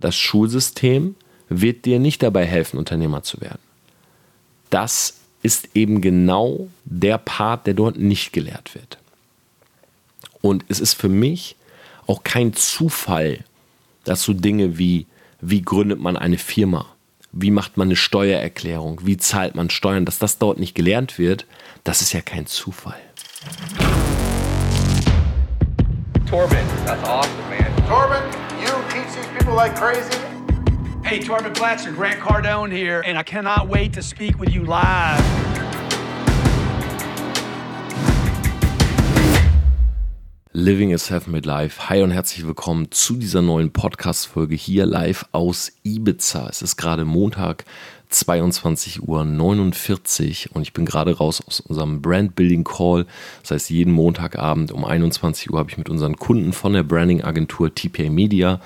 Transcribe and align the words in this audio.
Das 0.00 0.16
Schulsystem 0.16 1.14
wird 1.48 1.84
dir 1.84 1.98
nicht 1.98 2.22
dabei 2.22 2.46
helfen, 2.46 2.78
Unternehmer 2.78 3.22
zu 3.22 3.40
werden. 3.40 3.60
Das 4.70 5.18
ist 5.42 5.70
eben 5.74 6.00
genau 6.00 6.68
der 6.84 7.18
Part, 7.18 7.66
der 7.66 7.74
dort 7.74 7.98
nicht 7.98 8.32
gelehrt 8.32 8.74
wird. 8.74 8.98
Und 10.42 10.64
es 10.68 10.80
ist 10.80 10.94
für 10.94 11.08
mich 11.08 11.56
auch 12.06 12.22
kein 12.24 12.54
Zufall, 12.54 13.44
dass 14.04 14.22
so 14.22 14.32
Dinge 14.32 14.78
wie, 14.78 15.06
wie 15.40 15.62
gründet 15.62 16.00
man 16.00 16.16
eine 16.16 16.38
Firma, 16.38 16.86
wie 17.32 17.50
macht 17.50 17.76
man 17.76 17.88
eine 17.88 17.96
Steuererklärung, 17.96 19.00
wie 19.04 19.16
zahlt 19.16 19.54
man 19.54 19.70
Steuern, 19.70 20.04
dass 20.04 20.18
das 20.18 20.38
dort 20.38 20.58
nicht 20.58 20.74
gelernt 20.74 21.18
wird, 21.18 21.46
das 21.84 22.00
ist 22.00 22.12
ja 22.12 22.20
kein 22.20 22.46
Zufall. 22.46 23.00
Torben, 26.28 26.58
that's 26.86 27.02
awesome, 27.04 27.32
man. 27.48 27.86
Torben, 27.88 28.39
these 29.20 29.30
people 29.38 29.54
like 29.54 29.74
crazy. 29.74 30.18
Hey, 31.02 31.20
Torben 31.20 31.52
Platzer, 31.54 31.94
Grant 31.94 32.20
Cardone 32.20 32.72
here, 32.72 33.02
and 33.06 33.18
I 33.18 33.22
cannot 33.22 33.68
wait 33.68 33.92
to 33.94 34.02
speak 34.02 34.38
with 34.38 34.50
you 34.50 34.64
live. 34.64 35.20
Living 40.52 40.92
a 40.92 40.98
Self-Made 40.98 41.46
Life. 41.46 41.88
Hi 41.88 42.02
und 42.02 42.10
herzlich 42.10 42.46
willkommen 42.46 42.90
zu 42.90 43.14
dieser 43.16 43.40
neuen 43.40 43.72
Podcast-Folge 43.72 44.56
hier 44.56 44.84
live 44.84 45.24
aus 45.32 45.72
Ibiza. 45.84 46.48
Es 46.48 46.60
ist 46.60 46.76
gerade 46.76 47.04
Montag, 47.04 47.64
22.49 48.12 49.00
Uhr 50.50 50.56
und 50.56 50.62
ich 50.62 50.72
bin 50.72 50.84
gerade 50.84 51.16
raus 51.16 51.40
aus 51.46 51.60
unserem 51.60 52.02
Brand 52.02 52.34
Building 52.34 52.64
Call. 52.64 53.06
Das 53.42 53.52
heißt, 53.52 53.70
jeden 53.70 53.92
Montagabend 53.92 54.72
um 54.72 54.84
21 54.84 55.50
Uhr 55.50 55.58
habe 55.58 55.70
ich 55.70 55.78
mit 55.78 55.88
unseren 55.88 56.16
Kunden 56.16 56.52
von 56.52 56.72
der 56.72 56.82
Branding 56.82 57.22
Agentur 57.22 57.72
TPA 57.72 58.10
Media 58.10 58.60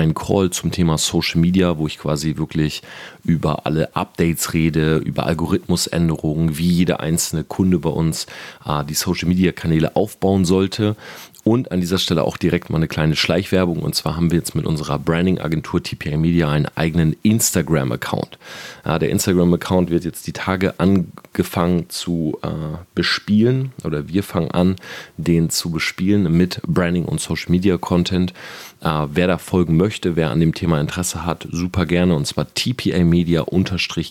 einen 0.00 0.14
Call 0.14 0.50
zum 0.50 0.70
Thema 0.70 0.98
Social 0.98 1.40
Media, 1.40 1.78
wo 1.78 1.86
ich 1.86 1.98
quasi 1.98 2.36
wirklich 2.36 2.82
über 3.24 3.66
alle 3.66 3.94
Updates 3.94 4.54
rede, 4.54 4.96
über 4.96 5.26
Algorithmusänderungen, 5.26 6.56
wie 6.58 6.68
jeder 6.68 7.00
einzelne 7.00 7.44
Kunde 7.44 7.78
bei 7.78 7.90
uns 7.90 8.26
äh, 8.66 8.84
die 8.84 8.94
Social 8.94 9.28
Media 9.28 9.52
Kanäle 9.52 9.96
aufbauen 9.96 10.44
sollte. 10.44 10.96
Und 11.42 11.72
an 11.72 11.80
dieser 11.80 11.98
Stelle 11.98 12.24
auch 12.24 12.36
direkt 12.36 12.68
mal 12.68 12.76
eine 12.76 12.88
kleine 12.88 13.16
Schleichwerbung. 13.16 13.80
Und 13.80 13.94
zwar 13.94 14.16
haben 14.16 14.30
wir 14.30 14.38
jetzt 14.38 14.54
mit 14.54 14.66
unserer 14.66 14.98
Branding-Agentur 14.98 15.82
TPA 15.82 16.16
Media 16.18 16.50
einen 16.50 16.68
eigenen 16.74 17.16
Instagram-Account. 17.22 18.38
Ja, 18.84 18.98
der 18.98 19.08
Instagram-Account 19.08 19.90
wird 19.90 20.04
jetzt 20.04 20.26
die 20.26 20.32
Tage 20.32 20.78
angefangen 20.78 21.88
zu 21.88 22.38
äh, 22.42 22.48
bespielen 22.94 23.72
oder 23.84 24.08
wir 24.08 24.22
fangen 24.22 24.50
an, 24.50 24.76
den 25.16 25.48
zu 25.48 25.70
bespielen 25.70 26.36
mit 26.36 26.60
Branding 26.66 27.06
und 27.06 27.20
Social 27.20 27.50
Media 27.50 27.78
Content. 27.78 28.34
Äh, 28.82 29.06
wer 29.10 29.26
da 29.26 29.38
folgen 29.38 29.78
möchte, 29.78 30.16
wer 30.16 30.30
an 30.30 30.40
dem 30.40 30.54
Thema 30.54 30.78
Interesse 30.78 31.24
hat, 31.24 31.48
super 31.50 31.86
gerne 31.86 32.14
und 32.14 32.26
zwar 32.26 32.52
TPA 32.52 33.02
Media 33.04 33.44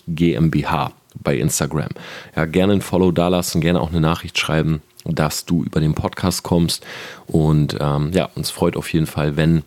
GmbH 0.08 0.92
bei 1.22 1.36
Instagram. 1.36 1.90
Ja, 2.36 2.44
gerne 2.46 2.74
ein 2.74 2.80
Follow 2.80 3.12
dalassen, 3.12 3.60
gerne 3.60 3.80
auch 3.80 3.90
eine 3.90 4.00
Nachricht 4.00 4.38
schreiben, 4.38 4.82
dass 5.04 5.44
du 5.44 5.64
über 5.64 5.80
den 5.80 5.94
Podcast 5.94 6.42
kommst 6.42 6.84
und 7.26 7.76
ähm, 7.80 8.10
ja, 8.12 8.28
uns 8.34 8.50
freut 8.50 8.76
auf 8.76 8.92
jeden 8.92 9.06
Fall, 9.06 9.36
wenn 9.36 9.62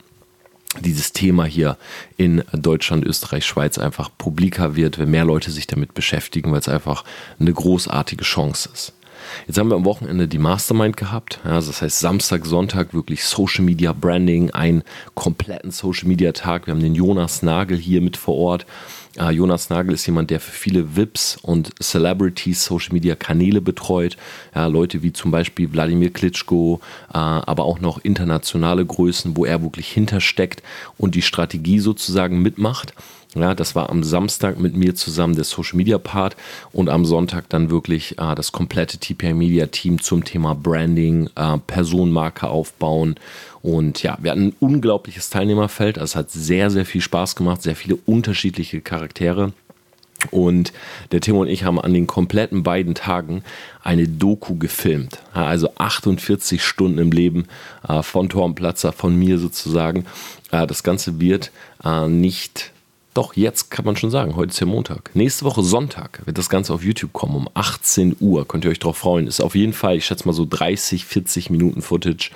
dieses 0.81 1.13
Thema 1.13 1.45
hier 1.45 1.77
in 2.17 2.43
Deutschland, 2.51 3.05
Österreich, 3.05 3.45
Schweiz 3.45 3.77
einfach 3.77 4.09
publiker 4.17 4.75
wird, 4.75 4.97
wenn 4.97 5.11
mehr 5.11 5.25
Leute 5.25 5.51
sich 5.51 5.67
damit 5.67 5.93
beschäftigen, 5.93 6.51
weil 6.51 6.59
es 6.59 6.69
einfach 6.69 7.03
eine 7.39 7.53
großartige 7.53 8.23
Chance 8.23 8.69
ist. 8.73 8.93
Jetzt 9.47 9.57
haben 9.57 9.69
wir 9.69 9.75
am 9.75 9.85
Wochenende 9.85 10.27
die 10.27 10.37
Mastermind 10.37 10.97
gehabt. 10.97 11.39
Also 11.43 11.71
das 11.71 11.81
heißt 11.81 11.99
Samstag, 11.99 12.45
Sonntag 12.45 12.93
wirklich 12.93 13.23
Social 13.23 13.63
Media 13.63 13.93
Branding, 13.93 14.51
einen 14.51 14.83
kompletten 15.15 15.71
Social 15.71 16.07
Media 16.07 16.31
Tag. 16.31 16.67
Wir 16.67 16.73
haben 16.73 16.81
den 16.81 16.95
Jonas 16.95 17.41
Nagel 17.41 17.77
hier 17.77 18.01
mit 18.01 18.17
vor 18.17 18.35
Ort. 18.35 18.65
Uh, 19.19 19.29
Jonas 19.29 19.69
Nagel 19.69 19.93
ist 19.93 20.07
jemand, 20.07 20.31
der 20.31 20.39
für 20.39 20.51
viele 20.51 20.95
VIPs 20.95 21.37
und 21.43 21.71
Celebrities 21.79 22.65
Social 22.65 22.93
Media 22.93 23.15
Kanäle 23.15 23.61
betreut. 23.61 24.17
Ja, 24.55 24.65
Leute 24.65 25.03
wie 25.03 25.13
zum 25.13 25.29
Beispiel 25.29 25.71
Wladimir 25.71 26.11
Klitschko, 26.11 26.81
uh, 27.09 27.11
aber 27.11 27.65
auch 27.65 27.79
noch 27.79 28.03
internationale 28.03 28.83
Größen, 28.83 29.37
wo 29.37 29.45
er 29.45 29.61
wirklich 29.61 29.89
hintersteckt 29.89 30.63
und 30.97 31.13
die 31.13 31.21
Strategie 31.21 31.79
sozusagen 31.79 32.41
mitmacht. 32.41 32.95
Ja, 33.35 33.55
das 33.55 33.73
war 33.73 33.89
am 33.89 34.03
Samstag 34.03 34.59
mit 34.59 34.75
mir 34.75 34.93
zusammen 34.93 35.35
der 35.35 35.43
Social 35.43 35.75
Media 35.77 35.97
Part 35.97 36.35
und 36.71 36.89
am 36.89 37.03
Sonntag 37.03 37.49
dann 37.49 37.71
wirklich 37.71 38.19
äh, 38.19 38.35
das 38.35 38.51
komplette 38.51 38.99
TPI 38.99 39.33
Media 39.33 39.65
Team 39.67 40.01
zum 40.01 40.23
Thema 40.23 40.53
Branding, 40.53 41.29
äh, 41.35 41.57
Personenmarke 41.65 42.47
aufbauen. 42.47 43.15
Und 43.63 44.03
ja, 44.03 44.17
wir 44.21 44.31
hatten 44.31 44.47
ein 44.47 44.55
unglaubliches 44.59 45.31
Teilnehmerfeld. 45.31 45.97
Also 45.97 46.11
es 46.11 46.15
hat 46.15 46.31
sehr, 46.31 46.69
sehr 46.69 46.85
viel 46.85 47.01
Spaß 47.01 47.35
gemacht, 47.35 47.63
sehr 47.63 47.75
viele 47.75 47.97
unterschiedliche 48.05 48.81
Charaktere. 48.81 49.53
Und 50.31 50.71
der 51.11 51.19
Tim 51.19 51.37
und 51.37 51.47
ich 51.47 51.63
haben 51.63 51.81
an 51.81 51.93
den 51.93 52.07
kompletten 52.07 52.63
beiden 52.63 52.93
Tagen 52.93 53.43
eine 53.83 54.07
Doku 54.07 54.55
gefilmt. 54.55 55.19
Also 55.33 55.69
48 55.77 56.63
Stunden 56.63 56.99
im 56.99 57.11
Leben 57.11 57.47
äh, 57.87 58.03
von 58.03 58.29
Torben 58.29 58.55
Platzer, 58.55 58.91
von 58.91 59.17
mir 59.17 59.39
sozusagen. 59.39 60.05
Äh, 60.51 60.67
das 60.67 60.83
Ganze 60.83 61.19
wird 61.19 61.51
äh, 61.83 62.07
nicht 62.07 62.71
doch, 63.13 63.35
jetzt 63.35 63.69
kann 63.69 63.85
man 63.85 63.95
schon 63.95 64.09
sagen, 64.09 64.35
heute 64.35 64.51
ist 64.51 64.59
ja 64.59 64.65
Montag. 64.65 65.11
Nächste 65.13 65.45
Woche 65.45 65.61
Sonntag 65.61 66.21
wird 66.25 66.37
das 66.37 66.49
Ganze 66.49 66.73
auf 66.73 66.83
YouTube 66.83 67.13
kommen, 67.13 67.35
um 67.35 67.49
18 67.53 68.15
Uhr. 68.19 68.47
Könnt 68.47 68.65
ihr 68.65 68.71
euch 68.71 68.79
drauf 68.79 68.97
freuen. 68.97 69.27
Ist 69.27 69.39
auf 69.39 69.53
jeden 69.55 69.73
Fall, 69.73 69.97
ich 69.97 70.05
schätze 70.05 70.25
mal 70.27 70.33
so 70.33 70.47
30, 70.49 71.05
40 71.05 71.49
Minuten 71.51 71.81
Footage. 71.81 72.31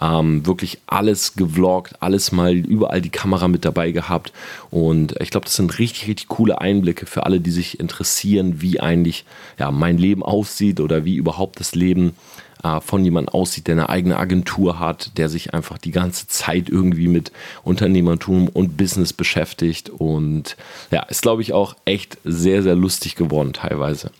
Ähm, 0.00 0.44
wirklich 0.44 0.80
alles 0.86 1.34
gevloggt, 1.34 1.94
alles 2.00 2.30
mal 2.32 2.54
überall 2.54 3.00
die 3.00 3.10
Kamera 3.10 3.48
mit 3.48 3.64
dabei 3.64 3.90
gehabt. 3.90 4.32
Und 4.70 5.14
ich 5.20 5.30
glaube, 5.30 5.44
das 5.44 5.56
sind 5.56 5.78
richtig, 5.78 6.08
richtig 6.08 6.28
coole 6.28 6.60
Einblicke 6.60 7.06
für 7.06 7.24
alle, 7.24 7.40
die 7.40 7.50
sich 7.50 7.80
interessieren, 7.80 8.60
wie 8.60 8.80
eigentlich 8.80 9.24
ja, 9.58 9.70
mein 9.70 9.96
Leben 9.96 10.22
aussieht 10.22 10.80
oder 10.80 11.06
wie 11.06 11.16
überhaupt 11.16 11.58
das 11.58 11.74
Leben 11.74 12.14
äh, 12.62 12.80
von 12.80 13.04
jemandem 13.04 13.34
aussieht, 13.34 13.66
der 13.66 13.74
eine 13.74 13.88
eigene 13.88 14.16
Agentur 14.16 14.78
hat, 14.78 15.16
der 15.16 15.28
sich 15.28 15.54
einfach 15.54 15.78
die 15.78 15.90
ganze 15.90 16.28
Zeit 16.28 16.68
irgendwie 16.68 17.08
mit 17.08 17.32
Unternehmertum 17.64 18.48
und 18.48 18.76
Business 18.76 19.12
beschäftigt. 19.12 19.90
Und 19.90 20.56
ja, 20.90 21.02
ist, 21.04 21.22
glaube 21.22 21.42
ich, 21.42 21.52
auch 21.52 21.76
echt 21.84 22.18
sehr, 22.24 22.62
sehr 22.62 22.74
lustig 22.74 23.14
geworden 23.16 23.52
teilweise. 23.52 24.10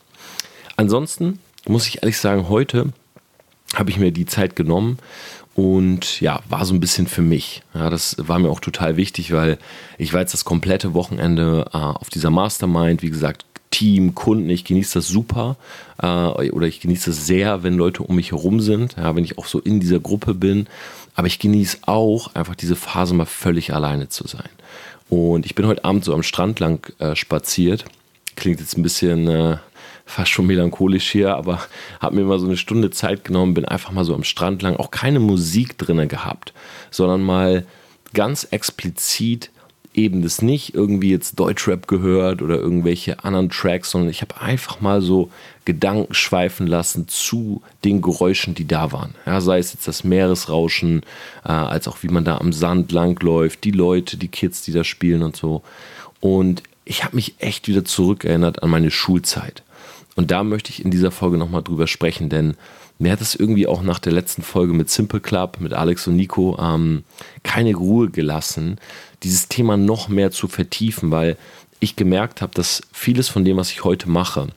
Ansonsten 0.77 1.39
muss 1.67 1.87
ich 1.87 2.03
ehrlich 2.03 2.19
sagen, 2.19 2.49
heute 2.49 2.93
habe 3.75 3.91
ich 3.91 3.99
mir 3.99 4.13
die 4.13 4.27
Zeit 4.27 4.57
genommen 4.57 4.99
und 5.55 6.21
ja, 6.21 6.41
war 6.49 6.65
so 6.65 6.73
ein 6.73 6.81
bisschen 6.81 7.09
für 7.09 7.21
mich. 7.21 7.63
Ja, 7.75 7.91
das 7.91 8.15
war 8.19 8.39
mir 8.39 8.49
auch 8.49 8.61
total 8.61 8.97
wichtig, 8.97 9.33
weil 9.33 9.59
ich 9.99 10.13
war 10.13 10.21
jetzt 10.21 10.33
das 10.33 10.45
komplette 10.45 10.95
Wochenende 10.95 11.67
äh, 11.73 11.77
auf 11.77 12.11
dieser 12.11 12.31
Mastermind, 12.31 13.03
wie 13.03 13.11
gesagt, 13.11 13.45
Team, 13.71 14.15
Kunden. 14.15 14.49
Ich 14.51 14.65
genieße 14.65 14.95
das 14.99 15.09
super 15.09 15.57
äh, 16.03 16.07
oder 16.07 16.67
ich 16.67 16.81
genieße 16.81 17.11
es 17.11 17.27
sehr, 17.27 17.63
wenn 17.63 17.75
Leute 17.75 18.03
um 18.03 18.17
mich 18.17 18.33
herum 18.33 18.61
sind, 18.61 18.97
ja, 18.97 19.15
wenn 19.15 19.25
ich 19.25 19.39
auch 19.39 19.47
so 19.47 19.61
in 19.61 19.81
dieser 19.81 20.01
Gruppe 20.01 20.35
bin. 20.35 20.67
Aber 21.15 21.27
ich 21.27 21.39
genieße 21.39 21.79
auch 21.83 22.35
einfach 22.35 22.55
diese 22.55 22.77
Phase 22.77 23.15
mal 23.15 23.27
völlig 23.27 23.75
alleine 23.75 24.09
zu 24.09 24.27
sein. 24.27 24.49
Und 25.09 25.47
ich 25.47 25.55
bin 25.55 25.67
heute 25.67 25.85
Abend 25.85 26.05
so 26.05 26.15
am 26.15 26.23
Strand 26.23 26.61
lang 26.61 26.93
äh, 26.99 27.17
spaziert. 27.17 27.85
Klingt 28.37 28.61
jetzt 28.61 28.77
ein 28.77 28.83
bisschen 28.83 29.27
äh, 29.27 29.57
fast 30.09 30.31
schon 30.31 30.47
melancholisch 30.47 31.11
hier, 31.11 31.35
aber 31.35 31.61
habe 32.01 32.17
mir 32.17 32.25
mal 32.25 32.39
so 32.39 32.47
eine 32.47 32.57
Stunde 32.57 32.91
Zeit 32.91 33.25
genommen, 33.25 33.55
bin 33.55 33.65
einfach 33.65 33.93
mal 33.93 34.05
so 34.05 34.15
am 34.15 34.25
Strand 34.25 34.63
lang, 34.63 34.77
auch 34.77 34.91
keine 34.91 35.21
Musik 35.21 35.77
drinne 35.77 36.07
gehabt, 36.07 36.53
sondern 36.91 37.23
mal 37.23 37.67
ganz 38.15 38.45
explizit 38.45 39.51
eben 39.99 40.23
das 40.23 40.41
nicht 40.43 40.75
irgendwie 40.75 41.11
jetzt 41.11 41.39
Deutschrap 41.39 41.89
gehört 41.89 42.41
oder 42.41 42.57
irgendwelche 42.57 43.25
anderen 43.25 43.51
Tracks, 43.51 43.91
sondern 43.91 44.11
ich 44.11 44.23
habe 44.23 44.41
einfach 44.41 44.81
mal 44.81 45.03
so 45.03 45.31
Gedanken 45.65 46.15
schweifen 46.15 46.67
lassen 46.67 47.09
zu 47.09 47.63
den 47.85 48.01
Geräuschen, 48.01 48.55
die 48.55 48.67
da 48.67 48.93
waren. 48.93 49.15
Ja, 49.27 49.41
sei 49.41 49.59
es 49.59 49.73
jetzt 49.73 49.89
das 49.89 50.05
Meeresrauschen, 50.05 51.03
äh, 51.45 51.49
als 51.49 51.89
auch 51.89 52.03
wie 52.03 52.09
man 52.09 52.25
da 52.25 52.39
am 52.39 52.53
Sand 52.53 52.93
langläuft, 52.93 53.65
die 53.65 53.73
Leute, 53.73 54.17
die 54.17 54.29
Kids, 54.29 54.63
die 54.63 54.73
da 54.73 54.85
spielen 54.85 55.23
und 55.23 55.37
so. 55.37 55.63
Und 56.21 56.63
ich 56.85 57.05
habe 57.05 57.17
mich 57.17 57.35
echt 57.39 57.69
wieder 57.69 57.85
zurückerinnert 57.85 58.63
an 58.63 58.71
meine 58.71 58.91
Schulzeit. 58.91 59.63
Und 60.15 60.31
da 60.31 60.43
möchte 60.43 60.71
ich 60.71 60.85
in 60.85 60.91
dieser 60.91 61.11
Folge 61.11 61.37
nochmal 61.37 61.63
drüber 61.63 61.87
sprechen, 61.87 62.29
denn 62.29 62.55
mir 62.99 63.13
hat 63.13 63.21
es 63.21 63.35
irgendwie 63.35 63.67
auch 63.67 63.83
nach 63.83 63.99
der 63.99 64.13
letzten 64.13 64.43
Folge 64.43 64.73
mit 64.73 64.91
Simple 64.91 65.21
Club, 65.21 65.59
mit 65.61 65.73
Alex 65.73 66.07
und 66.07 66.17
Nico, 66.17 66.59
ähm, 66.61 67.05
keine 67.43 67.75
Ruhe 67.75 68.11
gelassen, 68.11 68.79
dieses 69.23 69.49
Thema 69.49 69.77
noch 69.77 70.09
mehr 70.09 70.31
zu 70.31 70.49
vertiefen, 70.49 71.11
weil 71.11 71.37
ich 71.81 71.97
gemerkt 71.97 72.43
habe, 72.43 72.55
dass 72.55 72.83
vieles 72.93 73.29
von 73.29 73.45
dem, 73.45 73.57
was 73.57 73.71
ich 73.71 73.85
heute 73.85 74.09
mache, 74.09 74.49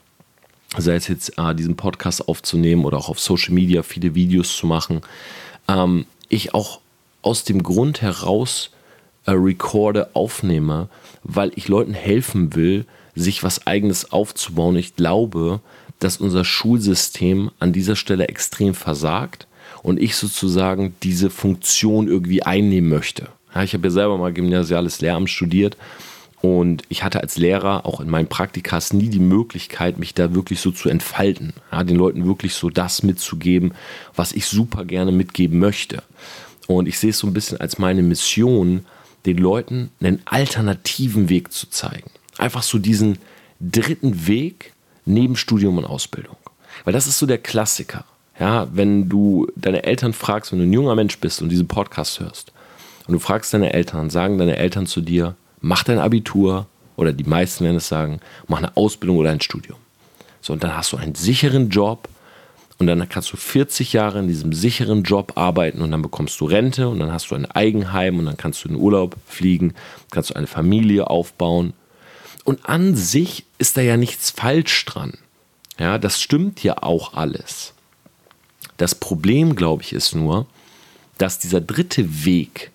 sei 0.77 0.95
es 0.95 1.07
jetzt 1.07 1.37
äh, 1.37 1.53
diesen 1.53 1.75
Podcast 1.75 2.27
aufzunehmen 2.27 2.85
oder 2.85 2.97
auch 2.97 3.09
auf 3.09 3.19
Social 3.19 3.53
Media 3.53 3.83
viele 3.83 4.15
Videos 4.15 4.55
zu 4.55 4.65
machen, 4.65 5.01
ähm, 5.67 6.05
ich 6.29 6.53
auch 6.53 6.79
aus 7.21 7.43
dem 7.43 7.61
Grund 7.61 8.01
heraus 8.01 8.71
äh, 9.25 9.31
recorde, 9.31 10.09
aufnehme, 10.13 10.89
weil 11.23 11.51
ich 11.55 11.67
Leuten 11.67 11.93
helfen 11.93 12.55
will, 12.55 12.85
sich 13.13 13.43
was 13.43 13.67
eigenes 13.67 14.11
aufzubauen. 14.11 14.75
Ich 14.77 14.95
glaube, 14.95 15.59
dass 16.01 16.17
unser 16.17 16.43
Schulsystem 16.43 17.51
an 17.59 17.71
dieser 17.71 17.95
Stelle 17.95 18.27
extrem 18.27 18.73
versagt 18.73 19.47
und 19.83 20.01
ich 20.01 20.15
sozusagen 20.15 20.95
diese 21.03 21.29
Funktion 21.29 22.07
irgendwie 22.07 22.43
einnehmen 22.43 22.89
möchte. 22.89 23.29
Ja, 23.53 23.63
ich 23.63 23.73
habe 23.73 23.87
ja 23.87 23.91
selber 23.91 24.17
mal 24.17 24.33
gymnasiales 24.33 24.99
Lehramt 24.99 25.29
studiert 25.29 25.77
und 26.41 26.81
ich 26.89 27.03
hatte 27.03 27.21
als 27.21 27.37
Lehrer 27.37 27.85
auch 27.85 27.99
in 27.99 28.09
meinen 28.09 28.27
Praktikas 28.27 28.93
nie 28.93 29.09
die 29.09 29.19
Möglichkeit, 29.19 29.99
mich 29.99 30.15
da 30.15 30.33
wirklich 30.33 30.59
so 30.59 30.71
zu 30.71 30.89
entfalten. 30.89 31.53
Ja, 31.71 31.83
den 31.83 31.97
Leuten 31.97 32.25
wirklich 32.25 32.55
so 32.55 32.71
das 32.71 33.03
mitzugeben, 33.03 33.73
was 34.15 34.31
ich 34.31 34.47
super 34.47 34.85
gerne 34.85 35.11
mitgeben 35.11 35.59
möchte. 35.59 36.01
Und 36.67 36.87
ich 36.87 36.97
sehe 36.97 37.11
es 37.11 37.19
so 37.19 37.27
ein 37.27 37.33
bisschen 37.33 37.59
als 37.59 37.77
meine 37.77 38.01
Mission, 38.01 38.85
den 39.27 39.37
Leuten 39.37 39.91
einen 40.01 40.21
alternativen 40.25 41.29
Weg 41.29 41.51
zu 41.51 41.69
zeigen. 41.69 42.09
Einfach 42.39 42.63
so 42.63 42.79
diesen 42.79 43.19
dritten 43.59 44.25
Weg 44.25 44.73
neben 45.05 45.35
Studium 45.35 45.77
und 45.77 45.85
Ausbildung. 45.85 46.35
Weil 46.83 46.93
das 46.93 47.07
ist 47.07 47.19
so 47.19 47.25
der 47.25 47.37
Klassiker. 47.37 48.05
Ja, 48.39 48.67
wenn 48.71 49.09
du 49.09 49.47
deine 49.55 49.83
Eltern 49.83 50.13
fragst, 50.13 50.51
wenn 50.51 50.59
du 50.59 50.65
ein 50.65 50.73
junger 50.73 50.95
Mensch 50.95 51.19
bist 51.19 51.41
und 51.41 51.49
diesen 51.49 51.67
Podcast 51.67 52.19
hörst 52.19 52.51
und 53.07 53.13
du 53.13 53.19
fragst 53.19 53.53
deine 53.53 53.73
Eltern, 53.73 54.09
sagen 54.09 54.37
deine 54.37 54.57
Eltern 54.57 54.87
zu 54.87 55.01
dir, 55.01 55.35
mach 55.59 55.83
dein 55.83 55.99
Abitur 55.99 56.65
oder 56.95 57.13
die 57.13 57.23
meisten 57.23 57.65
werden 57.65 57.77
es 57.77 57.87
sagen, 57.87 58.19
mach 58.47 58.57
eine 58.57 58.75
Ausbildung 58.75 59.17
oder 59.17 59.31
ein 59.31 59.41
Studium. 59.41 59.77
So, 60.41 60.53
und 60.53 60.63
dann 60.63 60.75
hast 60.75 60.91
du 60.91 60.97
einen 60.97 61.13
sicheren 61.13 61.69
Job 61.69 62.07
und 62.79 62.87
dann 62.87 63.07
kannst 63.07 63.31
du 63.31 63.37
40 63.37 63.93
Jahre 63.93 64.17
in 64.17 64.27
diesem 64.27 64.53
sicheren 64.53 65.03
Job 65.03 65.33
arbeiten 65.35 65.83
und 65.83 65.91
dann 65.91 66.01
bekommst 66.01 66.39
du 66.41 66.45
Rente 66.45 66.89
und 66.89 66.99
dann 66.99 67.11
hast 67.11 67.29
du 67.29 67.35
ein 67.35 67.45
Eigenheim 67.45 68.17
und 68.17 68.25
dann 68.25 68.37
kannst 68.37 68.63
du 68.63 68.69
in 68.69 68.75
Urlaub 68.75 69.15
fliegen, 69.27 69.75
kannst 70.09 70.31
du 70.31 70.33
eine 70.33 70.47
Familie 70.47 71.07
aufbauen. 71.07 71.73
Und 72.43 72.65
an 72.67 72.95
sich 72.95 73.45
ist 73.57 73.77
da 73.77 73.81
ja 73.81 73.97
nichts 73.97 74.31
falsch 74.31 74.85
dran. 74.85 75.17
Ja, 75.79 75.97
das 75.97 76.21
stimmt 76.21 76.63
ja 76.63 76.81
auch 76.81 77.13
alles. 77.13 77.73
Das 78.77 78.95
Problem, 78.95 79.55
glaube 79.55 79.83
ich, 79.83 79.93
ist 79.93 80.15
nur, 80.15 80.47
dass 81.17 81.39
dieser 81.39 81.61
dritte 81.61 82.25
Weg, 82.25 82.71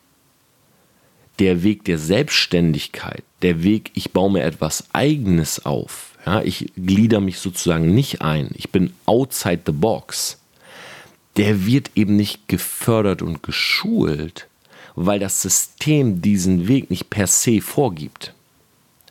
der 1.39 1.63
Weg 1.63 1.85
der 1.85 1.99
Selbstständigkeit, 1.99 3.25
der 3.43 3.63
Weg, 3.63 3.91
ich 3.95 4.13
baue 4.13 4.31
mir 4.33 4.45
etwas 4.45 4.85
Eigenes 4.93 5.67
auf, 5.67 6.13
ja, 6.25 6.43
ich 6.43 6.73
glieder 6.77 7.21
mich 7.21 7.39
sozusagen 7.39 7.95
nicht 7.95 8.23
ein, 8.23 8.51
ich 8.55 8.71
bin 8.71 8.93
outside 9.05 9.63
the 9.67 9.73
box, 9.73 10.39
der 11.37 11.67
wird 11.67 11.91
eben 11.95 12.17
nicht 12.17 12.49
gefördert 12.49 13.21
und 13.21 13.43
geschult, 13.43 14.49
weil 14.95 15.19
das 15.19 15.43
System 15.43 16.23
diesen 16.23 16.69
Weg 16.69 16.89
nicht 16.91 17.11
per 17.11 17.27
se 17.27 17.61
vorgibt. 17.61 18.33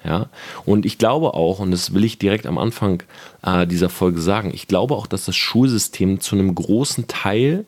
Ja? 0.06 0.30
Und 0.66 0.86
ich 0.86 0.98
glaube 0.98 1.34
auch, 1.34 1.60
und 1.60 1.72
das 1.72 1.94
will 1.94 2.04
ich 2.04 2.20
direkt 2.20 2.46
am 2.46 2.58
Anfang 2.58 3.04
äh, 3.44 3.66
dieser 3.66 3.90
Folge 3.90 4.22
sagen, 4.22 4.52
ich 4.54 4.68
glaube 4.68 4.96
auch, 4.96 5.08
dass 5.08 5.26
das 5.26 5.36
Schulsystem 5.36 6.20
zu 6.20 6.36
einem 6.36 6.54
großen 6.54 7.08
Teil 7.08 7.66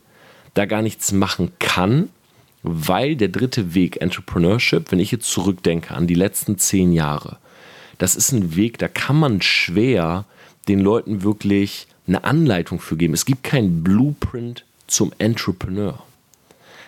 da 0.54 0.66
gar 0.66 0.82
nichts 0.82 1.12
machen 1.12 1.52
kann, 1.60 2.10
weil 2.64 3.16
der 3.16 3.30
dritte 3.30 3.74
Weg, 3.74 4.02
Entrepreneurship, 4.02 4.92
wenn 4.92 5.00
ich 5.00 5.12
jetzt 5.12 5.30
zurückdenke 5.30 5.94
an 5.94 6.08
die 6.08 6.16
letzten 6.16 6.58
zehn 6.58 6.94
Jahre, 6.94 7.38
das 7.98 8.16
ist 8.16 8.32
ein 8.32 8.56
Weg, 8.56 8.78
da 8.78 8.88
kann 8.88 9.18
man 9.18 9.42
schwer 9.42 10.26
den 10.68 10.80
Leuten 10.80 11.24
wirklich 11.24 11.88
eine 12.08 12.24
Anleitung 12.24 12.80
für 12.80 12.98
geben. 12.98 13.14
Es 13.14 13.26
gibt 13.26 13.44
keinen 13.44 13.84
Blueprint 13.84 14.66
zum 14.88 15.12
Entrepreneur. 15.18 16.00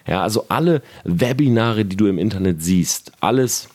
Ja, 0.07 0.23
also 0.23 0.45
alle 0.49 0.81
Webinare, 1.03 1.85
die 1.85 1.95
du 1.95 2.07
im 2.07 2.17
Internet 2.17 2.63
siehst, 2.63 3.11
alles, 3.19 3.69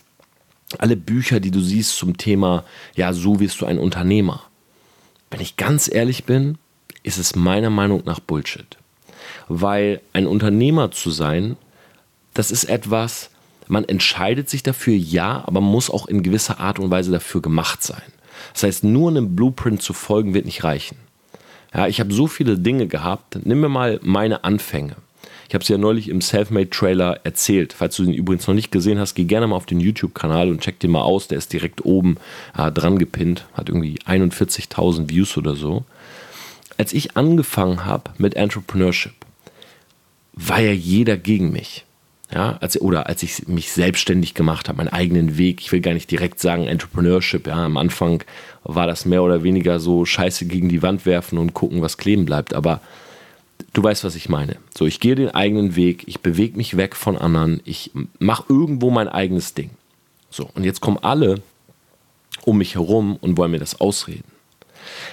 alle 0.81 0.97
Bücher, 0.97 1.41
die 1.41 1.51
du 1.51 1.61
siehst 1.61 1.97
zum 1.97 2.17
Thema, 2.17 2.65
ja, 2.95 3.13
so 3.13 3.41
wirst 3.41 3.61
du 3.61 3.67
ein 3.67 3.79
Unternehmer. 3.79 4.43
Wenn 5.31 5.41
ich 5.41 5.57
ganz 5.57 5.93
ehrlich 5.93 6.25
bin, 6.25 6.59
ist 7.03 7.19
es 7.19 7.37
meiner 7.37 7.71
Meinung 7.71 8.03
nach 8.05 8.21
Bullshit. 8.21 8.77
Weil 9.49 10.01
ein 10.13 10.27
Unternehmer 10.27 10.91
zu 10.91 11.11
sein 11.11 11.57
das 12.35 12.51
ist 12.51 12.65
etwas, 12.65 13.31
man 13.69 13.85
entscheidet 13.85 14.51
sich 14.51 14.63
dafür, 14.63 14.95
ja, 14.95 15.45
aber 15.47 15.61
muss 15.61 15.89
auch 15.89 16.07
in 16.07 16.23
gewisser 16.23 16.61
Art 16.61 16.79
und 16.79 16.91
Weise 16.91 17.13
dafür 17.13 17.41
gemacht 17.41 17.83
sein. 17.83 18.03
Das 18.53 18.65
heißt, 18.65 18.85
nur 18.85 19.11
einem 19.11 19.35
Blueprint 19.35 19.81
zu 19.81 19.95
folgen 19.95 20.35
wird 20.35 20.45
nicht 20.45 20.65
reichen. 20.65 20.99
Ja, 21.73 21.87
ich 21.87 22.01
habe 22.01 22.13
so 22.13 22.27
viele 22.27 22.59
Dinge 22.59 22.87
gehabt. 22.89 23.39
Nimm 23.45 23.61
mir 23.61 23.69
mal 23.69 23.99
meine 24.03 24.45
Anfänge. 24.45 24.97
Ich 25.49 25.55
habe 25.55 25.63
es 25.63 25.69
ja 25.69 25.79
neulich 25.79 26.09
im 26.09 26.21
Selfmade-Trailer 26.21 27.21
erzählt. 27.25 27.73
Falls 27.73 27.97
du 27.97 28.05
den 28.05 28.15
übrigens 28.15 28.47
noch 28.47 28.55
nicht 28.55 28.73
gesehen 28.73 28.99
hast, 28.99 29.15
geh 29.15 29.25
gerne 29.25 29.47
mal 29.47 29.57
auf 29.57 29.67
den 29.67 29.81
YouTube-Kanal 29.81 30.51
und 30.51 30.61
check 30.61 30.81
den 30.81 30.91
mal 30.91 31.03
aus. 31.03 31.29
Der 31.29 31.39
ist 31.39 31.53
direkt 31.53 31.85
oben 31.85 32.17
äh, 32.57 32.71
dran 32.73 32.99
gepinnt, 32.99 33.47
hat 33.55 33.69
irgendwie 33.69 33.99
41.000 34.07 35.11
Views 35.11 35.37
oder 35.37 35.55
so. 35.55 35.85
Als 36.77 36.93
ich 36.93 37.17
angefangen 37.17 37.85
habe 37.85 38.11
mit 38.19 38.35
Entrepreneurship, 38.35 39.15
war 40.33 40.61
ja 40.61 40.73
jeder 40.73 41.17
gegen 41.17 41.53
mich. 41.53 41.85
Ja, 42.33 42.57
als, 42.61 42.81
oder 42.81 43.07
als 43.07 43.23
ich 43.23 43.47
mich 43.47 43.71
selbstständig 43.71 44.35
gemacht 44.35 44.69
habe, 44.69 44.79
meinen 44.79 44.89
eigenen 44.89 45.39
Weg. 45.39 45.61
Ich 45.61 45.71
will 45.71 45.81
gar 45.81 45.95
nicht 45.95 46.11
direkt 46.11 46.41
sagen 46.41 46.67
Entrepreneurship. 46.67 47.47
Ja, 47.47 47.65
am 47.65 47.77
Anfang 47.77 48.25
war 48.65 48.89
das 48.89 49.05
mehr 49.05 49.23
oder 49.23 49.45
weniger 49.45 49.79
so 49.79 50.05
Scheiße 50.05 50.47
gegen 50.47 50.69
die 50.69 50.83
Wand 50.83 51.07
werfen 51.07 51.39
und 51.39 51.55
gucken, 51.55 51.83
was 51.83 51.97
kleben 51.97 52.25
bleibt. 52.25 52.55
Aber 52.55 52.81
du 53.73 53.83
weißt, 53.83 54.05
was 54.05 54.15
ich 54.15 54.29
meine. 54.29 54.57
So, 54.77 54.87
ich 54.87 55.01
gehe 55.01 55.15
den 55.15 55.31
eigenen 55.31 55.77
Weg, 55.77 56.05
ich 56.07 56.21
bewege 56.21 56.57
mich 56.57 56.77
weg 56.77 56.97
von 56.97 57.17
anderen, 57.17 57.61
ich 57.65 57.91
mache 58.19 58.45
irgendwo 58.49 58.91
mein 58.91 59.09
eigenes 59.09 59.55
Ding. 59.55 59.71
So, 60.31 60.49
und 60.55 60.65
jetzt 60.65 60.81
kommen 60.81 60.99
alle 61.03 61.43
um 62.45 62.59
mich 62.59 62.75
herum 62.75 63.17
und 63.21 63.37
wollen 63.37 63.53
mir 63.53 63.59
das 63.59 63.81
ausreden. 63.81 64.25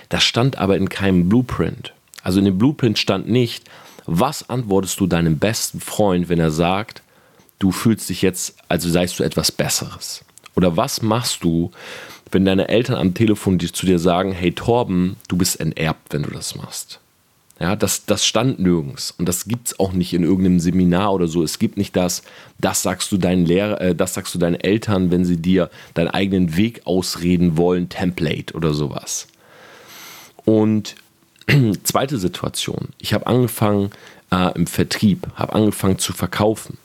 Das 0.10 0.24
stand 0.24 0.58
aber 0.58 0.78
in 0.78 0.90
keinem 0.90 1.30
Blueprint. 1.30 1.94
Also 2.24 2.40
in 2.40 2.46
dem 2.46 2.58
Blueprint 2.58 3.00
stand 3.00 3.30
nicht, 3.30 3.70
was 4.06 4.50
antwortest 4.50 5.00
du 5.00 5.08
deinem 5.08 5.38
besten 5.38 5.80
Freund, 5.80 6.30
wenn 6.30 6.40
er 6.40 6.52
sagt, 6.52 7.02
du 7.60 7.72
fühlst 7.72 8.10
dich 8.10 8.22
jetzt, 8.22 8.56
also 8.68 8.90
seist 8.90 9.20
du 9.20 9.24
etwas 9.24 9.52
Besseres? 9.52 10.24
Oder 10.56 10.76
was 10.76 11.02
machst 11.02 11.44
du, 11.44 11.72
wenn 12.32 12.46
deine 12.46 12.68
Eltern 12.68 12.96
am 12.96 13.14
Telefon 13.14 13.60
zu 13.60 13.86
dir 13.86 14.00
sagen, 14.00 14.32
hey 14.32 14.52
Torben, 14.52 15.18
du 15.28 15.38
bist 15.38 15.60
enterbt, 15.60 16.14
wenn 16.14 16.24
du 16.24 16.32
das 16.32 16.56
machst? 16.56 17.01
Ja, 17.62 17.76
das, 17.76 18.06
das 18.06 18.26
stand 18.26 18.58
nirgends 18.58 19.12
und 19.12 19.30
das 19.30 19.46
gibt 19.46 19.68
es 19.68 19.80
auch 19.80 19.94
nicht 19.94 20.16
in 20.16 20.24
irgendeinem 20.24 20.60
Seminar 20.60 21.14
oder 21.14 21.28
so. 21.28 21.44
Es 21.44 21.60
gibt 21.60 21.78
nicht 21.78 21.96
das, 21.96 22.24
das 22.58 22.82
sagst 22.82 23.12
du 23.12 23.18
deinen 23.18 23.46
Lehrer, 23.46 23.80
äh, 23.80 23.96
das 23.96 24.16
sagst 24.16 24.34
du 24.34 24.40
deinen 24.40 24.56
Eltern, 24.56 25.12
wenn 25.12 25.26
sie 25.26 25.38
dir 25.38 25.70
deinen 25.94 26.08
eigenen 26.08 26.58
Weg 26.58 26.82
ausreden 26.86 27.58
wollen, 27.58 27.88
Template 27.88 28.56
oder 28.56 28.74
sowas. 28.74 29.28
Und 30.44 30.96
zweite 31.84 32.18
Situation, 32.18 32.90
ich 32.98 33.14
habe 33.14 33.28
angefangen 33.28 33.92
äh, 34.32 34.52
im 34.56 34.66
Vertrieb, 34.66 35.28
habe 35.36 35.54
angefangen 35.54 36.00
zu 36.00 36.14
verkaufen. 36.14 36.80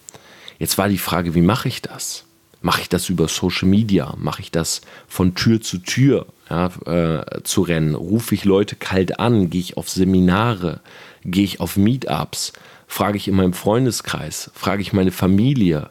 Jetzt 0.59 0.77
war 0.77 0.91
die 0.91 0.99
Frage, 0.99 1.35
wie 1.35 1.41
mache 1.41 1.69
ich 1.69 1.81
das? 1.81 2.25
Mache 2.61 2.83
ich 2.83 2.91
das 2.91 3.09
über 3.09 3.29
Social 3.29 3.69
Media? 3.69 4.13
Mache 4.19 4.43
ich 4.43 4.51
das 4.51 4.83
von 5.09 5.35
Tür 5.35 5.63
zu 5.63 5.79
Tür 5.79 6.27
ja, 6.49 6.71
äh, 6.87 7.43
zu 7.43 7.63
rennen? 7.63 7.95
Rufe 7.95 8.35
ich 8.35 8.45
Leute 8.45 8.77
kalt 8.77 9.19
an? 9.19 9.51
Gehe 9.51 9.61
ich 9.61 9.77
auf 9.77 9.89
Seminare? 9.89 10.81
Gehe 11.25 11.45
ich 11.45 11.61
auf 11.61 11.77
Meetups? 11.77 12.53
Frage 12.87 13.17
ich 13.17 13.29
in 13.29 13.35
meinem 13.35 13.53
Freundeskreis? 13.53 14.51
Frage 14.55 14.83
ich 14.83 14.93
meine 14.93 15.13
Familie? 15.13 15.91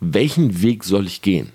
Welchen 0.00 0.60
Weg 0.62 0.84
soll 0.84 1.06
ich 1.06 1.22
gehen? 1.22 1.52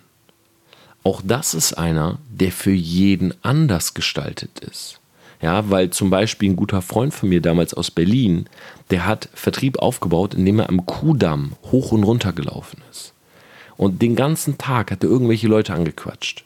Auch 1.03 1.21
das 1.23 1.53
ist 1.53 1.73
einer, 1.73 2.19
der 2.29 2.51
für 2.51 2.71
jeden 2.71 3.33
anders 3.41 3.93
gestaltet 3.93 4.59
ist. 4.59 4.99
Ja, 5.41 5.69
weil 5.69 5.89
zum 5.89 6.09
Beispiel 6.09 6.49
ein 6.49 6.57
guter 6.57 6.81
Freund 6.81 7.13
von 7.13 7.29
mir 7.29 7.41
damals 7.41 7.73
aus 7.73 7.91
Berlin, 7.91 8.45
der 8.89 9.05
hat 9.05 9.29
Vertrieb 9.33 9.79
aufgebaut, 9.79 10.33
indem 10.33 10.59
er 10.59 10.69
am 10.69 10.85
Kuhdamm 10.85 11.53
hoch 11.71 11.93
und 11.93 12.03
runter 12.03 12.33
gelaufen 12.33 12.81
ist. 12.91 13.13
Und 13.77 14.01
den 14.01 14.17
ganzen 14.17 14.57
Tag 14.57 14.91
hat 14.91 15.03
er 15.03 15.09
irgendwelche 15.09 15.47
Leute 15.47 15.73
angequatscht. 15.73 16.43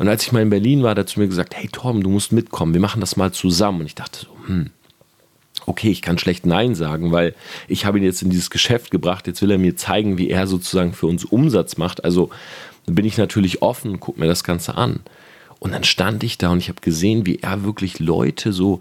Und 0.00 0.08
als 0.08 0.22
ich 0.22 0.32
mal 0.32 0.40
in 0.40 0.48
Berlin 0.48 0.82
war, 0.82 0.92
hat 0.92 0.98
er 0.98 1.04
zu 1.04 1.20
mir 1.20 1.28
gesagt, 1.28 1.54
hey 1.54 1.68
Torben, 1.68 2.02
du 2.02 2.08
musst 2.08 2.32
mitkommen, 2.32 2.72
wir 2.72 2.80
machen 2.80 3.02
das 3.02 3.18
mal 3.18 3.32
zusammen. 3.32 3.80
Und 3.80 3.86
ich 3.86 3.94
dachte 3.94 4.20
so, 4.20 4.28
hm, 4.46 4.70
okay, 5.66 5.90
ich 5.90 6.00
kann 6.00 6.16
schlecht 6.16 6.46
Nein 6.46 6.74
sagen, 6.74 7.12
weil 7.12 7.34
ich 7.68 7.84
habe 7.84 7.98
ihn 7.98 8.04
jetzt 8.04 8.22
in 8.22 8.30
dieses 8.30 8.48
Geschäft 8.48 8.90
gebracht, 8.90 9.26
jetzt 9.26 9.42
will 9.42 9.50
er 9.50 9.58
mir 9.58 9.76
zeigen, 9.76 10.16
wie 10.16 10.30
er 10.30 10.46
sozusagen 10.46 10.94
für 10.94 11.06
uns 11.06 11.26
Umsatz 11.26 11.76
macht. 11.76 12.02
Also 12.02 12.30
bin 12.86 13.04
ich 13.04 13.18
natürlich 13.18 13.60
offen 13.60 13.90
und 13.90 14.00
gucke 14.00 14.18
mir 14.18 14.26
das 14.26 14.42
Ganze 14.42 14.74
an. 14.74 15.00
Und 15.58 15.72
dann 15.72 15.84
stand 15.84 16.24
ich 16.24 16.38
da 16.38 16.48
und 16.48 16.60
ich 16.60 16.70
habe 16.70 16.80
gesehen, 16.80 17.26
wie 17.26 17.40
er 17.40 17.62
wirklich 17.62 17.98
Leute 17.98 18.54
so 18.54 18.80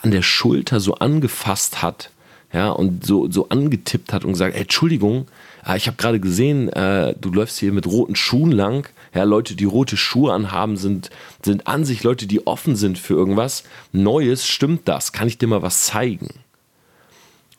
an 0.00 0.10
der 0.10 0.22
Schulter 0.22 0.80
so 0.80 0.94
angefasst 0.94 1.82
hat, 1.82 2.08
ja, 2.50 2.70
und 2.70 3.04
so, 3.04 3.30
so 3.30 3.50
angetippt 3.50 4.14
hat 4.14 4.24
und 4.24 4.32
gesagt, 4.32 4.56
Entschuldigung, 4.56 5.26
äh, 5.66 5.76
ich 5.76 5.86
habe 5.86 5.96
gerade 5.96 6.20
gesehen, 6.20 6.68
äh, 6.70 7.14
du 7.20 7.30
läufst 7.30 7.58
hier 7.58 7.72
mit 7.72 7.86
roten 7.86 8.16
Schuhen 8.16 8.52
lang. 8.52 8.88
Ja, 9.16 9.24
Leute, 9.24 9.54
die 9.54 9.64
rote 9.64 9.96
Schuhe 9.96 10.34
anhaben, 10.34 10.76
sind, 10.76 11.08
sind 11.42 11.66
an 11.66 11.86
sich 11.86 12.02
Leute, 12.02 12.26
die 12.26 12.46
offen 12.46 12.76
sind 12.76 12.98
für 12.98 13.14
irgendwas. 13.14 13.64
Neues, 13.90 14.46
stimmt 14.46 14.86
das? 14.88 15.10
Kann 15.10 15.26
ich 15.26 15.38
dir 15.38 15.46
mal 15.46 15.62
was 15.62 15.84
zeigen? 15.84 16.28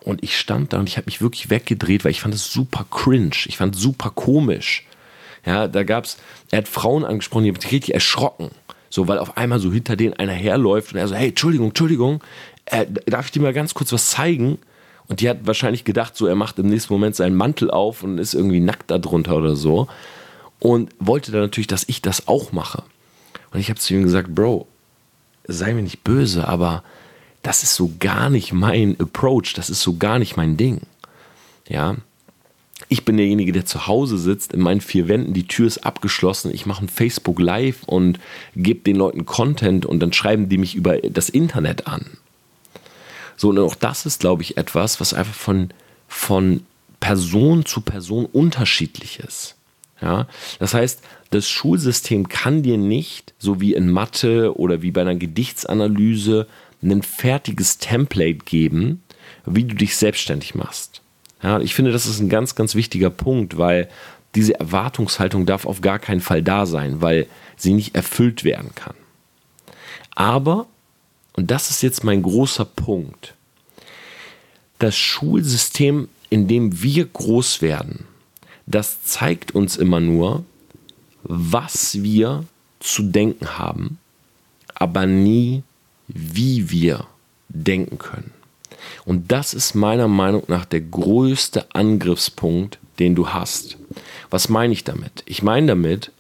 Und 0.04 0.24
ich 0.24 0.38
stand 0.38 0.72
da 0.72 0.78
und 0.78 0.88
ich 0.88 0.98
habe 0.98 1.06
mich 1.06 1.20
wirklich 1.20 1.50
weggedreht, 1.50 2.06
weil 2.06 2.12
ich 2.12 2.22
fand 2.22 2.36
es 2.36 2.54
super 2.54 2.86
cringe. 2.92 3.36
Ich 3.48 3.58
fand 3.58 3.74
es 3.74 3.82
super 3.82 4.12
komisch. 4.12 4.86
Ja, 5.48 5.68
da 5.68 5.82
gab's, 5.82 6.18
er 6.52 6.60
hat 6.60 6.68
Frauen 6.68 7.04
angesprochen, 7.04 7.46
die 7.46 7.50
haben 7.50 7.60
sich 7.60 7.72
richtig 7.72 7.96
erschrocken. 7.96 8.52
So, 8.92 9.08
weil 9.08 9.18
auf 9.18 9.36
einmal 9.36 9.58
so 9.58 9.74
hinter 9.74 9.96
denen 9.96 10.14
einer 10.14 10.34
herläuft 10.34 10.94
und 10.94 11.00
er 11.00 11.08
so, 11.08 11.16
hey, 11.16 11.30
Entschuldigung, 11.30 11.70
Entschuldigung, 11.70 12.24
äh, 12.66 12.86
darf 13.08 13.26
ich 13.26 13.32
dir 13.32 13.42
mal 13.42 13.54
ganz 13.54 13.74
kurz 13.74 13.92
was 13.92 14.12
zeigen? 14.12 14.60
Und 15.08 15.22
die 15.22 15.30
hat 15.30 15.48
wahrscheinlich 15.48 15.86
gedacht, 15.86 16.16
so 16.16 16.28
er 16.28 16.36
macht 16.36 16.60
im 16.60 16.70
nächsten 16.70 16.94
Moment 16.94 17.16
seinen 17.16 17.36
Mantel 17.36 17.72
auf 17.72 18.04
und 18.04 18.20
ist 18.20 18.36
irgendwie 18.36 18.60
nackt 18.60 18.92
darunter 18.92 19.36
oder 19.36 19.56
so. 19.56 19.88
Und 20.60 20.90
wollte 21.00 21.32
dann 21.32 21.42
natürlich, 21.42 21.68
dass 21.68 21.86
ich 21.88 22.02
das 22.02 22.28
auch 22.28 22.52
mache. 22.52 22.84
Und 23.52 23.60
ich 23.60 23.70
habe 23.70 23.80
zu 23.80 23.94
ihm 23.94 24.04
gesagt, 24.04 24.34
Bro, 24.34 24.68
sei 25.48 25.74
mir 25.74 25.84
nicht 25.84 26.04
böse, 26.04 26.48
aber 26.48 26.84
das 27.44 27.64
ist 27.64 27.76
so 27.76 27.92
gar 28.00 28.30
nicht 28.30 28.54
mein 28.54 29.00
Approach, 29.00 29.54
das 29.56 29.70
ist 29.70 29.82
so 29.82 29.98
gar 29.98 30.20
nicht 30.20 30.36
mein 30.36 30.58
Ding. 30.58 30.82
Ja, 31.70 31.96
ich 32.90 33.06
bin 33.06 33.18
derjenige, 33.18 33.52
der 33.52 33.66
zu 33.66 33.88
Hause 33.88 34.18
sitzt, 34.18 34.54
in 34.54 34.62
meinen 34.62 34.82
vier 34.82 35.08
Wänden, 35.08 35.34
die 35.34 35.48
Tür 35.48 35.68
ist 35.68 35.80
abgeschlossen, 35.80 36.54
ich 36.54 36.66
mache 36.66 36.86
ein 36.86 36.90
Facebook 36.90 37.40
Live 37.40 37.84
und 37.84 38.20
gebe 38.56 38.82
den 38.82 38.96
Leuten 38.96 39.26
Content 39.26 39.86
und 39.86 40.00
dann 40.00 40.14
schreiben 40.14 40.48
die 40.48 40.58
mich 40.58 40.76
über 40.76 40.98
das 40.98 41.30
Internet 41.30 41.88
an. 41.88 42.18
So, 43.36 43.50
und 43.50 43.60
auch 43.60 43.76
das 43.76 44.06
ist, 44.06 44.20
glaube 44.20 44.42
ich, 44.42 44.58
etwas, 44.58 45.00
was 45.00 45.14
einfach 45.14 45.34
von, 45.34 45.72
von 46.08 46.66
Person 47.00 47.66
zu 47.66 47.82
Person 47.82 48.26
unterschiedlich 48.26 49.20
ist. 49.20 49.57
Ja, 50.02 50.28
das 50.60 50.74
heißt, 50.74 51.02
das 51.32 51.50
Schulsystem 51.50 52.30
kann 52.30 52.64
dir 52.64 52.78
nicht, 52.78 53.34
so 53.40 53.60
wie 53.60 53.74
in 53.74 53.90
Mathe 53.90 54.58
oder 54.58 54.82
wie 54.82 54.92
bei 54.92 55.02
einer 55.02 55.16
Gedichtsanalyse, 55.16 56.48
ein 56.84 57.02
fertiges 57.02 57.80
Template 57.80 58.46
geben, 58.46 59.02
wie 59.46 59.64
du 59.64 59.76
dich 59.76 59.96
selbstständig 59.96 60.56
machst. 60.56 61.02
Ja, 61.42 61.60
ich 61.60 61.74
finde, 61.74 61.92
das 61.92 62.06
ist 62.06 62.20
ein 62.20 62.30
ganz, 62.30 62.56
ganz 62.56 62.76
wichtiger 62.76 63.10
Punkt, 63.10 63.58
weil 63.58 63.90
diese 64.36 64.60
Erwartungshaltung 64.60 65.46
darf 65.46 65.66
auf 65.66 65.82
gar 65.82 66.00
keinen 66.00 66.22
Fall 66.22 66.44
da 66.44 66.66
sein, 66.66 67.02
weil 67.02 67.28
sie 67.56 67.74
nicht 67.74 67.96
erfüllt 67.96 68.44
werden 68.44 68.72
kann. 68.76 68.96
Aber, 70.14 70.68
und 71.34 71.50
das 71.52 71.70
ist 71.70 71.82
jetzt 71.82 72.04
mein 72.04 72.22
großer 72.22 72.66
Punkt, 72.66 73.34
das 74.80 74.96
Schulsystem, 74.96 76.10
in 76.30 76.48
dem 76.48 76.82
wir 76.82 77.06
groß 77.06 77.62
werden, 77.62 78.06
das 78.68 79.02
zeigt 79.04 79.56
uns 79.56 79.78
immer 79.78 80.00
nur, 80.00 80.44
was 81.24 82.04
wir 82.04 82.44
zu 82.80 83.04
denken 83.04 83.58
haben, 83.58 83.98
aber 84.76 85.06
nie, 85.06 85.64
wie 86.08 86.70
wir 86.70 87.08
denken 87.50 87.98
können. 87.98 88.32
Und 89.06 89.32
das 89.32 89.54
ist 89.54 89.74
meiner 89.74 90.08
Meinung 90.08 90.44
nach 90.48 90.66
der 90.66 90.82
größte 90.82 91.74
Angriffspunkt, 91.74 92.78
den 93.00 93.16
du 93.16 93.30
hast. 93.30 93.78
Was 94.30 94.50
meine 94.50 94.74
ich 94.74 94.84
damit? 94.84 95.24
Ich 95.26 95.42
meine 95.42 95.68
damit, 95.68 96.12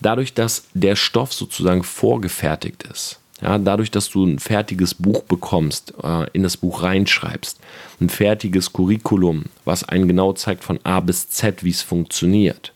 dadurch, 0.00 0.34
dass 0.34 0.64
der 0.74 0.96
Stoff 0.96 1.32
sozusagen 1.32 1.82
vorgefertigt 1.82 2.84
ist, 2.84 3.18
ja, 3.44 3.58
dadurch, 3.58 3.90
dass 3.90 4.08
du 4.08 4.24
ein 4.24 4.38
fertiges 4.38 4.94
Buch 4.94 5.22
bekommst, 5.22 5.92
äh, 6.02 6.26
in 6.32 6.42
das 6.42 6.56
Buch 6.56 6.82
reinschreibst, 6.82 7.60
ein 8.00 8.08
fertiges 8.08 8.72
Curriculum, 8.72 9.44
was 9.66 9.84
einen 9.84 10.08
genau 10.08 10.32
zeigt 10.32 10.64
von 10.64 10.80
A 10.82 11.00
bis 11.00 11.28
Z, 11.28 11.62
wie 11.62 11.70
es 11.70 11.82
funktioniert, 11.82 12.72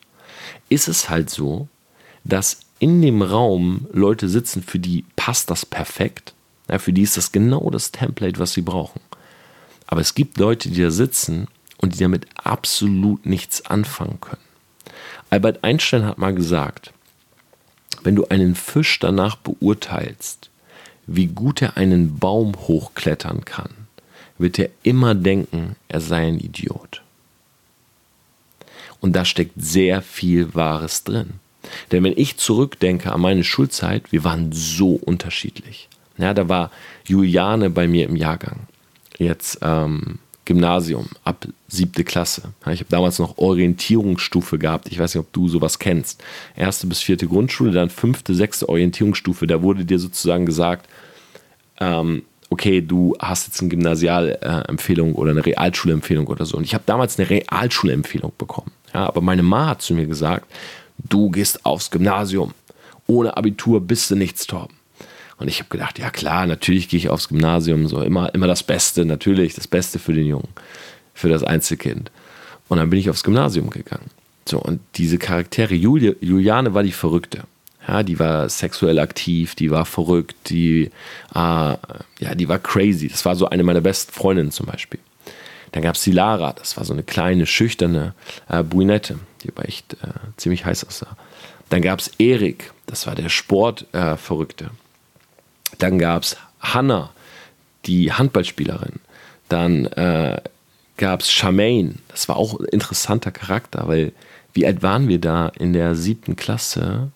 ist 0.69 0.87
es 0.87 1.09
halt 1.09 1.31
so, 1.31 1.69
dass 2.23 2.61
in 2.81 3.01
dem 3.01 3.23
Raum 3.23 3.87
Leute 3.93 4.29
sitzen, 4.29 4.63
für 4.63 4.79
die 4.79 5.07
passt 5.17 5.51
das 5.51 5.65
perfekt. 5.65 6.35
Ja, 6.69 6.79
für 6.79 6.93
die 6.93 7.03
ist 7.03 7.17
das 7.17 7.33
genau 7.33 7.71
das 7.71 7.91
Template, 7.91 8.39
was 8.39 8.53
sie 8.53 8.61
brauchen. 8.61 9.01
Aber 9.87 10.03
es 10.03 10.15
gibt 10.15 10.37
Leute, 10.37 10.69
die 10.69 10.83
da 10.83 10.91
sitzen 10.91 11.49
und 11.79 11.95
die 11.95 11.99
damit 11.99 12.27
absolut 12.37 13.25
nichts 13.25 13.65
anfangen 13.65 14.21
können. 14.21 14.43
Albert 15.31 15.65
Einstein 15.65 16.05
hat 16.05 16.19
mal 16.19 16.35
gesagt, 16.35 16.93
wenn 18.03 18.17
du 18.17 18.27
einen 18.27 18.55
Fisch 18.55 18.99
danach 18.99 19.37
beurteilst, 19.37 20.51
wie 21.09 21.27
gut 21.27 21.63
er 21.63 21.77
einen 21.77 22.19
Baum 22.19 22.55
hochklettern 22.55 23.45
kann, 23.45 23.71
wird 24.37 24.59
er 24.59 24.69
immer 24.83 25.15
denken, 25.15 25.75
er 25.89 26.01
sei 26.01 26.29
ein 26.29 26.39
Idiot. 26.39 27.03
Und 29.01 29.15
da 29.17 29.25
steckt 29.25 29.55
sehr 29.57 30.03
viel 30.03 30.55
Wahres 30.55 31.05
drin. 31.05 31.35
Denn 31.91 32.05
wenn 32.05 32.17
ich 32.17 32.37
zurückdenke 32.37 33.13
an 33.13 33.21
meine 33.21 33.43
Schulzeit, 33.43 34.13
wir 34.13 34.23
waren 34.23 34.53
so 34.53 34.95
unterschiedlich. 34.95 35.89
Ja, 36.19 36.35
da 36.35 36.49
war 36.49 36.71
Juliane 37.05 37.71
bei 37.71 37.89
mir 37.89 38.07
im 38.07 38.17
Jahrgang 38.17 38.61
jetzt 39.19 39.59
ähm, 39.63 40.19
Gymnasium 40.49 41.07
ab 41.25 41.47
siebte 41.69 42.05
Klasse. 42.05 42.55
Ich 42.73 42.81
habe 42.81 42.89
damals 42.89 43.19
noch 43.19 43.37
Orientierungsstufe 43.37 44.59
gehabt. 44.59 44.89
Ich 44.91 44.99
weiß 44.99 45.15
nicht, 45.15 45.21
ob 45.21 45.31
du 45.35 45.47
sowas 45.47 45.79
kennst. 45.79 46.25
Erste 46.57 46.87
bis 46.87 47.01
vierte 47.01 47.27
Grundschule, 47.27 47.71
dann 47.71 47.91
fünfte, 47.91 48.35
sechste 48.35 48.67
Orientierungsstufe. 48.67 49.47
Da 49.47 49.61
wurde 49.61 49.85
dir 49.85 49.99
sozusagen 49.99 50.47
gesagt, 50.47 50.89
ähm, 51.81 52.23
okay, 52.49 52.81
du 52.81 53.15
hast 53.19 53.47
jetzt 53.47 53.61
eine 53.61 53.69
Gymnasialempfehlung 53.69 55.15
oder 55.17 55.33
eine 55.33 55.45
Realschulempfehlung 55.45 56.27
oder 56.29 56.47
so. 56.47 56.57
Und 56.57 56.65
ich 56.65 56.73
habe 56.73 56.85
damals 56.87 57.19
eine 57.19 57.29
Realschulempfehlung 57.29 58.33
bekommen. 58.39 58.73
Ja, 58.95 59.07
aber 59.07 59.21
meine 59.21 59.43
Ma 59.43 59.67
hat 59.67 59.83
zu 59.83 59.93
mir 59.93 60.07
gesagt, 60.07 60.47
du 60.97 61.29
gehst 61.29 61.67
aufs 61.67 61.91
Gymnasium. 61.91 62.55
Ohne 63.07 63.37
Abitur 63.37 63.83
bist 63.83 64.11
du 64.11 64.17
nichts, 64.17 64.47
Torben. 64.47 64.78
Und 65.39 65.49
ich 65.49 65.61
habe 65.61 65.71
gedacht, 65.71 65.99
ja 65.99 66.11
klar, 66.11 66.47
natürlich 66.47 66.89
gehe 66.89 66.99
ich 66.99 67.09
aufs 67.09 67.29
Gymnasium, 67.29 67.87
so 67.87 68.03
immer, 68.03 68.35
immer 68.35 68.47
das 68.47 68.63
Beste, 68.63 69.05
natürlich, 69.05 69.55
das 69.55 69.69
Beste 69.69 69.99
für 69.99 70.13
den 70.13 70.27
Jungen, 70.27 70.49
für 71.15 71.29
das 71.29 71.45
Einzelkind. 71.45 72.11
Und 72.69 72.79
dann 72.79 72.91
bin 72.91 72.99
ich 72.99 73.09
aufs 73.09 73.23
Gymnasium 73.23 73.71
gegangen. 73.71 74.11
So, 74.49 74.59
und 74.59 74.81
diese 74.97 75.19
Charaktere, 75.19 75.75
Julia, 75.75 76.13
Juliane 76.21 76.75
war 76.75 76.83
die 76.83 76.93
Verrückte. 76.93 77.43
Ja, 77.87 78.03
die 78.03 78.19
war 78.19 78.49
sexuell 78.49 78.99
aktiv, 78.99 79.55
die 79.55 79.71
war 79.71 79.87
verrückt, 79.87 80.37
die, 80.51 80.91
äh, 81.35 81.39
ja, 81.39 82.35
die 82.35 82.49
war 82.49 82.59
crazy. 82.59 83.09
Das 83.09 83.25
war 83.25 83.35
so 83.35 83.49
eine 83.49 83.63
meiner 83.63 83.81
besten 83.81 84.13
Freundinnen 84.13 84.51
zum 84.51 84.67
Beispiel. 84.67 85.01
Dann 85.73 85.83
gab 85.83 85.95
es 85.95 86.03
die 86.03 86.13
Lara, 86.13 86.53
das 86.53 86.77
war 86.77 86.85
so 86.85 86.93
eine 86.93 87.03
kleine, 87.03 87.47
schüchterne 87.47 88.15
äh, 88.49 88.63
Brünette, 88.63 89.19
die 89.43 89.51
aber 89.51 89.69
echt 89.69 89.95
äh, 89.95 90.09
ziemlich 90.37 90.65
heiß 90.65 90.85
aussah. 90.85 91.17
Dann 91.69 91.83
gab 91.83 92.01
es 92.01 92.09
Erik, 92.19 92.73
das 92.87 93.07
war 93.07 93.15
der 93.15 93.29
Sportverrückte. 93.29 94.65
Äh, 94.65 94.88
dann 95.79 95.99
gab 95.99 96.23
es 96.23 96.37
Hannah, 96.61 97.11
die 97.87 98.13
Handballspielerin. 98.13 99.01
Dann 99.49 99.87
äh, 99.87 100.41
gab 100.97 101.21
es 101.21 101.31
Charmaine, 101.31 101.95
das 102.09 102.29
war 102.29 102.37
auch 102.37 102.59
ein 102.59 102.67
interessanter 102.67 103.31
Charakter, 103.31 103.89
weil 103.89 104.13
wie 104.53 104.67
alt 104.67 104.83
waren 104.83 105.09
wir 105.09 105.21
da 105.21 105.49
in 105.49 105.73
der 105.73 105.95
siebten 105.95 106.37
Klasse? 106.37 107.11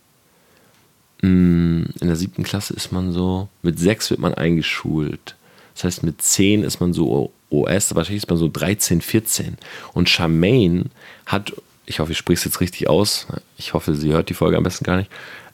Hm, 1.21 1.87
in 2.00 2.06
der 2.06 2.16
siebten 2.16 2.42
Klasse 2.42 2.75
ist 2.75 2.92
man 2.92 3.12
so, 3.12 3.49
mit 3.62 3.78
sechs 3.78 4.11
wird 4.11 4.21
man 4.21 4.35
eingeschult. 4.35 5.37
Das 5.75 5.85
heißt, 5.85 6.02
mit 6.02 6.23
zehn 6.23 6.62
ist 6.62 6.80
man 6.80 6.92
so 6.92 7.32
OS, 7.50 7.94
wahrscheinlich 7.94 8.23
ist 8.23 8.28
man 8.28 8.38
so 8.38 8.49
13, 8.49 9.00
14. 9.00 9.56
Und 9.92 10.09
Charmaine 10.09 10.87
hat, 11.26 11.52
ich 11.87 12.00
hoffe, 12.00 12.12
ich 12.12 12.18
spreche 12.18 12.38
es 12.38 12.44
jetzt 12.44 12.61
richtig 12.61 12.88
aus, 12.88 13.26
ich 13.59 13.75
hoffe, 13.75 13.94
sie 13.94 14.12
hört 14.12 14.28
die 14.28 14.35
Folge 14.35 14.56
am 14.56 14.62
besten 14.62 14.85
gar 14.85 14.97
nicht, 14.97 15.11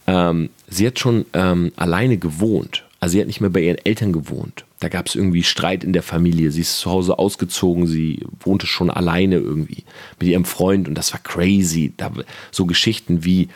ähm, 0.06 0.50
sie 0.68 0.86
hat 0.86 0.98
schon 0.98 1.26
ähm, 1.34 1.72
alleine 1.76 2.18
gewohnt. 2.18 2.84
Also 3.00 3.12
sie 3.12 3.20
hat 3.20 3.28
nicht 3.28 3.40
mehr 3.40 3.50
bei 3.50 3.60
ihren 3.60 3.78
Eltern 3.84 4.12
gewohnt. 4.12 4.64
Da 4.80 4.88
gab 4.88 5.06
es 5.06 5.14
irgendwie 5.14 5.42
Streit 5.44 5.84
in 5.84 5.92
der 5.92 6.02
Familie. 6.02 6.50
Sie 6.50 6.62
ist 6.62 6.80
zu 6.80 6.90
Hause 6.90 7.18
ausgezogen, 7.18 7.86
sie 7.86 8.24
wohnte 8.40 8.66
schon 8.66 8.90
alleine 8.90 9.36
irgendwie 9.36 9.84
mit 10.18 10.28
ihrem 10.28 10.44
Freund 10.44 10.88
und 10.88 10.94
das 10.94 11.12
war 11.12 11.20
crazy. 11.20 11.92
Da, 11.96 12.10
so 12.50 12.66
Geschichten 12.66 13.24
wie, 13.24 13.48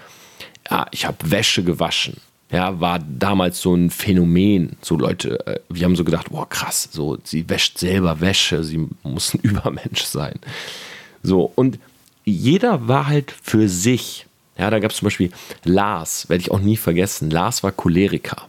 ja, 0.71 0.87
ich 0.93 1.07
habe 1.07 1.31
Wäsche 1.31 1.65
gewaschen. 1.65 2.19
Ja, 2.53 2.81
war 2.81 2.99
damals 2.99 3.61
so 3.61 3.75
ein 3.75 3.91
Phänomen. 3.91 4.77
So 4.83 4.97
Leute, 4.97 5.45
äh, 5.47 5.61
wir 5.71 5.87
haben 5.87 5.97
so 5.97 6.05
gedacht, 6.05 6.31
boah, 6.31 6.49
krass, 6.49 6.89
so, 6.93 7.17
sie 7.25 7.49
wäscht 7.49 7.79
selber 7.79 8.21
Wäsche, 8.21 8.63
sie 8.63 8.89
muss 9.03 9.35
ein 9.35 9.41
Übermensch 9.43 10.03
sein. 10.03 10.39
So, 11.23 11.51
und 11.55 11.79
jeder 12.25 12.87
war 12.89 13.07
halt 13.07 13.33
für 13.43 13.69
sich. 13.69 14.27
Ja, 14.59 14.69
da 14.71 14.79
gab 14.81 14.91
es 14.91 14.99
zum 14.99 15.07
Beispiel 15.07 15.33
Lars, 15.65 16.29
werde 16.29 16.43
ich 16.43 16.51
auch 16.51 16.61
nie 16.61 16.77
vergessen. 16.77 17.31
Lars 17.31 17.63
war 17.63 17.73
Choleriker. 17.73 18.49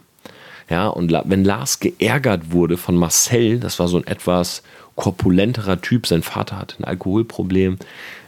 Ja, 0.70 0.88
und 0.88 1.12
wenn 1.12 1.44
Lars 1.44 1.80
geärgert 1.80 2.52
wurde 2.52 2.76
von 2.76 2.96
Marcel, 2.96 3.60
das 3.60 3.78
war 3.78 3.88
so 3.88 3.98
ein 3.98 4.06
etwas 4.06 4.62
korpulenterer 4.96 5.80
Typ, 5.80 6.06
sein 6.06 6.22
Vater 6.22 6.58
hatte 6.58 6.78
ein 6.78 6.84
Alkoholproblem, 6.84 7.78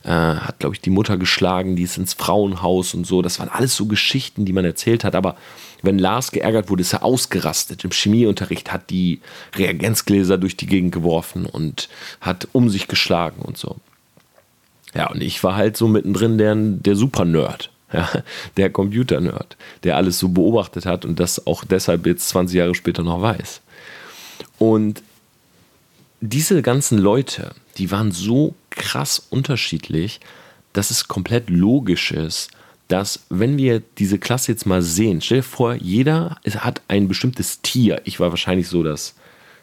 äh, 0.04 0.10
hat, 0.10 0.58
glaube 0.58 0.74
ich, 0.74 0.80
die 0.80 0.90
Mutter 0.90 1.16
geschlagen, 1.16 1.76
die 1.76 1.84
ist 1.84 1.96
ins 1.96 2.14
Frauenhaus 2.14 2.94
und 2.94 3.06
so. 3.06 3.22
Das 3.22 3.38
waren 3.38 3.48
alles 3.48 3.76
so 3.76 3.86
Geschichten, 3.86 4.44
die 4.44 4.52
man 4.52 4.64
erzählt 4.64 5.04
hat. 5.04 5.14
Aber 5.14 5.36
wenn 5.82 5.98
Lars 5.98 6.32
geärgert 6.32 6.68
wurde, 6.68 6.82
ist 6.82 6.92
er 6.92 7.04
ausgerastet. 7.04 7.84
Im 7.84 7.92
Chemieunterricht 7.92 8.72
hat 8.72 8.90
die 8.90 9.20
Reagenzgläser 9.54 10.38
durch 10.38 10.56
die 10.56 10.66
Gegend 10.66 10.92
geworfen 10.92 11.46
und 11.46 11.88
hat 12.20 12.48
um 12.52 12.68
sich 12.68 12.88
geschlagen 12.88 13.42
und 13.42 13.56
so. 13.56 13.76
Ja, 14.94 15.10
und 15.10 15.22
ich 15.22 15.42
war 15.44 15.56
halt 15.56 15.76
so 15.76 15.88
mittendrin 15.88 16.38
der, 16.38 16.54
der 16.56 16.96
Super-Nerd 16.96 17.70
ja, 17.92 18.08
der 18.56 18.70
Computer-Nerd, 18.70 19.56
der 19.84 19.96
alles 19.96 20.18
so 20.18 20.28
beobachtet 20.28 20.86
hat 20.86 21.04
und 21.04 21.20
das 21.20 21.46
auch 21.46 21.64
deshalb 21.64 22.06
jetzt 22.06 22.28
20 22.28 22.56
Jahre 22.56 22.74
später 22.74 23.02
noch 23.02 23.22
weiß. 23.22 23.60
Und 24.58 25.02
diese 26.20 26.62
ganzen 26.62 26.98
Leute, 26.98 27.54
die 27.78 27.90
waren 27.90 28.10
so 28.10 28.54
krass 28.70 29.26
unterschiedlich, 29.30 30.20
dass 30.72 30.90
es 30.90 31.08
komplett 31.08 31.48
logisch 31.48 32.10
ist, 32.12 32.50
dass 32.88 33.24
wenn 33.28 33.58
wir 33.58 33.82
diese 33.98 34.18
Klasse 34.18 34.52
jetzt 34.52 34.66
mal 34.66 34.82
sehen, 34.82 35.20
stell 35.20 35.38
dir 35.38 35.42
vor, 35.42 35.74
jeder 35.74 36.36
hat 36.58 36.82
ein 36.88 37.08
bestimmtes 37.08 37.60
Tier. 37.60 38.00
Ich 38.04 38.20
war 38.20 38.30
wahrscheinlich 38.30 38.68
so 38.68 38.82
das, 38.82 39.14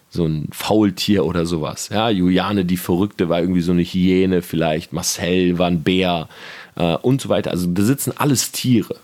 so 0.09 0.25
ein 0.25 0.49
Faultier 0.51 1.25
oder 1.25 1.45
sowas. 1.45 1.89
Ja, 1.89 2.09
Juliane, 2.09 2.65
die 2.65 2.77
Verrückte, 2.77 3.29
war 3.29 3.39
irgendwie 3.39 3.61
so 3.61 3.71
eine 3.71 3.83
Hyäne 3.83 4.41
vielleicht, 4.41 4.91
Marcel 4.93 5.57
war 5.57 5.67
ein 5.67 5.83
Bär 5.83 6.27
äh, 6.75 6.95
und 6.97 7.21
so 7.21 7.29
weiter. 7.29 7.51
Also 7.51 7.67
da 7.67 7.83
sitzen 7.83 8.13
alles 8.15 8.51
Tiere. 8.51 8.95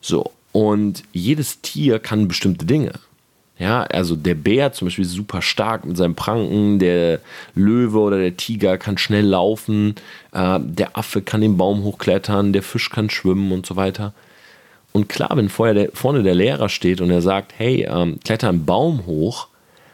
So, 0.00 0.32
und 0.52 1.02
jedes 1.12 1.60
Tier 1.60 1.98
kann 1.98 2.28
bestimmte 2.28 2.64
Dinge. 2.64 2.92
Ja, 3.58 3.84
also 3.84 4.16
der 4.16 4.34
Bär 4.34 4.72
zum 4.72 4.86
Beispiel 4.86 5.04
ist 5.04 5.12
super 5.12 5.40
stark 5.40 5.86
mit 5.86 5.96
seinem 5.96 6.14
Pranken, 6.14 6.78
der 6.78 7.20
Löwe 7.54 7.98
oder 8.00 8.18
der 8.18 8.36
Tiger 8.36 8.76
kann 8.76 8.98
schnell 8.98 9.24
laufen, 9.24 9.94
äh, 10.32 10.58
der 10.60 10.96
Affe 10.96 11.22
kann 11.22 11.40
den 11.40 11.56
Baum 11.56 11.82
hochklettern, 11.82 12.52
der 12.52 12.62
Fisch 12.62 12.90
kann 12.90 13.08
schwimmen 13.08 13.52
und 13.52 13.64
so 13.64 13.76
weiter. 13.76 14.12
Und 14.92 15.08
klar, 15.08 15.30
wenn 15.34 15.48
vorher 15.48 15.74
der, 15.74 15.90
vorne 15.94 16.22
der 16.22 16.34
Lehrer 16.34 16.68
steht 16.68 17.00
und 17.00 17.10
er 17.10 17.22
sagt, 17.22 17.54
hey, 17.56 17.86
ähm, 17.88 18.18
kletter 18.24 18.50
einen 18.50 18.66
Baum 18.66 19.06
hoch, 19.06 19.48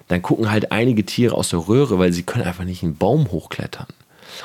dann 0.08 0.22
gucken 0.22 0.50
halt 0.50 0.72
einige 0.72 1.04
Tiere 1.04 1.36
aus 1.36 1.50
der 1.50 1.68
Röhre, 1.68 1.98
weil 1.98 2.12
sie 2.12 2.24
können 2.24 2.44
einfach 2.44 2.64
nicht 2.64 2.82
einen 2.82 2.96
Baum 2.96 3.30
hochklettern. 3.30 3.86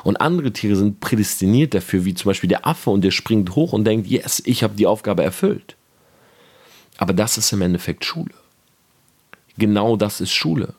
Und 0.03 0.17
andere 0.17 0.51
Tiere 0.51 0.75
sind 0.75 0.99
prädestiniert 0.99 1.73
dafür, 1.73 2.05
wie 2.05 2.13
zum 2.13 2.29
Beispiel 2.29 2.49
der 2.49 2.67
Affe 2.67 2.89
und 2.89 3.01
der 3.01 3.11
springt 3.11 3.55
hoch 3.55 3.73
und 3.73 3.85
denkt, 3.85 4.07
yes, 4.07 4.41
ich 4.45 4.63
habe 4.63 4.75
die 4.75 4.87
Aufgabe 4.87 5.23
erfüllt. 5.23 5.75
Aber 6.97 7.13
das 7.13 7.37
ist 7.37 7.51
im 7.53 7.61
Endeffekt 7.61 8.05
Schule 8.05 8.33
genau 9.57 9.97
das 9.97 10.21
ist 10.21 10.31
Schule. 10.31 10.73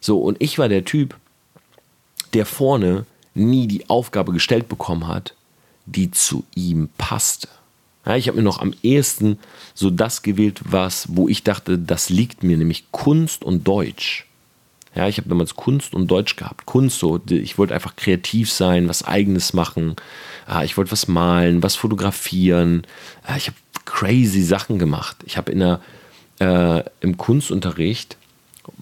So, 0.00 0.20
und 0.20 0.36
ich 0.40 0.58
war 0.58 0.68
der 0.68 0.84
Typ, 0.84 1.16
der 2.34 2.46
vorne 2.46 3.06
nie 3.34 3.66
die 3.66 3.88
Aufgabe 3.88 4.32
gestellt 4.32 4.68
bekommen 4.68 5.06
hat, 5.06 5.34
die 5.86 6.10
zu 6.10 6.44
ihm 6.54 6.88
passte. 6.98 7.48
Ja, 8.04 8.16
ich 8.16 8.26
habe 8.26 8.38
mir 8.38 8.42
noch 8.42 8.60
am 8.60 8.74
ehesten 8.82 9.38
so 9.74 9.90
das 9.90 10.22
gewählt, 10.22 10.60
was, 10.64 11.06
wo 11.10 11.28
ich 11.28 11.44
dachte, 11.44 11.78
das 11.78 12.08
liegt 12.08 12.42
mir, 12.42 12.56
nämlich 12.56 12.90
Kunst 12.90 13.44
und 13.44 13.66
Deutsch. 13.66 14.26
Ja, 14.94 15.08
ich 15.08 15.16
habe 15.18 15.28
damals 15.28 15.56
Kunst 15.56 15.94
und 15.94 16.08
Deutsch 16.08 16.36
gehabt. 16.36 16.66
Kunst 16.66 16.98
so, 16.98 17.20
ich 17.28 17.56
wollte 17.56 17.74
einfach 17.74 17.96
kreativ 17.96 18.52
sein, 18.52 18.88
was 18.88 19.04
eigenes 19.04 19.54
machen. 19.54 19.96
Ich 20.64 20.76
wollte 20.76 20.92
was 20.92 21.08
malen, 21.08 21.62
was 21.62 21.76
fotografieren. 21.76 22.82
Ich 23.36 23.46
habe 23.46 23.56
crazy 23.86 24.42
Sachen 24.42 24.78
gemacht. 24.78 25.16
Ich 25.24 25.38
habe 25.38 25.50
in 25.50 25.60
der 25.60 25.80
äh, 26.40 26.82
im 27.00 27.16
Kunstunterricht 27.16 28.16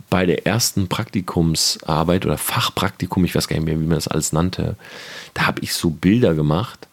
bei 0.09 0.27
der 0.27 0.47
ersten 0.47 0.89
Praktikumsarbeit 0.89 2.27
oder 2.27 2.39
Fachpraktikum, 2.39 3.25
ich 3.25 3.35
weiß 3.35 3.49
gar 3.49 3.57
nicht 3.57 3.67
mehr, 3.67 3.81
wie 3.81 3.87
man 3.87 3.97
das 3.97 4.09
alles 4.09 4.33
nannte, 4.33 4.77
da 5.35 5.47
habe 5.47 5.63
ich 5.63 5.75
so 5.75 5.91
Bilder 5.91 6.35
gemacht, 6.35 6.89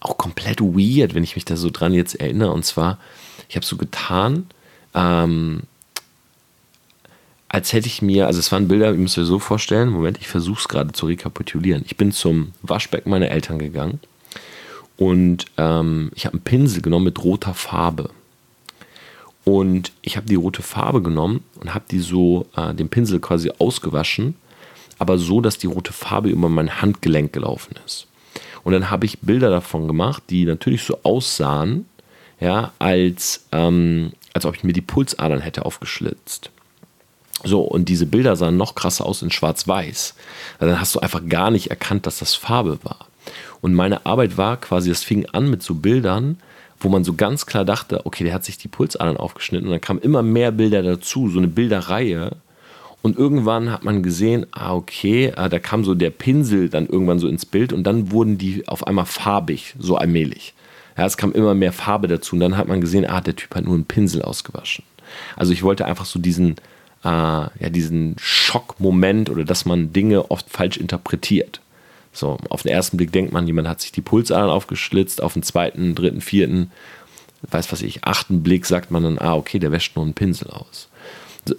auch 0.00 0.16
komplett 0.16 0.60
weird, 0.60 1.14
wenn 1.14 1.24
ich 1.24 1.36
mich 1.36 1.44
da 1.44 1.56
so 1.56 1.70
dran 1.70 1.92
jetzt 1.92 2.14
erinnere. 2.14 2.52
Und 2.52 2.64
zwar, 2.64 2.98
ich 3.48 3.56
habe 3.56 3.66
so 3.66 3.76
getan, 3.76 4.46
ähm, 4.94 5.62
als 7.52 7.72
hätte 7.72 7.88
ich 7.88 8.00
mir, 8.00 8.28
also 8.28 8.38
es 8.38 8.52
waren 8.52 8.68
Bilder, 8.68 8.92
ich 8.92 8.98
muss 8.98 9.16
mir 9.16 9.24
so 9.24 9.40
vorstellen, 9.40 9.88
Moment, 9.88 10.18
ich 10.18 10.28
versuche 10.28 10.60
es 10.60 10.68
gerade 10.68 10.92
zu 10.92 11.06
rekapitulieren. 11.06 11.82
Ich 11.84 11.96
bin 11.96 12.12
zum 12.12 12.52
Waschbecken 12.62 13.10
meiner 13.10 13.28
Eltern 13.28 13.58
gegangen 13.58 13.98
und 14.96 15.46
ähm, 15.56 16.12
ich 16.14 16.26
habe 16.26 16.34
einen 16.34 16.44
Pinsel 16.44 16.80
genommen 16.80 17.06
mit 17.06 17.24
roter 17.24 17.52
Farbe. 17.54 18.10
Und 19.44 19.90
ich 20.00 20.16
habe 20.16 20.26
die 20.26 20.36
rote 20.36 20.62
Farbe 20.62 21.02
genommen 21.02 21.42
und 21.58 21.74
habe 21.74 21.86
die 21.90 21.98
so, 21.98 22.46
äh, 22.54 22.72
den 22.72 22.88
Pinsel 22.88 23.18
quasi 23.18 23.50
ausgewaschen, 23.58 24.36
aber 25.00 25.18
so, 25.18 25.40
dass 25.40 25.58
die 25.58 25.66
rote 25.66 25.92
Farbe 25.92 26.28
über 26.28 26.48
mein 26.48 26.80
Handgelenk 26.80 27.32
gelaufen 27.32 27.74
ist. 27.84 28.06
Und 28.62 28.74
dann 28.74 28.90
habe 28.90 29.06
ich 29.06 29.18
Bilder 29.22 29.50
davon 29.50 29.88
gemacht, 29.88 30.22
die 30.30 30.44
natürlich 30.44 30.84
so 30.84 31.00
aussahen, 31.02 31.86
ja, 32.38 32.72
als, 32.78 33.46
ähm, 33.50 34.12
als 34.34 34.46
ob 34.46 34.54
ich 34.54 34.62
mir 34.62 34.72
die 34.72 34.82
Pulsadern 34.82 35.40
hätte 35.40 35.64
aufgeschlitzt. 35.64 36.52
So, 37.42 37.62
und 37.62 37.88
diese 37.88 38.06
Bilder 38.06 38.36
sahen 38.36 38.56
noch 38.56 38.74
krasser 38.74 39.06
aus 39.06 39.22
in 39.22 39.30
Schwarz-Weiß. 39.30 40.14
Also 40.58 40.72
dann 40.72 40.80
hast 40.80 40.94
du 40.94 41.00
einfach 41.00 41.26
gar 41.28 41.50
nicht 41.50 41.68
erkannt, 41.70 42.06
dass 42.06 42.18
das 42.18 42.34
Farbe 42.34 42.78
war. 42.82 43.06
Und 43.60 43.74
meine 43.74 44.06
Arbeit 44.06 44.36
war 44.36 44.58
quasi, 44.58 44.88
das 44.88 45.04
fing 45.04 45.26
an 45.26 45.50
mit 45.50 45.62
so 45.62 45.74
Bildern, 45.74 46.38
wo 46.80 46.88
man 46.88 47.04
so 47.04 47.14
ganz 47.14 47.46
klar 47.46 47.64
dachte, 47.64 48.06
okay, 48.06 48.24
der 48.24 48.32
hat 48.32 48.44
sich 48.44 48.56
die 48.56 48.68
Pulsadern 48.68 49.16
aufgeschnitten 49.16 49.68
und 49.68 49.72
dann 49.72 49.80
kamen 49.80 50.00
immer 50.00 50.22
mehr 50.22 50.50
Bilder 50.50 50.82
dazu, 50.82 51.28
so 51.28 51.38
eine 51.38 51.48
Bilderreihe. 51.48 52.36
Und 53.02 53.18
irgendwann 53.18 53.70
hat 53.70 53.82
man 53.84 54.02
gesehen, 54.02 54.46
ah, 54.50 54.74
okay, 54.74 55.32
ah, 55.34 55.48
da 55.48 55.58
kam 55.58 55.84
so 55.84 55.94
der 55.94 56.10
Pinsel 56.10 56.68
dann 56.68 56.86
irgendwann 56.86 57.18
so 57.18 57.28
ins 57.28 57.46
Bild 57.46 57.72
und 57.72 57.84
dann 57.84 58.10
wurden 58.10 58.36
die 58.36 58.66
auf 58.68 58.86
einmal 58.86 59.06
farbig, 59.06 59.74
so 59.78 59.96
allmählich. 59.96 60.54
Ja, 60.98 61.06
es 61.06 61.16
kam 61.16 61.32
immer 61.32 61.54
mehr 61.54 61.72
Farbe 61.72 62.08
dazu 62.08 62.36
und 62.36 62.40
dann 62.40 62.56
hat 62.56 62.68
man 62.68 62.80
gesehen, 62.80 63.06
ah, 63.06 63.20
der 63.20 63.36
Typ 63.36 63.54
hat 63.54 63.64
nur 63.64 63.74
einen 63.74 63.84
Pinsel 63.84 64.22
ausgewaschen. 64.22 64.84
Also 65.36 65.52
ich 65.52 65.62
wollte 65.62 65.86
einfach 65.86 66.04
so 66.04 66.18
diesen, 66.18 66.56
äh, 67.04 67.08
ja, 67.08 67.70
diesen 67.70 68.16
Schockmoment 68.18 69.30
oder 69.30 69.44
dass 69.44 69.64
man 69.64 69.92
Dinge 69.92 70.30
oft 70.30 70.50
falsch 70.50 70.76
interpretiert. 70.76 71.60
So, 72.12 72.38
auf 72.48 72.62
den 72.62 72.72
ersten 72.72 72.96
Blick 72.96 73.12
denkt 73.12 73.32
man, 73.32 73.46
jemand 73.46 73.68
hat 73.68 73.80
sich 73.80 73.92
die 73.92 74.00
Pulsadern 74.00 74.50
aufgeschlitzt, 74.50 75.22
auf 75.22 75.34
den 75.34 75.42
zweiten, 75.42 75.94
dritten, 75.94 76.20
vierten, 76.20 76.72
weiß 77.42 77.70
was 77.72 77.82
ich, 77.82 78.04
achten 78.04 78.42
Blick 78.42 78.66
sagt 78.66 78.90
man 78.90 79.02
dann, 79.02 79.18
ah, 79.18 79.34
okay, 79.34 79.58
der 79.58 79.72
wäscht 79.72 79.96
nur 79.96 80.04
einen 80.04 80.14
Pinsel 80.14 80.50
aus. 80.50 80.88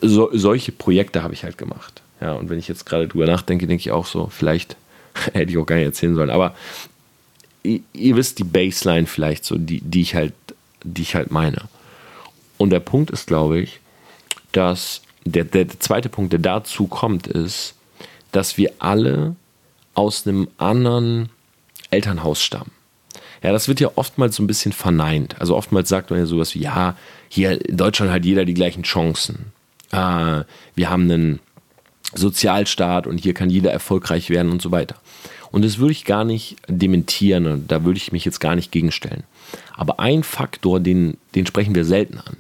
So, 0.02 0.30
solche 0.34 0.72
Projekte 0.72 1.24
habe 1.24 1.34
ich 1.34 1.44
halt 1.44 1.58
gemacht. 1.58 2.02
Ja, 2.20 2.34
und 2.34 2.50
wenn 2.50 2.60
ich 2.60 2.68
jetzt 2.68 2.86
gerade 2.86 3.08
drüber 3.08 3.26
nachdenke, 3.26 3.66
denke 3.66 3.82
ich 3.82 3.92
auch 3.92 4.06
so, 4.06 4.28
vielleicht 4.28 4.76
hätte 5.34 5.52
ich 5.52 5.58
auch 5.58 5.66
gar 5.66 5.78
nicht 5.78 5.86
erzählen 5.86 6.16
sollen, 6.16 6.30
aber 6.30 6.56
ihr, 7.64 7.80
ihr 7.94 8.16
wisst 8.16 8.40
die 8.40 8.44
Baseline 8.44 9.08
vielleicht 9.08 9.46
so, 9.46 9.58
die, 9.58 9.82
die 9.82 10.02
ich 10.02 10.16
halt, 10.16 10.34
die 10.84 11.02
ich 11.02 11.16
halt 11.16 11.32
meine. 11.32 11.64
Und 12.58 12.70
der 12.70 12.80
Punkt 12.80 13.10
ist, 13.10 13.26
glaube 13.26 13.60
ich, 13.60 13.80
dass 14.52 15.02
der, 15.26 15.44
der 15.44 15.68
zweite 15.80 16.10
Punkt, 16.10 16.34
der 16.34 16.40
dazu 16.40 16.88
kommt, 16.88 17.28
ist, 17.28 17.76
dass 18.32 18.58
wir 18.58 18.72
alle 18.80 19.36
aus 19.94 20.26
einem 20.26 20.48
anderen 20.58 21.30
Elternhaus 21.90 22.42
stammen. 22.42 22.72
Ja, 23.44 23.52
das 23.52 23.68
wird 23.68 23.80
ja 23.80 23.92
oftmals 23.96 24.36
so 24.36 24.44
ein 24.44 24.48
bisschen 24.48 24.72
verneint. 24.72 25.40
Also 25.42 25.56
oftmals 25.56 25.90
sagt 25.90 26.12
man 26.12 26.20
ja 26.20 26.26
sowas 26.26 26.54
wie, 26.54 26.60
ja, 26.60 26.96
hier 27.28 27.68
in 27.68 27.78
Deutschland 27.78 28.12
hat 28.12 28.24
jeder 28.24 28.46
die 28.46 28.54
gleichen 28.54 28.84
Chancen. 28.84 29.52
Äh, 29.92 30.44
wir 30.76 30.90
haben 30.90 31.10
einen 31.10 31.40
Sozialstaat 32.14 33.08
und 33.08 33.18
hier 33.18 33.34
kann 33.34 33.50
jeder 33.50 33.72
erfolgreich 33.72 34.30
werden 34.30 34.52
und 34.52 34.62
so 34.62 34.72
weiter. 34.72 34.96
Und 35.52 35.66
das 35.66 35.80
würde 35.80 35.92
ich 35.92 36.06
gar 36.06 36.24
nicht 36.24 36.58
dementieren 36.68 37.46
und 37.46 37.72
da 37.72 37.84
würde 37.84 37.98
ich 37.98 38.12
mich 38.12 38.26
jetzt 38.26 38.40
gar 38.40 38.56
nicht 38.56 38.72
gegenstellen. 38.72 39.24
Aber 39.76 40.00
ein 40.00 40.24
Faktor, 40.24 40.80
den, 40.80 41.18
den 41.36 41.46
sprechen 41.46 41.76
wir 41.76 41.84
selten 41.84 42.20
an. 42.20 42.38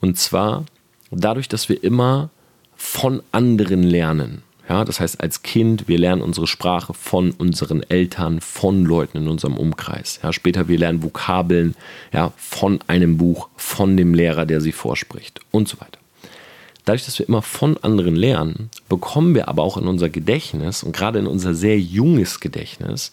Und 0.00 0.18
zwar 0.18 0.64
dadurch, 1.10 1.48
dass 1.48 1.68
wir 1.68 1.82
immer 1.82 2.30
von 2.76 3.22
anderen 3.32 3.82
lernen. 3.82 4.42
Ja, 4.68 4.84
das 4.84 5.00
heißt, 5.00 5.22
als 5.22 5.42
Kind, 5.42 5.88
wir 5.88 5.98
lernen 5.98 6.20
unsere 6.20 6.46
Sprache 6.46 6.92
von 6.92 7.30
unseren 7.30 7.82
Eltern, 7.82 8.42
von 8.42 8.84
Leuten 8.84 9.18
in 9.18 9.28
unserem 9.28 9.56
Umkreis. 9.56 10.20
Ja, 10.22 10.32
später, 10.32 10.68
wir 10.68 10.78
lernen 10.78 11.02
Vokabeln 11.02 11.74
ja, 12.12 12.32
von 12.36 12.80
einem 12.86 13.16
Buch, 13.16 13.48
von 13.56 13.96
dem 13.96 14.12
Lehrer, 14.12 14.44
der 14.44 14.60
sie 14.60 14.72
vorspricht 14.72 15.40
und 15.50 15.68
so 15.68 15.80
weiter. 15.80 15.98
Dadurch, 16.84 17.06
dass 17.06 17.18
wir 17.18 17.28
immer 17.28 17.42
von 17.42 17.78
anderen 17.78 18.14
lernen, 18.14 18.70
bekommen 18.88 19.34
wir 19.34 19.48
aber 19.48 19.62
auch 19.62 19.76
in 19.78 19.86
unser 19.86 20.10
Gedächtnis 20.10 20.82
und 20.82 20.94
gerade 20.94 21.18
in 21.18 21.26
unser 21.26 21.54
sehr 21.54 21.78
junges 21.78 22.40
Gedächtnis 22.40 23.12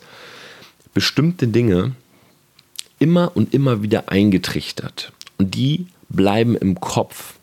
bestimmte 0.93 1.47
Dinge 1.47 1.93
immer 2.99 3.31
und 3.35 3.53
immer 3.53 3.81
wieder 3.81 4.09
eingetrichtert. 4.09 5.11
Und 5.37 5.55
die 5.55 5.87
bleiben 6.09 6.55
im 6.55 6.79
Kopf. 6.79 7.35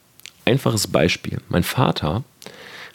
Einfaches 0.44 0.86
Beispiel. 0.86 1.40
Mein 1.48 1.62
Vater 1.62 2.24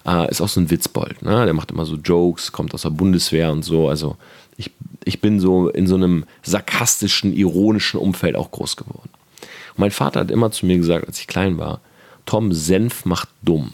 äh, 0.06 0.30
ist 0.30 0.42
auch 0.42 0.50
so 0.50 0.60
ein 0.60 0.70
Witzbold. 0.70 1.22
Ne? 1.22 1.46
Der 1.46 1.54
macht 1.54 1.72
immer 1.72 1.86
so 1.86 1.96
Jokes, 1.96 2.52
kommt 2.52 2.74
aus 2.74 2.82
der 2.82 2.90
Bundeswehr 2.90 3.52
und 3.52 3.64
so. 3.64 3.90
Also 3.90 4.18
ich, 4.58 4.72
ich 5.06 5.22
bin 5.22 5.40
so 5.40 5.70
in 5.70 5.88
so 5.88 5.96
einem 5.96 6.26
sarkastischen, 6.44 7.34
ironischen 7.34 8.00
Umfeld 8.00 8.36
auch 8.36 8.52
groß 8.52 8.76
geworden. 8.76 9.10
Und 9.42 9.80
mein 9.80 9.92
Vater 9.92 10.22
hat 10.22 10.32
immer 10.32 10.52
zu 10.52 10.66
mir 10.66 10.78
gesagt, 10.78 11.08
als 11.08 11.20
ich 11.20 11.28
klein 11.28 11.58
war, 11.58 11.82
Tom, 12.26 12.52
Senf 12.52 13.06
macht 13.06 13.30
dumm. 13.42 13.74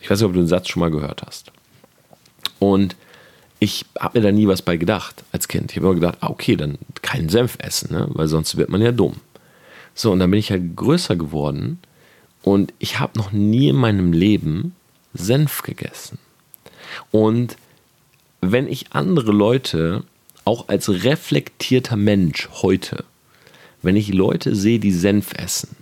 Ich 0.00 0.08
weiß 0.08 0.20
nicht, 0.20 0.26
ob 0.26 0.32
du 0.34 0.40
den 0.40 0.48
Satz 0.48 0.68
schon 0.68 0.80
mal 0.80 0.90
gehört 0.90 1.22
hast. 1.26 1.52
Und 2.58 2.96
ich 3.58 3.84
habe 3.98 4.18
mir 4.18 4.24
da 4.24 4.32
nie 4.32 4.46
was 4.46 4.62
bei 4.62 4.76
gedacht 4.76 5.24
als 5.32 5.48
Kind. 5.48 5.70
Ich 5.70 5.76
habe 5.76 5.86
immer 5.86 5.96
gedacht, 5.96 6.18
ah, 6.20 6.28
okay, 6.28 6.56
dann 6.56 6.78
keinen 7.02 7.28
Senf 7.28 7.58
essen, 7.58 7.92
ne? 7.92 8.06
weil 8.10 8.28
sonst 8.28 8.56
wird 8.56 8.70
man 8.70 8.80
ja 8.80 8.92
dumm. 8.92 9.16
So, 9.94 10.12
und 10.12 10.20
dann 10.20 10.30
bin 10.30 10.38
ich 10.38 10.50
halt 10.50 10.76
größer 10.76 11.16
geworden 11.16 11.80
und 12.42 12.72
ich 12.78 12.98
habe 12.98 13.18
noch 13.18 13.32
nie 13.32 13.68
in 13.68 13.76
meinem 13.76 14.12
Leben 14.12 14.74
Senf 15.14 15.62
gegessen. 15.62 16.18
Und 17.10 17.56
wenn 18.40 18.68
ich 18.68 18.92
andere 18.92 19.32
Leute, 19.32 20.04
auch 20.44 20.68
als 20.68 20.88
reflektierter 20.88 21.96
Mensch 21.96 22.48
heute, 22.62 23.04
wenn 23.82 23.96
ich 23.96 24.12
Leute 24.12 24.54
sehe, 24.54 24.78
die 24.78 24.92
Senf 24.92 25.32
essen, 25.34 25.76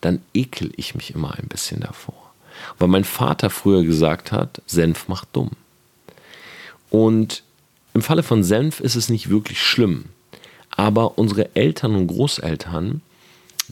dann 0.00 0.20
ekel 0.34 0.72
ich 0.76 0.94
mich 0.94 1.14
immer 1.14 1.34
ein 1.38 1.48
bisschen 1.48 1.80
davor. 1.80 2.32
Weil 2.78 2.88
mein 2.88 3.04
Vater 3.04 3.50
früher 3.50 3.82
gesagt 3.82 4.32
hat, 4.32 4.60
Senf 4.66 5.08
macht 5.08 5.28
dumm. 5.32 5.50
Und 6.90 7.42
im 7.94 8.02
Falle 8.02 8.22
von 8.22 8.42
Senf 8.44 8.80
ist 8.80 8.94
es 8.94 9.08
nicht 9.08 9.30
wirklich 9.30 9.60
schlimm. 9.62 10.06
Aber 10.70 11.18
unsere 11.18 11.54
Eltern 11.56 11.94
und 11.94 12.06
Großeltern, 12.06 13.02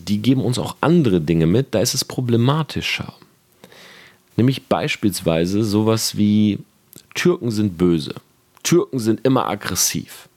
die 0.04 0.22
geben 0.22 0.42
uns 0.42 0.58
auch 0.58 0.76
andere 0.80 1.20
Dinge 1.20 1.46
mit, 1.46 1.74
da 1.74 1.80
ist 1.80 1.94
es 1.94 2.04
problematischer. 2.04 3.14
Nämlich 4.36 4.66
beispielsweise 4.66 5.64
sowas 5.64 6.16
wie 6.16 6.58
Türken 7.14 7.50
sind 7.50 7.76
böse. 7.76 8.14
Türken 8.62 8.98
sind 8.98 9.24
immer 9.24 9.48
aggressiv. 9.48 10.28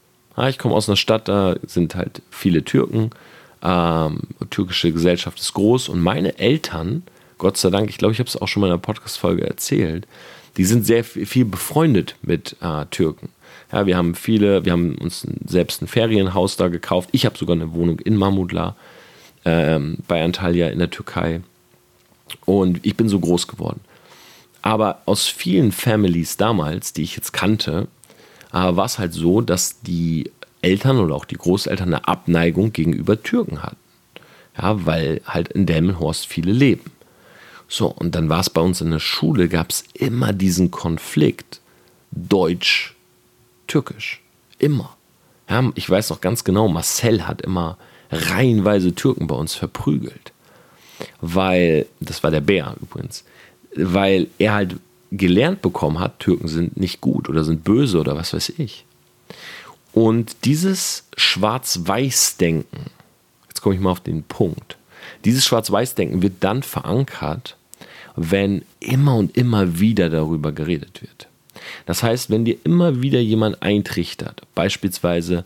Ich 0.47 0.58
komme 0.58 0.74
aus 0.74 0.89
einer 0.89 0.95
Stadt, 0.95 1.28
da 1.28 1.56
sind 1.67 1.95
halt 1.95 2.21
viele 2.32 2.63
Türken. 2.63 3.12
Ähm, 3.62 4.21
türkische 4.50 4.91
Gesellschaft 4.91 5.39
ist 5.39 5.54
groß 5.54 5.89
und 5.89 6.00
meine 6.00 6.39
Eltern, 6.39 7.04
Gott 7.38 7.58
sei 7.58 7.69
Dank, 7.69 7.89
ich 7.89 7.97
glaube, 7.97 8.13
ich 8.13 8.19
habe 8.19 8.28
es 8.28 8.41
auch 8.41 8.47
schon 8.47 8.62
mal 8.62 8.67
in 8.67 8.74
einer 8.74 8.82
Podcast-Folge 8.82 9.45
erzählt, 9.45 10.08
die 10.58 10.65
sind 10.65 10.86
sehr 10.86 11.04
viel 11.04 11.45
befreundet 11.45 12.15
mit 12.24 12.56
äh, 12.62 12.86
Türken. 12.89 13.30
Ja, 13.71 13.86
wir 13.86 13.95
haben 13.95 14.15
viele, 14.15 14.65
wir 14.65 14.71
haben 14.71 14.95
uns 14.95 15.26
selbst 15.45 15.82
ein 15.82 15.88
Ferienhaus 15.88 16.58
da 16.58 16.67
gekauft. 16.67 17.10
Ich 17.12 17.26
habe 17.26 17.38
sogar 17.38 17.56
eine 17.56 17.74
Wohnung 17.74 18.00
in 18.00 18.17
Mamutla 18.17 18.76
ähm, 19.45 19.97
bei 20.08 20.23
Antalya 20.23 20.69
in 20.69 20.80
der 20.80 20.89
Türkei. 20.89 21.41
Und 22.45 22.86
ich 22.86 22.95
bin 22.95 23.10
so 23.10 23.19
groß 23.19 23.47
geworden. 23.47 23.82
Aber 24.62 25.01
aus 25.06 25.27
vielen 25.27 25.71
Families 25.71 26.38
damals, 26.38 26.93
die 26.93 27.04
ich 27.04 27.15
jetzt 27.15 27.34
kannte, 27.34 27.88
äh, 28.51 28.58
war 28.58 28.86
es 28.86 28.99
halt 28.99 29.13
so, 29.13 29.41
dass 29.41 29.82
die 29.82 30.32
Eltern 30.62 30.99
oder 30.99 31.15
auch 31.15 31.25
die 31.25 31.38
Großeltern 31.38 31.88
eine 31.88 32.08
Abneigung 32.08 32.71
gegenüber 32.71 33.21
Türken 33.21 33.63
hatten. 33.63 33.77
Ja, 34.58 34.86
weil 34.86 35.21
halt 35.25 35.49
in 35.49 35.65
Delmenhorst 35.65 36.27
viele 36.27 36.51
leben. 36.51 36.91
So, 37.67 37.88
und 37.88 38.15
dann 38.15 38.30
war 38.30 38.41
es 38.41 38.49
bei 38.49 38.62
uns 38.62 38.82
in 38.82 38.91
der 38.91 38.99
Schule, 38.99 39.47
gab 39.47 39.69
es 39.69 39.86
immer 39.93 40.34
diesen 40.34 40.71
Konflikt 40.71 41.62
Deutsch-Türkisch. 42.12 44.21
Immer. 44.60 44.95
Ja, 45.49 45.71
ich 45.75 45.89
weiß 45.89 46.10
noch 46.10 46.21
ganz 46.21 46.43
genau, 46.43 46.67
Marcel 46.67 47.27
hat 47.27 47.41
immer 47.41 47.77
reihenweise 48.12 48.93
Türken 48.93 49.28
bei 49.28 49.36
uns 49.36 49.56
verprügelt. 49.56 50.32
Weil, 51.19 51.88
das 52.00 52.24
war 52.24 52.32
der 52.32 52.41
Bär 52.41 52.76
übrigens, 52.82 53.24
weil 53.76 54.28
er 54.38 54.54
halt 54.54 54.76
gelernt 55.12 55.62
bekommen 55.62 56.00
hat, 56.00 56.19
Türken 56.19 56.47
sind 56.47 56.78
nicht 56.78 57.02
gut 57.02 57.28
oder 57.28 57.43
sind 57.43 57.63
böse 57.63 58.00
oder 58.00 58.15
was 58.15 58.34
weiß 58.34 58.54
ich. 58.58 58.86
Und 59.93 60.45
dieses 60.45 61.06
Schwarz-Weiß-Denken, 61.17 62.86
jetzt 63.50 63.62
komme 63.62 63.76
ich 63.76 63.82
mal 63.82 63.91
auf 63.91 64.00
den 64.00 64.24
Punkt, 64.24 64.78
dieses 65.26 65.45
Schwarz-Weiß-Denken 65.45 66.21
wird 66.21 66.36
dann 66.41 66.63
verankert 66.63 67.58
wenn 68.15 68.63
immer 68.80 69.15
und 69.15 69.38
immer 69.38 69.80
wieder 69.80 70.10
darüber 70.10 70.52
geredet 70.52 71.02
wird. 71.02 71.28
Das 71.86 72.04
heißt, 72.04 72.30
wenn 72.30 72.45
dir 72.45 72.58
immer 72.63 73.02
wieder 73.02 73.19
jemand 73.19 73.62
eintrichtert, 73.62 74.41
beispielsweise, 74.56 75.45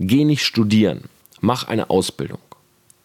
geh 0.00 0.24
nicht 0.24 0.44
studieren, 0.44 1.04
mach 1.44 1.68
eine 1.68 1.90
Ausbildung. 1.90 2.38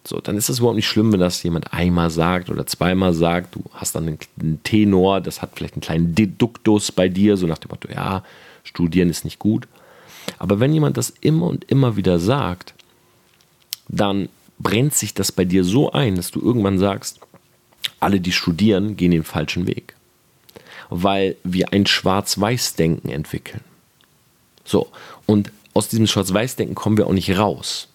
So, 0.04 0.20
dann 0.20 0.36
ist 0.36 0.48
es 0.48 0.58
überhaupt 0.58 0.76
nicht 0.76 0.88
schlimm, 0.88 1.12
wenn 1.12 1.20
das 1.20 1.42
jemand 1.42 1.72
einmal 1.72 2.10
sagt 2.10 2.50
oder 2.50 2.66
zweimal 2.66 3.12
sagt. 3.12 3.54
Du 3.54 3.62
hast 3.74 3.94
dann 3.94 4.18
einen 4.40 4.62
Tenor, 4.62 5.20
das 5.20 5.42
hat 5.42 5.50
vielleicht 5.54 5.74
einen 5.74 5.82
kleinen 5.82 6.14
Deduktus 6.14 6.90
bei 6.90 7.08
dir, 7.08 7.36
so 7.36 7.46
nach 7.46 7.58
dem 7.58 7.68
Motto, 7.68 7.88
ja, 7.92 8.24
studieren 8.64 9.10
ist 9.10 9.24
nicht 9.24 9.38
gut. 9.38 9.68
Aber 10.38 10.58
wenn 10.58 10.72
jemand 10.72 10.96
das 10.96 11.10
immer 11.20 11.46
und 11.46 11.64
immer 11.70 11.96
wieder 11.96 12.18
sagt, 12.18 12.74
dann 13.88 14.28
brennt 14.58 14.94
sich 14.94 15.14
das 15.14 15.32
bei 15.32 15.44
dir 15.44 15.64
so 15.64 15.92
ein, 15.92 16.16
dass 16.16 16.30
du 16.30 16.40
irgendwann 16.40 16.78
sagst, 16.78 17.20
alle, 17.98 18.20
die 18.20 18.32
studieren, 18.32 18.96
gehen 18.96 19.10
den 19.10 19.24
falschen 19.24 19.66
Weg. 19.66 19.94
Weil 20.88 21.36
wir 21.44 21.72
ein 21.72 21.86
Schwarz-Weiß-Denken 21.86 23.10
entwickeln. 23.10 23.62
So, 24.64 24.88
und 25.26 25.52
aus 25.74 25.88
diesem 25.88 26.06
Schwarz-Weiß-Denken 26.06 26.74
kommen 26.74 26.96
wir 26.96 27.06
auch 27.06 27.12
nicht 27.12 27.36
raus. 27.36 27.89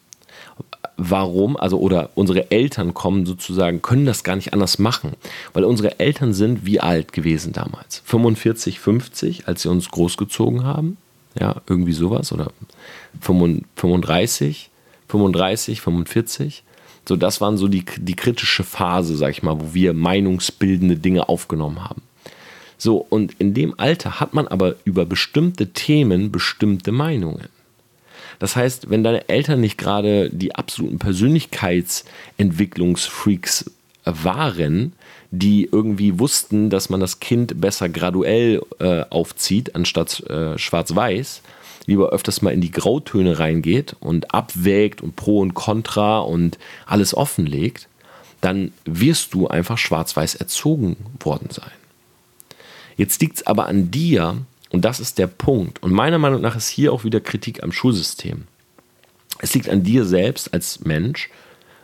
Warum? 0.97 1.57
Also, 1.57 1.79
oder 1.79 2.09
unsere 2.15 2.51
Eltern 2.51 2.93
kommen 2.93 3.25
sozusagen, 3.25 3.81
können 3.81 4.05
das 4.05 4.23
gar 4.23 4.35
nicht 4.35 4.53
anders 4.53 4.79
machen. 4.79 5.13
Weil 5.53 5.65
unsere 5.65 5.99
Eltern 5.99 6.33
sind 6.33 6.65
wie 6.65 6.79
alt 6.79 7.11
gewesen 7.11 7.51
damals? 7.51 8.01
45, 8.05 8.79
50, 8.79 9.47
als 9.47 9.63
sie 9.63 9.69
uns 9.69 9.89
großgezogen 9.89 10.63
haben. 10.63 10.97
Ja, 11.37 11.61
irgendwie 11.67 11.93
sowas. 11.93 12.31
Oder 12.31 12.51
35, 13.21 14.69
35, 15.09 15.81
45. 15.81 16.63
So, 17.07 17.15
das 17.15 17.41
waren 17.41 17.57
so 17.57 17.67
die, 17.67 17.83
die 17.97 18.15
kritische 18.15 18.63
Phase, 18.63 19.15
sag 19.17 19.31
ich 19.31 19.43
mal, 19.43 19.59
wo 19.59 19.73
wir 19.73 19.93
meinungsbildende 19.93 20.95
Dinge 20.95 21.29
aufgenommen 21.29 21.83
haben. 21.83 22.01
So, 22.77 23.05
und 23.09 23.33
in 23.39 23.53
dem 23.53 23.79
Alter 23.79 24.19
hat 24.19 24.33
man 24.33 24.47
aber 24.47 24.75
über 24.85 25.05
bestimmte 25.05 25.67
Themen 25.73 26.31
bestimmte 26.31 26.91
Meinungen. 26.91 27.49
Das 28.39 28.55
heißt, 28.55 28.89
wenn 28.89 29.03
deine 29.03 29.29
Eltern 29.29 29.61
nicht 29.61 29.77
gerade 29.77 30.29
die 30.29 30.55
absoluten 30.55 30.99
Persönlichkeitsentwicklungsfreaks 30.99 33.71
waren, 34.05 34.93
die 35.31 35.67
irgendwie 35.71 36.19
wussten, 36.19 36.69
dass 36.69 36.89
man 36.89 36.99
das 36.99 37.19
Kind 37.19 37.59
besser 37.59 37.89
graduell 37.89 38.61
äh, 38.79 39.03
aufzieht, 39.09 39.75
anstatt 39.75 40.21
äh, 40.29 40.57
schwarz-weiß, 40.57 41.41
lieber 41.85 42.09
öfters 42.09 42.41
mal 42.41 42.53
in 42.53 42.61
die 42.61 42.71
Grautöne 42.71 43.39
reingeht 43.39 43.95
und 43.99 44.33
abwägt 44.33 45.01
und 45.01 45.15
Pro 45.15 45.39
und 45.39 45.53
Contra 45.53 46.19
und 46.19 46.57
alles 46.85 47.15
offenlegt, 47.15 47.87
dann 48.41 48.71
wirst 48.85 49.33
du 49.33 49.47
einfach 49.47 49.77
schwarz-weiß 49.77 50.35
erzogen 50.35 50.97
worden 51.19 51.49
sein. 51.49 51.71
Jetzt 52.97 53.21
liegt 53.21 53.37
es 53.37 53.47
aber 53.47 53.67
an 53.67 53.91
dir, 53.91 54.37
und 54.75 54.85
das 54.85 54.99
ist 54.99 55.17
der 55.17 55.27
Punkt, 55.27 55.81
und 55.81 55.91
meiner 55.91 56.19
Meinung 56.19 56.41
nach 56.41 56.55
ist 56.55 56.69
hier 56.69 56.93
auch 56.93 57.03
wieder 57.03 57.19
Kritik 57.19 57.63
am 57.63 57.71
Schulsystem. 57.71 58.43
Es 59.39 59.53
liegt 59.53 59.69
an 59.69 59.83
dir 59.83 60.05
selbst 60.05 60.53
als 60.53 60.81
Mensch, 60.81 61.29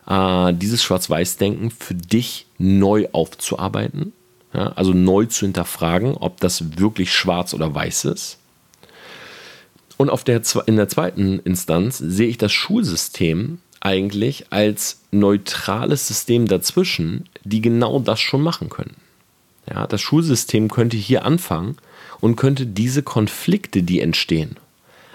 äh, 0.08 0.54
dieses 0.54 0.84
Schwarz-Weiß-Denken 0.84 1.71
für 1.71 1.95
dich 1.95 2.45
neu 2.58 3.08
aufzuarbeiten, 3.12 4.13
ja, 4.54 4.73
also 4.73 4.93
neu 4.93 5.25
zu 5.25 5.45
hinterfragen, 5.45 6.15
ob 6.15 6.39
das 6.39 6.77
wirklich 6.77 7.13
schwarz 7.13 7.54
oder 7.54 7.73
weiß 7.73 8.06
ist 8.06 8.38
und 10.01 10.10
auf 10.10 10.23
der, 10.23 10.41
in 10.65 10.75
der 10.77 10.89
zweiten 10.89 11.39
Instanz 11.39 11.99
sehe 11.99 12.27
ich 12.27 12.39
das 12.39 12.51
Schulsystem 12.51 13.60
eigentlich 13.82 14.51
als 14.51 15.01
neutrales 15.12 16.08
System 16.08 16.47
dazwischen, 16.47 17.30
die 17.43 17.62
genau 17.62 17.99
das 17.99 18.19
schon 18.19 18.41
machen 18.41 18.69
können. 18.69 18.95
Ja, 19.69 19.86
das 19.86 20.01
Schulsystem 20.01 20.69
könnte 20.69 20.97
hier 20.97 21.23
anfangen 21.23 21.77
und 22.22 22.36
könnte 22.36 22.66
diese 22.66 23.04
Konflikte, 23.04 23.84
die 23.84 24.00
entstehen, 24.00 24.56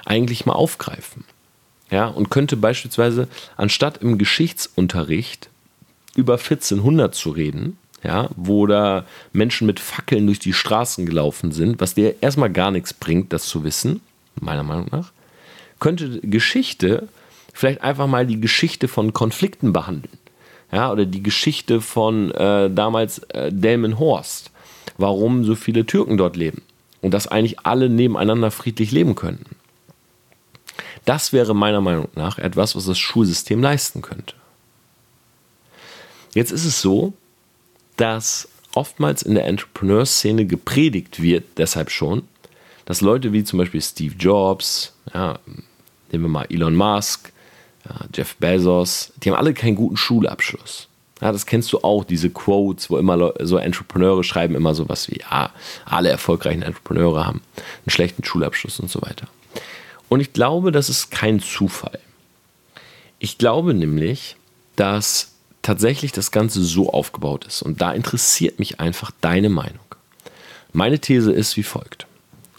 eigentlich 0.05 0.45
mal 0.45 0.55
aufgreifen. 0.55 1.25
Ja, 1.91 2.09
und 2.09 2.31
könnte 2.31 2.57
beispielsweise, 2.57 3.29
anstatt 3.57 3.99
im 3.99 4.19
Geschichtsunterricht 4.19 5.49
über 6.17 6.35
1400 6.35 7.15
zu 7.15 7.31
reden, 7.31 7.79
ja, 8.03 8.29
wo 8.37 8.67
da 8.67 9.07
Menschen 9.33 9.67
mit 9.67 9.79
Fackeln 9.81 10.27
durch 10.27 10.41
die 10.41 10.53
Straßen 10.53 11.07
gelaufen 11.07 11.53
sind, 11.53 11.81
was 11.81 11.95
dir 11.95 12.17
erstmal 12.21 12.51
gar 12.51 12.73
nichts 12.73 12.93
bringt, 12.93 13.33
das 13.33 13.47
zu 13.47 13.63
wissen, 13.63 14.01
meiner 14.41 14.65
Meinung 14.65 14.89
nach, 14.91 15.13
könnte 15.79 16.21
Geschichte 16.21 17.09
vielleicht 17.53 17.83
einfach 17.83 18.07
mal 18.07 18.27
die 18.27 18.41
Geschichte 18.41 18.89
von 18.89 19.13
Konflikten 19.13 19.73
behandeln. 19.73 20.19
Ja, 20.73 20.91
oder 20.91 21.07
die 21.07 21.23
Geschichte 21.23 21.81
von 21.81 22.33
äh, 22.33 22.69
damals 22.69 23.21
äh, 23.29 23.53
Delmenhorst, 23.53 24.51
warum 24.99 25.45
so 25.45 25.55
viele 25.55 25.87
Türken 25.87 26.17
dort 26.17 26.37
leben 26.37 26.63
und 27.07 27.13
dass 27.13 27.29
eigentlich 27.29 27.61
alle 27.61 27.89
nebeneinander 27.89 28.51
friedlich 28.51 28.91
leben 28.91 29.15
könnten. 29.15 29.55
Das 31.05 31.33
wäre 31.33 31.55
meiner 31.55 31.81
Meinung 31.81 32.09
nach 32.17 32.39
etwas, 32.39 32.75
was 32.75 32.87
das 32.87 32.99
Schulsystem 32.99 33.63
leisten 33.63 34.03
könnte. 34.03 34.35
Jetzt 36.35 36.51
ist 36.51 36.65
es 36.65 36.83
so, 36.83 37.13
dass 37.97 38.49
oftmals 38.75 39.23
in 39.23 39.37
der 39.37 39.47
Entrepreneur-Szene 39.47 40.47
gepredigt 40.47 41.23
wird, 41.23 41.45
deshalb 41.59 41.93
schon, 41.93 42.27
dass 42.87 43.03
Leute 43.03 43.33
wie 43.33 43.45
zum 43.45 43.61
Beispiel 43.61 43.81
Steve 43.81 44.17
Jobs, 44.19 44.93
ja, 45.15 45.39
nehmen 46.11 46.25
wir 46.25 46.29
mal 46.29 46.47
Elon 46.51 46.75
Musk, 46.75 47.33
ja, 47.89 48.05
Jeff 48.13 48.35
Bezos, 48.35 49.13
die 49.23 49.31
haben 49.31 49.39
alle 49.39 49.55
keinen 49.55 49.77
guten 49.77 49.97
Schulabschluss. 49.97 50.89
Ja, 51.21 51.33
das 51.33 51.47
kennst 51.47 51.73
du 51.73 51.79
auch, 51.79 52.05
diese 52.05 52.29
Quotes, 52.29 52.91
wo 52.91 52.99
immer 52.99 53.33
so 53.41 53.57
Entrepreneure 53.57 54.23
schreiben 54.23 54.55
immer 54.55 54.75
sowas 54.75 55.11
wie, 55.11 55.21
ja, 55.21 55.51
alle 55.87 56.11
erfolgreichen 56.11 56.63
Entrepreneure 56.63 57.27
haben 57.27 57.41
einen 57.57 57.91
schlechten 57.91 58.23
Schulabschluss 58.23 58.81
und 58.81 58.91
so 58.91 59.01
weiter. 59.01 59.27
Und 60.09 60.21
ich 60.21 60.33
glaube, 60.33 60.73
das 60.73 60.89
ist 60.91 61.11
kein 61.11 61.41
Zufall. 61.41 61.99
Ich 63.19 63.39
glaube 63.39 63.73
nämlich, 63.73 64.37
dass 64.77 65.33
tatsächlich 65.63 66.13
das 66.13 66.31
Ganze 66.31 66.63
so 66.63 66.91
aufgebaut 66.93 67.45
ist. 67.45 67.63
Und 67.63 67.81
da 67.81 67.93
interessiert 67.93 68.59
mich 68.59 68.79
einfach 68.79 69.11
deine 69.21 69.49
Meinung. 69.49 69.81
Meine 70.73 71.01
These 71.01 71.33
ist 71.33 71.57
wie 71.57 71.63
folgt. 71.63 72.07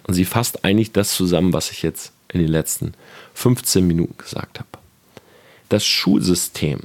Und 0.08 0.14
sie 0.14 0.26
fasst 0.26 0.66
eigentlich 0.66 0.92
das 0.92 1.14
zusammen, 1.14 1.54
was 1.54 1.72
ich 1.72 1.84
jetzt 1.84 2.12
in 2.28 2.42
den 2.42 2.50
letzten 2.50 2.94
15 3.34 3.86
Minuten 3.86 4.18
gesagt 4.18 4.60
habe. 4.60 4.70
Das 5.70 5.86
Schulsystem, 5.86 6.82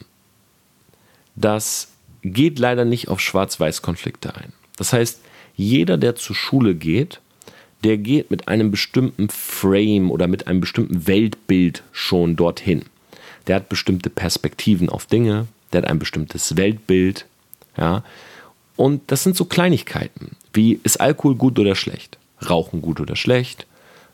das 1.34 1.88
geht 2.22 2.58
leider 2.58 2.84
nicht 2.84 3.08
auf 3.08 3.20
Schwarz-Weiß-Konflikte 3.20 4.34
ein. 4.36 4.52
Das 4.76 4.92
heißt, 4.92 5.20
jeder, 5.56 5.98
der 5.98 6.16
zur 6.16 6.36
Schule 6.36 6.74
geht, 6.74 7.20
der 7.84 7.98
geht 7.98 8.30
mit 8.30 8.48
einem 8.48 8.70
bestimmten 8.70 9.28
Frame 9.28 10.10
oder 10.10 10.28
mit 10.28 10.46
einem 10.46 10.60
bestimmten 10.60 11.06
Weltbild 11.06 11.82
schon 11.92 12.36
dorthin. 12.36 12.84
Der 13.46 13.56
hat 13.56 13.68
bestimmte 13.68 14.08
Perspektiven 14.08 14.88
auf 14.88 15.06
Dinge, 15.06 15.48
der 15.72 15.82
hat 15.82 15.90
ein 15.90 15.98
bestimmtes 15.98 16.56
Weltbild, 16.56 17.26
ja. 17.76 18.04
Und 18.76 19.10
das 19.10 19.22
sind 19.22 19.36
so 19.36 19.44
Kleinigkeiten 19.44 20.36
Wie 20.52 20.80
ist 20.82 21.00
Alkohol 21.00 21.34
gut 21.34 21.58
oder 21.58 21.74
schlecht? 21.74 22.18
Rauchen 22.48 22.82
gut 22.82 23.00
oder 23.00 23.16
schlecht? 23.16 23.66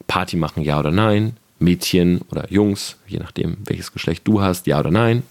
Party 0.07 0.37
machen 0.37 0.63
ja 0.63 0.79
oder 0.79 0.91
nein? 0.91 1.37
Mädchen 1.59 2.21
oder 2.31 2.51
Jungs, 2.51 2.97
je 3.07 3.19
nachdem, 3.19 3.57
welches 3.65 3.93
Geschlecht 3.93 4.23
du 4.27 4.41
hast, 4.41 4.67
ja 4.67 4.79
oder 4.79 4.91
nein? 4.91 5.23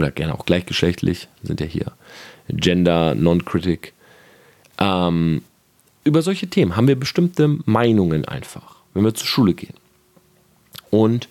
Oder 0.00 0.10
gerne 0.10 0.32
auch 0.32 0.46
gleichgeschlechtlich, 0.46 1.28
sind 1.42 1.60
ja 1.60 1.66
hier 1.66 1.92
Gender, 2.48 3.14
Non-Critic. 3.14 3.92
Ähm, 4.78 5.42
über 6.04 6.22
solche 6.22 6.48
Themen 6.48 6.74
haben 6.74 6.88
wir 6.88 6.98
bestimmte 6.98 7.58
Meinungen 7.66 8.24
einfach, 8.24 8.76
wenn 8.94 9.04
wir 9.04 9.12
zur 9.12 9.26
Schule 9.26 9.52
gehen. 9.52 9.74
Und 10.88 11.28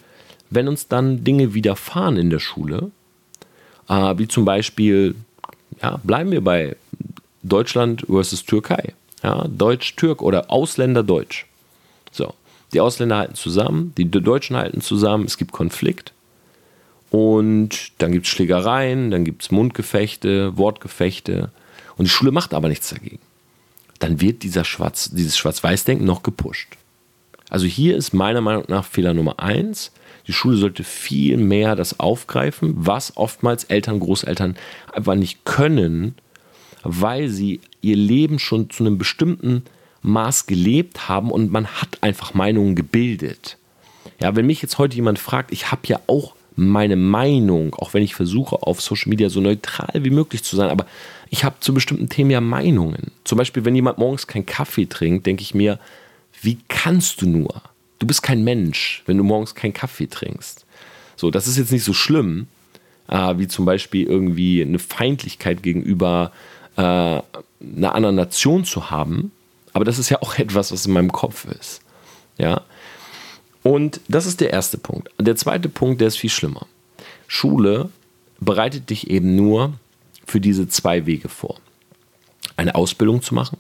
wenn 0.52 0.68
uns 0.68 0.88
dann 0.88 1.24
Dinge 1.24 1.56
widerfahren 1.56 2.18
in 2.18 2.30
der 2.30 2.38
Schule, 2.38 2.92
äh, 3.88 4.14
wie 4.20 4.28
zum 4.28 4.46
Beispiel, 4.46 5.16
ja, 5.82 6.00
bleiben 6.04 6.30
wir 6.30 6.44
bei 6.44 6.76
Deutschland 7.42 8.06
versus 8.06 8.46
Türkei. 8.46 8.94
Ja, 9.24 9.48
Deutsch-Türk 9.48 10.22
oder 10.22 10.52
Ausländer-Deutsch. 10.52 11.48
So, 12.12 12.36
die 12.74 12.82
Ausländer 12.82 13.18
halten 13.18 13.34
zusammen, 13.34 13.94
die 13.98 14.12
Deutschen 14.12 14.56
halten 14.56 14.82
zusammen, 14.82 15.26
es 15.26 15.40
gibt 15.40 15.54
Konflikt. 15.54 16.14
Und 17.12 17.92
dann 17.98 18.12
gibt 18.12 18.26
es 18.26 18.32
Schlägereien, 18.32 19.12
dann 19.12 19.26
gibt 19.26 19.44
es 19.44 19.52
Mundgefechte, 19.52 20.58
Wortgefechte. 20.58 21.52
Und 21.98 22.06
die 22.06 22.12
Schule 22.12 22.32
macht 22.32 22.54
aber 22.54 22.70
nichts 22.70 22.90
dagegen. 22.90 23.20
Dann 24.00 24.22
wird 24.22 24.44
dieser 24.44 24.64
Schwarz, 24.64 25.10
dieses 25.12 25.38
Schwarz-Weiß-Denken 25.38 26.06
noch 26.06 26.24
gepusht. 26.24 26.70
Also 27.50 27.66
hier 27.66 27.98
ist 27.98 28.14
meiner 28.14 28.42
Meinung 28.42 28.66
nach 28.68 28.86
Fehler 28.86 29.14
Nummer 29.14 29.40
eins. 29.40 29.92
Die 30.28 30.34
Schule 30.34 30.58
sollte 30.58 30.84
viel 30.84 31.38
mehr 31.38 31.76
das 31.76 32.00
aufgreifen, 32.00 32.74
was 32.78 33.18
oftmals 33.18 33.64
Eltern, 33.66 34.00
Großeltern 34.00 34.56
einfach 34.94 35.16
nicht 35.16 35.44
können, 35.44 36.16
weil 36.84 37.30
sie 37.30 37.60
ihr 37.82 37.98
Leben 37.98 38.38
schon 38.38 38.70
zu 38.70 38.84
einem 38.84 39.00
bestimmten 39.00 39.64
Maß 40.04 40.46
gelebt 40.46 41.10
haben 41.10 41.32
und 41.32 41.52
man 41.52 41.68
hat 41.68 41.98
einfach 42.02 42.34
Meinungen 42.34 42.76
gebildet. 42.76 43.58
Ja, 44.22 44.36
wenn 44.36 44.46
mich 44.46 44.62
jetzt 44.62 44.78
heute 44.78 44.96
jemand 44.96 45.18
fragt, 45.18 45.52
ich 45.52 45.72
habe 45.72 45.82
ja 45.86 46.00
auch 46.08 46.36
meine 46.60 46.96
Meinung, 46.96 47.74
auch 47.76 47.94
wenn 47.94 48.04
ich 48.04 48.16
versuche, 48.16 48.64
auf 48.64 48.82
Social 48.82 49.10
Media 49.10 49.30
so 49.30 49.40
neutral 49.40 50.04
wie 50.04 50.10
möglich 50.10 50.44
zu 50.44 50.56
sein, 50.56 50.70
aber 50.70 50.86
ich 51.30 51.44
habe 51.44 51.56
zu 51.60 51.74
bestimmten 51.74 52.10
Themen 52.10 52.32
ja 52.32 52.42
Meinungen. 52.42 53.12
Zum 53.24 53.38
Beispiel, 53.38 53.66
wenn 53.66 53.76
jemand 53.76 53.98
morgens 53.98 54.28
keinen 54.28 54.46
Kaffee 54.46 54.86
trinkt, 54.86 55.26
denke 55.26 55.42
ich 55.42 55.54
mir, 55.54 55.80
wie 56.42 56.58
kannst 56.68 57.22
du 57.22 57.30
nur? 57.30 57.62
Du 58.00 58.08
bist 58.08 58.24
kein 58.24 58.44
Mensch, 58.44 59.04
wenn 59.06 59.18
du 59.18 59.24
morgens 59.24 59.56
keinen 59.56 59.74
Kaffee 59.74 60.08
trinkst. 60.08 60.66
So, 61.16 61.32
das 61.32 61.48
ist 61.48 61.58
jetzt 61.58 61.72
nicht 61.72 61.84
so 61.84 61.94
schlimm, 61.94 62.48
äh, 63.08 63.38
wie 63.38 63.48
zum 63.48 63.66
Beispiel 63.66 64.08
irgendwie 64.08 64.62
eine 64.62 64.80
Feindlichkeit 64.80 65.64
gegenüber 65.64 66.32
äh, 66.78 66.82
einer 66.82 67.96
anderen 67.96 68.16
Nation 68.16 68.64
zu 68.64 68.90
haben. 68.90 69.32
Aber 69.74 69.86
das 69.86 70.00
ist 70.00 70.10
ja 70.10 70.22
auch 70.22 70.36
etwas, 70.38 70.72
was 70.72 70.86
in 70.86 70.94
meinem 70.94 71.12
Kopf 71.12 71.46
ist. 71.46 71.82
Ja. 72.38 72.62
Und 73.64 74.02
das 74.08 74.26
ist 74.26 74.42
der 74.42 74.52
erste 74.52 74.78
Punkt. 74.78 75.10
Der 75.20 75.36
zweite 75.36 75.70
Punkt, 75.70 76.02
der 76.02 76.08
ist 76.08 76.18
viel 76.18 76.30
schlimmer. 76.30 76.66
Schule 77.28 77.90
bereitet 78.40 78.90
dich 78.90 79.10
eben 79.10 79.36
nur 79.36 79.74
für 80.26 80.40
diese 80.40 80.68
zwei 80.68 81.06
Wege 81.06 81.30
vor. 81.30 81.58
Eine 82.56 82.76
Ausbildung 82.76 83.22
zu 83.22 83.36
machen 83.36 83.58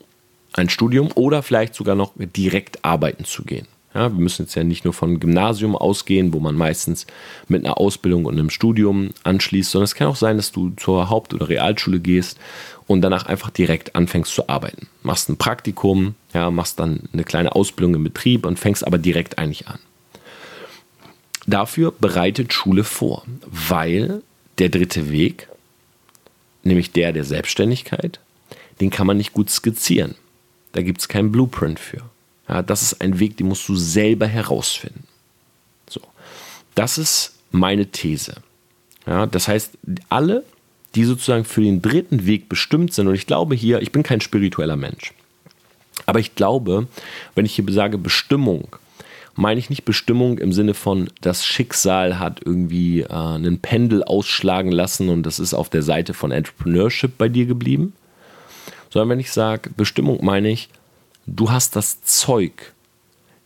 ein 0.53 0.69
Studium 0.69 1.09
oder 1.15 1.43
vielleicht 1.43 1.75
sogar 1.75 1.95
noch 1.95 2.13
direkt 2.17 2.83
arbeiten 2.83 3.25
zu 3.25 3.43
gehen. 3.43 3.67
Ja, 3.93 4.13
wir 4.13 4.19
müssen 4.19 4.43
jetzt 4.43 4.53
ja 4.53 4.63
nicht 4.63 4.85
nur 4.85 4.93
von 4.93 5.19
Gymnasium 5.19 5.75
ausgehen, 5.75 6.31
wo 6.31 6.39
man 6.39 6.55
meistens 6.55 7.07
mit 7.47 7.65
einer 7.65 7.79
Ausbildung 7.79 8.25
und 8.25 8.33
einem 8.33 8.51
Studium 8.51 9.09
anschließt, 9.23 9.71
sondern 9.71 9.85
es 9.85 9.95
kann 9.95 10.07
auch 10.07 10.15
sein, 10.15 10.37
dass 10.37 10.51
du 10.51 10.69
zur 10.71 11.09
Haupt- 11.09 11.33
oder 11.33 11.49
Realschule 11.49 11.99
gehst 11.99 12.37
und 12.85 13.01
danach 13.01 13.25
einfach 13.25 13.49
direkt 13.49 13.95
anfängst 13.95 14.33
zu 14.33 14.47
arbeiten. 14.47 14.87
Machst 15.01 15.29
ein 15.29 15.37
Praktikum, 15.37 16.13
ja, 16.35 16.51
machst 16.51 16.79
dann 16.79 17.09
eine 17.13 17.23
kleine 17.23 17.55
Ausbildung 17.55 17.95
im 17.95 18.03
Betrieb 18.03 18.45
und 18.45 18.59
fängst 18.59 18.85
aber 18.85 18.99
direkt 18.99 19.39
eigentlich 19.39 19.67
an. 19.67 19.79
Dafür 21.49 21.91
bereitet 21.91 22.53
Schule 22.53 22.83
vor, 22.83 23.23
weil 23.47 24.21
der 24.59 24.69
dritte 24.69 25.09
Weg, 25.09 25.47
nämlich 26.61 26.91
der 26.91 27.11
der 27.11 27.23
Selbstständigkeit, 27.23 28.19
den 28.79 28.91
kann 28.91 29.07
man 29.07 29.17
nicht 29.17 29.33
gut 29.33 29.49
skizzieren. 29.49 30.13
Da 30.73 30.83
gibt 30.83 31.01
es 31.01 31.07
keinen 31.07 31.31
Blueprint 31.31 31.79
für. 31.79 32.03
Ja, 32.47 32.61
das 32.61 32.83
ist 32.83 33.01
ein 33.01 33.17
Weg, 33.17 33.37
den 33.37 33.47
musst 33.47 33.67
du 33.67 33.75
selber 33.75 34.27
herausfinden. 34.27 35.07
So. 35.89 36.01
Das 36.75 36.99
ist 36.99 37.33
meine 37.49 37.87
These. 37.87 38.35
Ja, 39.07 39.25
das 39.25 39.47
heißt, 39.47 39.71
alle, 40.09 40.43
die 40.93 41.03
sozusagen 41.03 41.45
für 41.45 41.61
den 41.61 41.81
dritten 41.81 42.27
Weg 42.27 42.47
bestimmt 42.47 42.93
sind, 42.93 43.07
und 43.07 43.15
ich 43.15 43.25
glaube 43.25 43.55
hier, 43.55 43.81
ich 43.81 43.91
bin 43.91 44.03
kein 44.03 44.21
spiritueller 44.21 44.75
Mensch, 44.75 45.13
aber 46.05 46.19
ich 46.19 46.35
glaube, 46.35 46.87
wenn 47.33 47.45
ich 47.45 47.55
hier 47.55 47.65
sage 47.69 47.97
Bestimmung, 47.97 48.67
meine 49.39 49.59
ich 49.59 49.69
nicht 49.69 49.85
Bestimmung 49.85 50.37
im 50.37 50.51
Sinne 50.51 50.73
von, 50.73 51.09
das 51.21 51.45
Schicksal 51.45 52.19
hat 52.19 52.41
irgendwie 52.43 53.01
äh, 53.01 53.07
einen 53.07 53.59
Pendel 53.59 54.03
ausschlagen 54.03 54.71
lassen 54.71 55.07
und 55.07 55.23
das 55.23 55.39
ist 55.39 55.53
auf 55.53 55.69
der 55.69 55.81
Seite 55.81 56.13
von 56.13 56.31
Entrepreneurship 56.31 57.17
bei 57.17 57.29
dir 57.29 57.45
geblieben, 57.45 57.93
sondern 58.89 59.09
wenn 59.09 59.19
ich 59.21 59.31
sage 59.31 59.69
Bestimmung, 59.69 60.23
meine 60.25 60.49
ich, 60.49 60.67
du 61.25 61.51
hast 61.51 61.77
das 61.77 62.01
Zeug, 62.01 62.73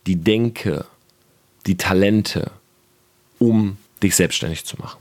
die 0.08 0.16
Denke, 0.16 0.84
die 1.66 1.76
Talente, 1.76 2.50
um 3.38 3.76
dich 4.02 4.16
selbstständig 4.16 4.64
zu 4.64 4.76
machen. 4.78 4.98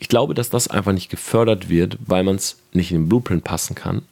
Ich 0.00 0.08
glaube, 0.08 0.34
dass 0.34 0.50
das 0.50 0.66
einfach 0.66 0.92
nicht 0.92 1.10
gefördert 1.10 1.68
wird, 1.68 1.96
weil 2.04 2.24
man 2.24 2.34
es 2.34 2.58
nicht 2.72 2.90
in 2.90 3.02
den 3.02 3.08
Blueprint 3.08 3.44
passen 3.44 3.76
kann. 3.76 4.02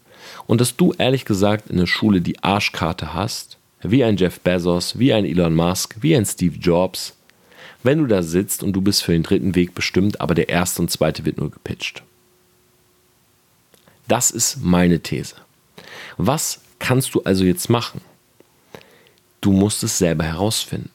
Und 0.47 0.61
dass 0.61 0.77
du 0.77 0.93
ehrlich 0.93 1.25
gesagt 1.25 1.69
in 1.69 1.79
der 1.79 1.87
Schule 1.87 2.21
die 2.21 2.43
Arschkarte 2.45 3.13
hast, 3.13 3.56
wie 3.83 4.05
ein 4.05 4.17
Jeff 4.17 4.41
Bezos, 4.41 4.99
wie 4.99 5.13
ein 5.13 5.25
Elon 5.25 5.55
Musk, 5.55 5.97
wie 6.01 6.17
ein 6.17 6.25
Steve 6.25 6.57
Jobs, 6.57 7.17
wenn 7.83 7.99
du 7.99 8.07
da 8.07 8.23
sitzt 8.23 8.63
und 8.63 8.73
du 8.73 8.81
bist 8.81 9.03
für 9.03 9.13
den 9.13 9.23
dritten 9.23 9.55
Weg 9.55 9.75
bestimmt, 9.75 10.21
aber 10.21 10.35
der 10.35 10.49
erste 10.49 10.83
und 10.83 10.91
zweite 10.91 11.25
wird 11.25 11.39
nur 11.39 11.51
gepitcht. 11.51 12.03
Das 14.09 14.31
ist 14.31 14.63
meine 14.63 15.01
These. 15.01 15.35
Was 16.17 16.61
kannst 16.79 17.15
du 17.15 17.23
also 17.23 17.45
jetzt 17.45 17.69
machen? 17.69 18.01
Du 19.41 19.53
musst 19.53 19.83
es 19.83 19.99
selber 19.99 20.25
herausfinden. 20.25 20.91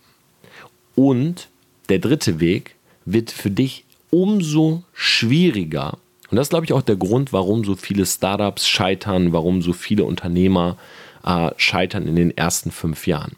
Und 0.96 1.48
der 1.89 2.00
dritte 2.00 2.39
Weg 2.39 2.76
wird 3.06 3.32
für 3.32 3.52
dich 3.52 3.86
umso 4.10 4.84
schwieriger. 4.94 5.98
Und 6.30 6.38
das 6.38 6.48
ist, 6.48 6.50
glaube 6.52 6.65
ich, 6.65 6.74
auch 6.74 6.82
der 6.82 6.96
Grund, 6.96 7.34
warum 7.34 7.63
so 7.63 7.76
viele 7.76 8.06
Startups 8.06 8.67
scheitern, 8.67 9.34
warum 9.34 9.62
so 9.62 9.74
viele 9.74 10.04
Unternehmer 10.04 10.78
äh, 10.78 11.11
scheitern 11.58 12.08
in 12.08 12.16
den 12.16 12.36
ersten 12.36 12.72
fünf 12.72 13.08
Jahren. 13.08 13.36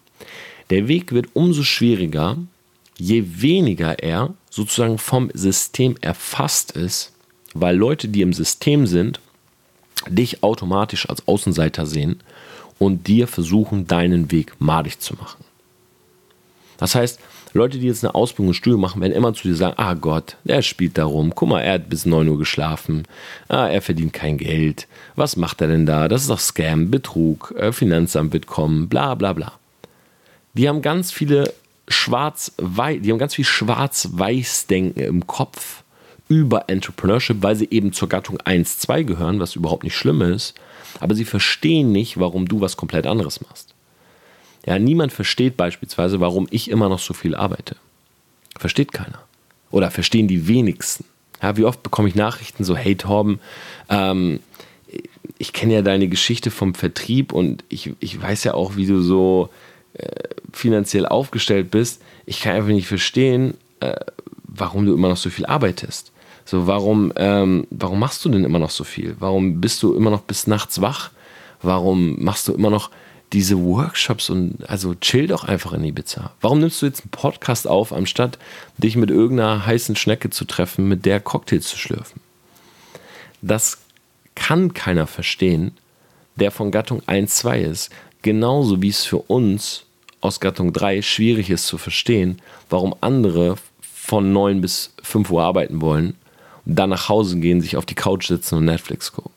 Der 0.69 0.87
Weg 0.87 1.11
wird 1.11 1.27
umso 1.33 1.63
schwieriger, 1.63 2.37
je 2.97 3.23
weniger 3.41 3.99
er 3.99 4.33
sozusagen 4.49 4.97
vom 4.97 5.29
System 5.33 5.95
erfasst 6.01 6.71
ist, 6.71 7.11
weil 7.53 7.75
Leute, 7.75 8.07
die 8.07 8.21
im 8.21 8.33
System 8.33 8.87
sind, 8.87 9.19
dich 10.07 10.43
automatisch 10.43 11.09
als 11.09 11.27
Außenseiter 11.27 11.85
sehen 11.85 12.19
und 12.79 13.07
dir 13.07 13.27
versuchen, 13.27 13.87
deinen 13.87 14.31
Weg 14.31 14.53
madig 14.59 14.99
zu 14.99 15.15
machen. 15.15 15.43
Das 16.77 16.95
heißt, 16.95 17.19
Leute, 17.55 17.77
die 17.77 17.85
jetzt 17.85 18.03
eine 18.03 18.15
Ausbildung 18.15 18.47
und 18.49 18.53
Studium 18.55 18.81
machen, 18.81 19.01
werden 19.01 19.13
immer 19.13 19.33
zu 19.33 19.47
dir 19.47 19.55
sagen, 19.55 19.75
ah 19.77 19.93
Gott, 19.93 20.37
der 20.43 20.63
spielt 20.63 20.97
da 20.97 21.05
rum, 21.05 21.33
guck 21.35 21.49
mal, 21.49 21.61
er 21.61 21.73
hat 21.73 21.89
bis 21.89 22.05
9 22.05 22.27
Uhr 22.27 22.39
geschlafen, 22.39 23.03
ah, 23.47 23.67
er 23.67 23.81
verdient 23.81 24.11
kein 24.11 24.37
Geld, 24.39 24.87
was 25.15 25.35
macht 25.35 25.61
er 25.61 25.67
denn 25.67 25.85
da, 25.85 26.07
das 26.07 26.21
ist 26.21 26.29
doch 26.31 26.39
Scam, 26.39 26.89
Betrug, 26.89 27.53
äh, 27.57 27.71
Finanzamt 27.71 28.33
wird 28.33 28.47
kommen, 28.47 28.89
bla 28.89 29.13
bla 29.13 29.33
bla. 29.33 29.53
Die 30.55 30.67
haben 30.67 30.81
ganz 30.81 31.11
viele 31.11 31.53
schwarz-weiß, 31.87 33.01
die 33.01 33.11
haben 33.11 33.19
ganz 33.19 33.35
viel 33.35 33.45
schwarz-weiß-Denken 33.45 34.99
im 34.99 35.27
Kopf 35.27 35.83
über 36.27 36.69
Entrepreneurship, 36.69 37.37
weil 37.41 37.55
sie 37.55 37.67
eben 37.69 37.93
zur 37.93 38.09
Gattung 38.09 38.39
1, 38.39 38.79
2 38.79 39.03
gehören, 39.03 39.39
was 39.39 39.55
überhaupt 39.55 39.83
nicht 39.83 39.95
schlimm 39.95 40.21
ist, 40.21 40.55
aber 40.99 41.13
sie 41.13 41.25
verstehen 41.25 41.91
nicht, 41.91 42.19
warum 42.19 42.47
du 42.47 42.61
was 42.61 42.77
komplett 42.77 43.05
anderes 43.05 43.41
machst. 43.41 43.72
Ja, 44.65 44.79
niemand 44.79 45.11
versteht 45.11 45.57
beispielsweise, 45.57 46.19
warum 46.19 46.47
ich 46.49 46.69
immer 46.69 46.89
noch 46.89 46.99
so 46.99 47.13
viel 47.13 47.35
arbeite. 47.35 47.75
Versteht 48.57 48.93
keiner. 48.93 49.19
Oder 49.71 49.91
verstehen 49.91 50.27
die 50.27 50.47
wenigsten. 50.47 51.05
Ja, 51.41 51.57
wie 51.57 51.65
oft 51.65 51.83
bekomme 51.83 52.07
ich 52.07 52.15
Nachrichten 52.15 52.63
so, 52.63 52.75
hey 52.75 52.95
Torben, 52.95 53.39
ähm, 53.89 54.39
ich 55.37 55.51
kenne 55.51 55.73
ja 55.73 55.81
deine 55.81 56.07
Geschichte 56.07 56.51
vom 56.51 56.73
Vertrieb 56.75 57.33
und 57.33 57.63
ich, 57.67 57.91
ich 57.99 58.21
weiß 58.21 58.45
ja 58.45 58.53
auch, 58.53 58.75
wie 58.75 58.85
du 58.85 59.01
so 59.01 59.49
äh, 59.93 60.07
finanziell 60.53 61.05
aufgestellt 61.05 61.71
bist. 61.71 62.01
Ich 62.25 62.41
kann 62.41 62.55
einfach 62.55 62.69
nicht 62.69 62.87
verstehen, 62.87 63.55
äh, 63.79 63.95
warum 64.43 64.85
du 64.85 64.93
immer 64.93 65.09
noch 65.09 65.17
so 65.17 65.29
viel 65.29 65.45
arbeitest. 65.45 66.11
So, 66.45 66.67
warum, 66.67 67.11
ähm, 67.15 67.67
warum 67.69 67.99
machst 67.99 68.23
du 68.23 68.29
denn 68.29 68.43
immer 68.43 68.59
noch 68.59 68.69
so 68.69 68.83
viel? 68.83 69.15
Warum 69.19 69.61
bist 69.61 69.81
du 69.81 69.93
immer 69.93 70.09
noch 70.09 70.21
bis 70.21 70.47
nachts 70.47 70.81
wach? 70.81 71.11
Warum 71.61 72.23
machst 72.23 72.47
du 72.47 72.53
immer 72.53 72.69
noch 72.69 72.89
diese 73.33 73.57
Workshops 73.57 74.29
und 74.29 74.69
also 74.69 74.93
chill 74.95 75.27
doch 75.27 75.43
einfach 75.43 75.73
in 75.73 75.83
Ibiza. 75.83 76.31
Warum 76.39 76.59
nimmst 76.59 76.81
du 76.81 76.85
jetzt 76.85 77.01
einen 77.01 77.11
Podcast 77.11 77.67
auf, 77.67 77.91
anstatt 77.91 78.37
dich 78.77 78.95
mit 78.95 79.09
irgendeiner 79.09 79.65
heißen 79.65 79.95
Schnecke 79.95 80.29
zu 80.29 80.45
treffen, 80.45 80.87
mit 80.87 81.05
der 81.05 81.19
Cocktails 81.19 81.67
zu 81.67 81.77
schlürfen? 81.77 82.21
Das 83.41 83.79
kann 84.35 84.73
keiner 84.73 85.07
verstehen, 85.07 85.71
der 86.35 86.51
von 86.51 86.71
Gattung 86.71 87.01
1, 87.07 87.35
2 87.35 87.61
ist, 87.61 87.91
genauso 88.21 88.81
wie 88.81 88.89
es 88.89 89.03
für 89.03 89.17
uns 89.17 89.83
aus 90.21 90.39
Gattung 90.39 90.71
3 90.71 91.01
schwierig 91.01 91.49
ist 91.49 91.67
zu 91.67 91.77
verstehen, 91.77 92.41
warum 92.69 92.95
andere 93.01 93.57
von 93.81 94.31
9 94.31 94.61
bis 94.61 94.93
5 95.01 95.29
Uhr 95.31 95.43
arbeiten 95.43 95.81
wollen 95.81 96.15
und 96.65 96.75
dann 96.75 96.91
nach 96.91 97.09
Hause 97.09 97.39
gehen, 97.39 97.61
sich 97.61 97.77
auf 97.77 97.85
die 97.85 97.95
Couch 97.95 98.27
sitzen 98.27 98.55
und 98.55 98.65
Netflix 98.65 99.11
gucken. 99.11 99.31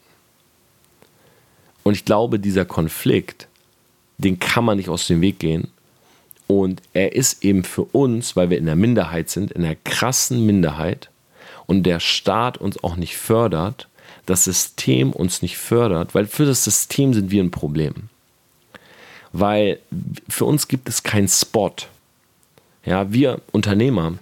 Und 1.82 1.94
ich 1.94 2.04
glaube, 2.04 2.38
dieser 2.38 2.64
Konflikt, 2.64 3.48
den 4.18 4.38
kann 4.38 4.64
man 4.64 4.76
nicht 4.76 4.88
aus 4.88 5.06
dem 5.06 5.20
Weg 5.20 5.38
gehen. 5.38 5.68
Und 6.46 6.80
er 6.92 7.14
ist 7.14 7.44
eben 7.44 7.64
für 7.64 7.82
uns, 7.82 8.36
weil 8.36 8.50
wir 8.50 8.58
in 8.58 8.66
der 8.66 8.76
Minderheit 8.76 9.30
sind, 9.30 9.52
in 9.52 9.62
der 9.62 9.76
krassen 9.76 10.46
Minderheit 10.46 11.10
und 11.66 11.82
der 11.82 12.00
Staat 12.00 12.58
uns 12.58 12.82
auch 12.82 12.96
nicht 12.96 13.16
fördert, 13.16 13.88
das 14.26 14.44
System 14.44 15.12
uns 15.12 15.42
nicht 15.42 15.56
fördert, 15.58 16.14
weil 16.14 16.26
für 16.26 16.44
das 16.44 16.64
System 16.64 17.14
sind 17.14 17.30
wir 17.30 17.42
ein 17.42 17.50
Problem. 17.50 17.94
Weil 19.32 19.80
für 20.28 20.44
uns 20.44 20.68
gibt 20.68 20.88
es 20.88 21.02
keinen 21.02 21.28
Spot. 21.28 21.74
Ja, 22.84 23.12
wir 23.12 23.40
Unternehmer 23.52 24.14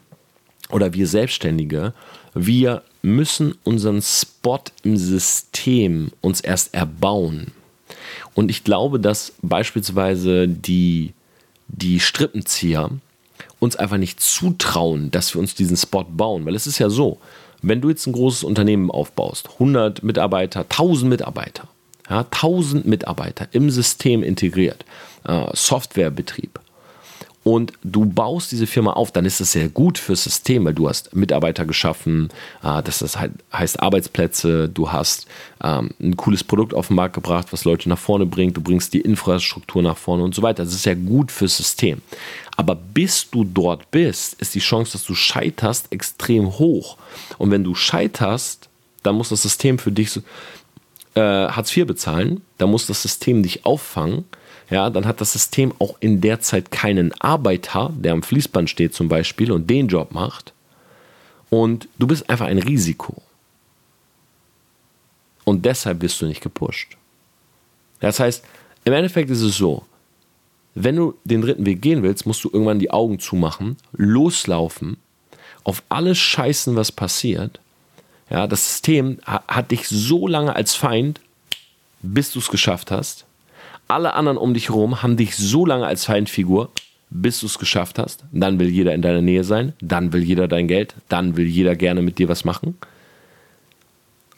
oder 0.70 0.94
wir 0.94 1.06
Selbstständige, 1.06 1.92
wir 2.34 2.82
müssen 3.02 3.56
unseren 3.64 4.00
Spot 4.00 4.60
im 4.82 4.96
System 4.96 6.10
uns 6.22 6.40
erst 6.40 6.74
erbauen. 6.74 7.52
Und 8.34 8.50
ich 8.50 8.64
glaube, 8.64 9.00
dass 9.00 9.32
beispielsweise 9.42 10.48
die, 10.48 11.12
die 11.68 12.00
Strippenzieher 12.00 12.90
uns 13.58 13.76
einfach 13.76 13.96
nicht 13.96 14.20
zutrauen, 14.20 15.10
dass 15.10 15.34
wir 15.34 15.40
uns 15.40 15.54
diesen 15.54 15.76
Spot 15.76 16.04
bauen. 16.04 16.44
Weil 16.44 16.54
es 16.54 16.66
ist 16.66 16.78
ja 16.78 16.90
so, 16.90 17.18
wenn 17.62 17.80
du 17.80 17.88
jetzt 17.88 18.06
ein 18.06 18.12
großes 18.12 18.44
Unternehmen 18.44 18.90
aufbaust, 18.90 19.48
100 19.54 20.02
Mitarbeiter, 20.02 20.60
1000 20.60 21.08
Mitarbeiter, 21.08 21.68
ja, 22.08 22.20
1000 22.20 22.86
Mitarbeiter 22.86 23.48
im 23.52 23.70
System 23.70 24.22
integriert, 24.22 24.84
äh, 25.24 25.46
Softwarebetrieb, 25.54 26.60
und 27.44 27.74
du 27.82 28.06
baust 28.06 28.50
diese 28.52 28.66
Firma 28.66 28.94
auf, 28.94 29.12
dann 29.12 29.26
ist 29.26 29.38
das 29.38 29.52
sehr 29.52 29.68
gut 29.68 29.98
fürs 29.98 30.24
System, 30.24 30.64
weil 30.64 30.72
du 30.72 30.88
hast 30.88 31.14
Mitarbeiter 31.14 31.66
geschaffen, 31.66 32.30
äh, 32.62 32.82
das, 32.82 33.18
halt, 33.18 33.32
heißt 33.52 33.80
Arbeitsplätze, 33.80 34.70
du 34.70 34.90
hast 34.90 35.26
ähm, 35.62 35.90
ein 36.00 36.16
cooles 36.16 36.42
Produkt 36.42 36.72
auf 36.72 36.88
den 36.88 36.96
Markt 36.96 37.14
gebracht, 37.14 37.48
was 37.50 37.66
Leute 37.66 37.90
nach 37.90 37.98
vorne 37.98 38.24
bringt, 38.24 38.56
du 38.56 38.62
bringst 38.62 38.94
die 38.94 39.02
Infrastruktur 39.02 39.82
nach 39.82 39.98
vorne 39.98 40.24
und 40.24 40.34
so 40.34 40.40
weiter. 40.40 40.64
Das 40.64 40.72
ist 40.72 40.84
sehr 40.84 40.96
gut 40.96 41.30
fürs 41.30 41.58
System. 41.58 42.00
Aber 42.56 42.74
bis 42.74 43.28
du 43.30 43.44
dort 43.44 43.90
bist, 43.90 44.40
ist 44.40 44.54
die 44.54 44.60
Chance, 44.60 44.92
dass 44.92 45.04
du 45.04 45.14
scheiterst, 45.14 45.92
extrem 45.92 46.58
hoch. 46.58 46.96
Und 47.36 47.50
wenn 47.50 47.62
du 47.62 47.74
scheiterst, 47.74 48.70
dann 49.02 49.16
muss 49.16 49.28
das 49.28 49.42
System 49.42 49.78
für 49.78 49.92
dich 49.92 50.18
äh, 51.14 51.20
Hartz 51.20 51.76
IV 51.76 51.86
bezahlen, 51.86 52.40
dann 52.56 52.70
muss 52.70 52.86
das 52.86 53.02
System 53.02 53.42
dich 53.42 53.66
auffangen 53.66 54.24
ja, 54.70 54.90
dann 54.90 55.06
hat 55.06 55.20
das 55.20 55.32
System 55.32 55.72
auch 55.78 55.96
in 56.00 56.20
der 56.20 56.40
Zeit 56.40 56.70
keinen 56.70 57.12
Arbeiter, 57.20 57.92
der 57.94 58.12
am 58.12 58.22
Fließband 58.22 58.70
steht 58.70 58.94
zum 58.94 59.08
Beispiel 59.08 59.52
und 59.52 59.68
den 59.68 59.88
Job 59.88 60.12
macht. 60.12 60.52
Und 61.50 61.88
du 61.98 62.06
bist 62.06 62.28
einfach 62.30 62.46
ein 62.46 62.58
Risiko. 62.58 63.22
Und 65.44 65.64
deshalb 65.64 66.00
bist 66.00 66.20
du 66.20 66.26
nicht 66.26 66.40
gepusht. 66.40 66.96
Das 68.00 68.18
heißt, 68.18 68.44
im 68.84 68.92
Endeffekt 68.92 69.30
ist 69.30 69.42
es 69.42 69.56
so, 69.56 69.84
wenn 70.74 70.96
du 70.96 71.14
den 71.24 71.42
dritten 71.42 71.66
Weg 71.66 71.80
gehen 71.82 72.02
willst, 72.02 72.26
musst 72.26 72.42
du 72.42 72.50
irgendwann 72.52 72.78
die 72.78 72.90
Augen 72.90 73.18
zumachen, 73.20 73.76
loslaufen, 73.92 74.96
auf 75.62 75.82
alles 75.88 76.18
scheißen, 76.18 76.74
was 76.74 76.90
passiert. 76.90 77.60
Ja, 78.30 78.46
das 78.46 78.66
System 78.66 79.18
hat 79.24 79.70
dich 79.70 79.86
so 79.86 80.26
lange 80.26 80.56
als 80.56 80.74
Feind, 80.74 81.20
bis 82.02 82.32
du 82.32 82.38
es 82.40 82.48
geschafft 82.48 82.90
hast. 82.90 83.24
Alle 83.88 84.14
anderen 84.14 84.38
um 84.38 84.54
dich 84.54 84.68
herum 84.68 85.02
haben 85.02 85.16
dich 85.16 85.36
so 85.36 85.66
lange 85.66 85.86
als 85.86 86.04
Feindfigur, 86.04 86.70
bis 87.10 87.40
du 87.40 87.46
es 87.46 87.58
geschafft 87.58 87.98
hast. 87.98 88.24
Dann 88.32 88.58
will 88.58 88.68
jeder 88.68 88.94
in 88.94 89.02
deiner 89.02 89.22
Nähe 89.22 89.44
sein, 89.44 89.74
dann 89.80 90.12
will 90.12 90.22
jeder 90.22 90.48
dein 90.48 90.68
Geld, 90.68 90.94
dann 91.08 91.36
will 91.36 91.46
jeder 91.46 91.76
gerne 91.76 92.02
mit 92.02 92.18
dir 92.18 92.28
was 92.28 92.44
machen. 92.44 92.76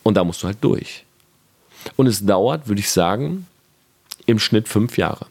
Und 0.02 0.14
da 0.16 0.24
musst 0.24 0.42
du 0.42 0.46
halt 0.46 0.58
durch. 0.60 1.04
Und 1.96 2.06
es 2.06 2.24
dauert, 2.24 2.68
würde 2.68 2.80
ich 2.80 2.90
sagen, 2.90 3.46
im 4.26 4.38
Schnitt 4.38 4.68
fünf 4.68 4.98
Jahre. 4.98 5.26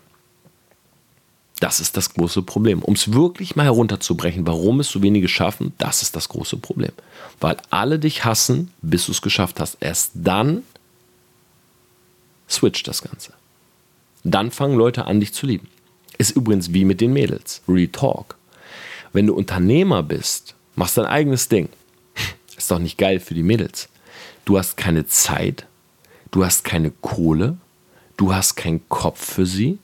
Das 1.60 1.80
ist 1.80 1.96
das 1.96 2.14
große 2.14 2.42
Problem. 2.42 2.82
Um 2.82 2.94
es 2.96 3.14
wirklich 3.14 3.56
mal 3.56 3.64
herunterzubrechen, 3.64 4.46
warum 4.46 4.82
es 4.82 4.90
so 4.90 5.02
wenige 5.02 5.28
schaffen, 5.28 5.74
das 5.78 6.02
ist 6.02 6.16
das 6.16 6.30
große 6.30 6.58
Problem. 6.58 6.92
Weil 7.40 7.58
alle 7.70 8.00
dich 8.00 8.26
hassen, 8.26 8.72
bis 8.82 9.06
du 9.06 9.14
es 9.14 9.22
geschafft 9.22 9.60
hast. 9.60 9.78
Erst 9.80 10.12
dann 10.16 10.64
switcht 12.50 12.88
das 12.88 13.02
Ganze. 13.02 13.34
Dann 14.26 14.50
fangen 14.50 14.76
Leute 14.76 15.06
an, 15.06 15.20
dich 15.20 15.34
zu 15.34 15.46
lieben. 15.46 15.68
Ist 16.18 16.36
übrigens 16.36 16.74
wie 16.74 16.84
mit 16.84 17.00
den 17.00 17.14
Mädels. 17.14 17.62
Retalk. 17.68 18.36
Wenn 19.14 19.28
du 19.28 19.36
Unternehmer 19.36 20.02
bist, 20.02 20.56
machst 20.76 20.98
dein 20.98 21.06
eigenes 21.06 21.48
Ding. 21.48 21.70
Ist 22.58 22.72
doch 22.72 22.80
nicht 22.80 22.98
geil 22.98 23.20
für 23.20 23.36
die 23.36 23.44
Mädels. 23.44 23.88
Du 24.44 24.58
hast 24.58 24.78
keine 24.78 25.06
Zeit, 25.06 25.68
du 26.32 26.44
hast 26.44 26.64
keine 26.64 26.90
Kohle, 26.90 27.58
du 28.18 28.34
hast 28.34 28.56
keinen 28.56 28.88
Kopf 28.90 29.24
für 29.24 29.46
sie, 29.46 29.78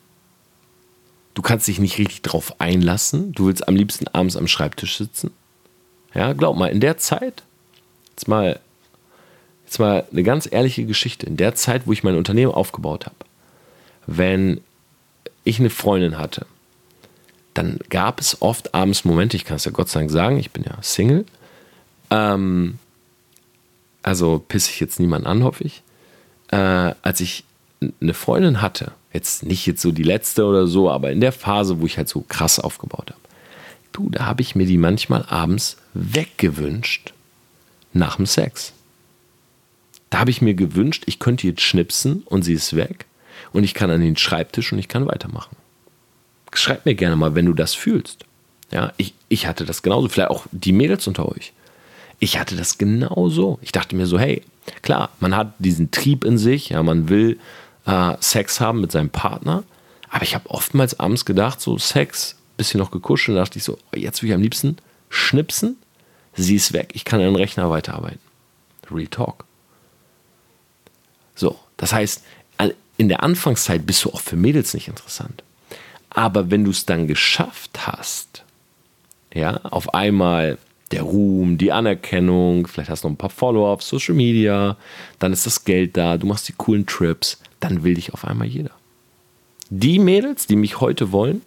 du 1.33 1.41
kannst 1.41 1.67
dich 1.67 1.79
nicht 1.79 1.97
richtig 1.97 2.21
drauf 2.21 2.59
einlassen, 2.59 3.33
du 3.33 3.47
willst 3.47 3.67
am 3.67 3.75
liebsten 3.75 4.07
abends 4.07 4.35
am 4.37 4.47
Schreibtisch 4.47 4.97
sitzen. 4.97 5.31
Ja, 6.13 6.33
glaub 6.33 6.57
mal, 6.57 6.67
in 6.67 6.79
der 6.79 6.97
Zeit, 6.97 7.43
jetzt 8.11 8.27
mal, 8.27 8.59
jetzt 9.65 9.79
mal 9.79 10.05
eine 10.11 10.23
ganz 10.23 10.47
ehrliche 10.51 10.85
Geschichte, 10.85 11.25
in 11.25 11.37
der 11.37 11.55
Zeit, 11.55 11.87
wo 11.87 11.91
ich 11.91 12.03
mein 12.03 12.15
Unternehmen 12.15 12.51
aufgebaut 12.51 13.05
habe, 13.05 13.15
wenn 14.07 14.61
ich 15.43 15.59
eine 15.59 15.69
Freundin 15.69 16.17
hatte, 16.17 16.45
dann 17.53 17.79
gab 17.89 18.19
es 18.19 18.41
oft 18.41 18.73
abends 18.73 19.05
Momente, 19.05 19.35
ich 19.35 19.45
kann 19.45 19.57
es 19.57 19.65
ja 19.65 19.71
Gott 19.71 19.89
sei 19.89 20.01
Dank 20.01 20.11
sagen, 20.11 20.37
ich 20.37 20.51
bin 20.51 20.63
ja 20.63 20.81
Single. 20.81 21.25
Ähm, 22.09 22.79
also 24.03 24.43
pisse 24.47 24.69
ich 24.69 24.79
jetzt 24.79 24.99
niemanden 24.99 25.27
an, 25.27 25.43
hoffe 25.43 25.63
ich. 25.63 25.83
Äh, 26.49 26.93
als 27.01 27.19
ich 27.19 27.43
eine 27.99 28.13
Freundin 28.13 28.61
hatte, 28.61 28.93
jetzt 29.13 29.43
nicht 29.43 29.65
jetzt 29.65 29.81
so 29.81 29.91
die 29.91 30.03
letzte 30.03 30.45
oder 30.45 30.67
so, 30.67 30.89
aber 30.89 31.11
in 31.11 31.19
der 31.19 31.31
Phase, 31.31 31.81
wo 31.81 31.85
ich 31.85 31.97
halt 31.97 32.07
so 32.07 32.21
krass 32.21 32.59
aufgebaut 32.59 33.11
habe, 33.11 33.21
du, 33.91 34.09
da 34.09 34.25
habe 34.25 34.41
ich 34.41 34.55
mir 34.55 34.65
die 34.65 34.77
manchmal 34.77 35.25
abends 35.27 35.77
weggewünscht 35.93 37.13
nach 37.93 38.15
dem 38.15 38.25
Sex. 38.25 38.73
Da 40.09 40.19
habe 40.19 40.31
ich 40.31 40.41
mir 40.41 40.53
gewünscht, 40.53 41.03
ich 41.07 41.19
könnte 41.19 41.47
jetzt 41.47 41.61
schnipsen 41.61 42.23
und 42.25 42.43
sie 42.43 42.53
ist 42.53 42.75
weg 42.75 43.05
und 43.53 43.63
ich 43.63 43.73
kann 43.73 43.89
an 43.89 44.01
den 44.01 44.17
Schreibtisch 44.17 44.71
und 44.71 44.79
ich 44.79 44.87
kann 44.87 45.07
weitermachen. 45.07 45.55
Schreib 46.53 46.85
mir 46.85 46.95
gerne 46.95 47.15
mal, 47.15 47.35
wenn 47.35 47.45
du 47.45 47.53
das 47.53 47.73
fühlst. 47.73 48.25
Ja, 48.71 48.93
ich, 48.97 49.13
ich 49.29 49.47
hatte 49.47 49.65
das 49.65 49.81
genauso, 49.83 50.07
vielleicht 50.09 50.29
auch 50.29 50.45
die 50.51 50.73
Mädels 50.73 51.07
unter 51.07 51.27
euch. 51.27 51.53
Ich 52.19 52.39
hatte 52.39 52.55
das 52.55 52.77
genauso. 52.77 53.59
Ich 53.61 53.71
dachte 53.71 53.95
mir 53.95 54.05
so, 54.05 54.19
hey, 54.19 54.43
klar, 54.81 55.09
man 55.19 55.35
hat 55.35 55.53
diesen 55.59 55.91
Trieb 55.91 56.23
in 56.23 56.37
sich, 56.37 56.69
ja, 56.69 56.83
man 56.83 57.09
will 57.09 57.39
äh, 57.85 58.15
Sex 58.19 58.61
haben 58.61 58.81
mit 58.81 58.91
seinem 58.91 59.09
Partner, 59.09 59.63
aber 60.09 60.23
ich 60.23 60.35
habe 60.35 60.49
oftmals 60.49 60.99
abends 60.99 61.25
gedacht, 61.25 61.59
so 61.59 61.77
Sex, 61.77 62.37
bisschen 62.57 62.79
noch 62.79 62.91
gekuschelt, 62.91 63.37
da 63.37 63.41
dachte 63.41 63.57
ich 63.57 63.63
so, 63.63 63.77
oh, 63.91 63.97
jetzt 63.97 64.21
will 64.21 64.29
ich 64.29 64.35
am 64.35 64.41
liebsten 64.41 64.77
schnipsen, 65.09 65.77
sie 66.35 66.55
ist 66.55 66.73
weg, 66.73 66.91
ich 66.93 67.05
kann 67.05 67.19
an 67.19 67.27
den 67.27 67.35
Rechner 67.35 67.69
weiterarbeiten. 67.69 68.19
Real 68.91 69.07
Talk. 69.07 69.45
So, 71.35 71.57
das 71.77 71.93
heißt, 71.93 72.23
in 73.01 73.09
der 73.09 73.23
Anfangszeit 73.23 73.87
bist 73.87 74.05
du 74.05 74.11
auch 74.11 74.21
für 74.21 74.35
Mädels 74.35 74.75
nicht 74.75 74.87
interessant. 74.87 75.43
Aber 76.11 76.51
wenn 76.51 76.63
du 76.63 76.69
es 76.69 76.85
dann 76.85 77.07
geschafft 77.07 77.87
hast, 77.87 78.43
ja, 79.33 79.57
auf 79.63 79.95
einmal 79.95 80.59
der 80.91 81.01
Ruhm, 81.01 81.57
die 81.57 81.71
Anerkennung, 81.71 82.67
vielleicht 82.67 82.91
hast 82.91 83.03
du 83.03 83.07
noch 83.07 83.13
ein 83.15 83.17
paar 83.17 83.31
Follower 83.31 83.69
auf 83.69 83.81
Social 83.81 84.13
Media, 84.13 84.77
dann 85.17 85.33
ist 85.33 85.47
das 85.47 85.65
Geld 85.65 85.97
da, 85.97 86.19
du 86.19 86.27
machst 86.27 86.47
die 86.47 86.53
coolen 86.55 86.85
Trips, 86.85 87.41
dann 87.59 87.83
will 87.83 87.95
dich 87.95 88.13
auf 88.13 88.23
einmal 88.23 88.45
jeder. 88.45 88.69
Die 89.71 89.97
Mädels, 89.97 90.45
die 90.45 90.55
mich 90.55 90.79
heute 90.79 91.11
wollen, 91.11 91.41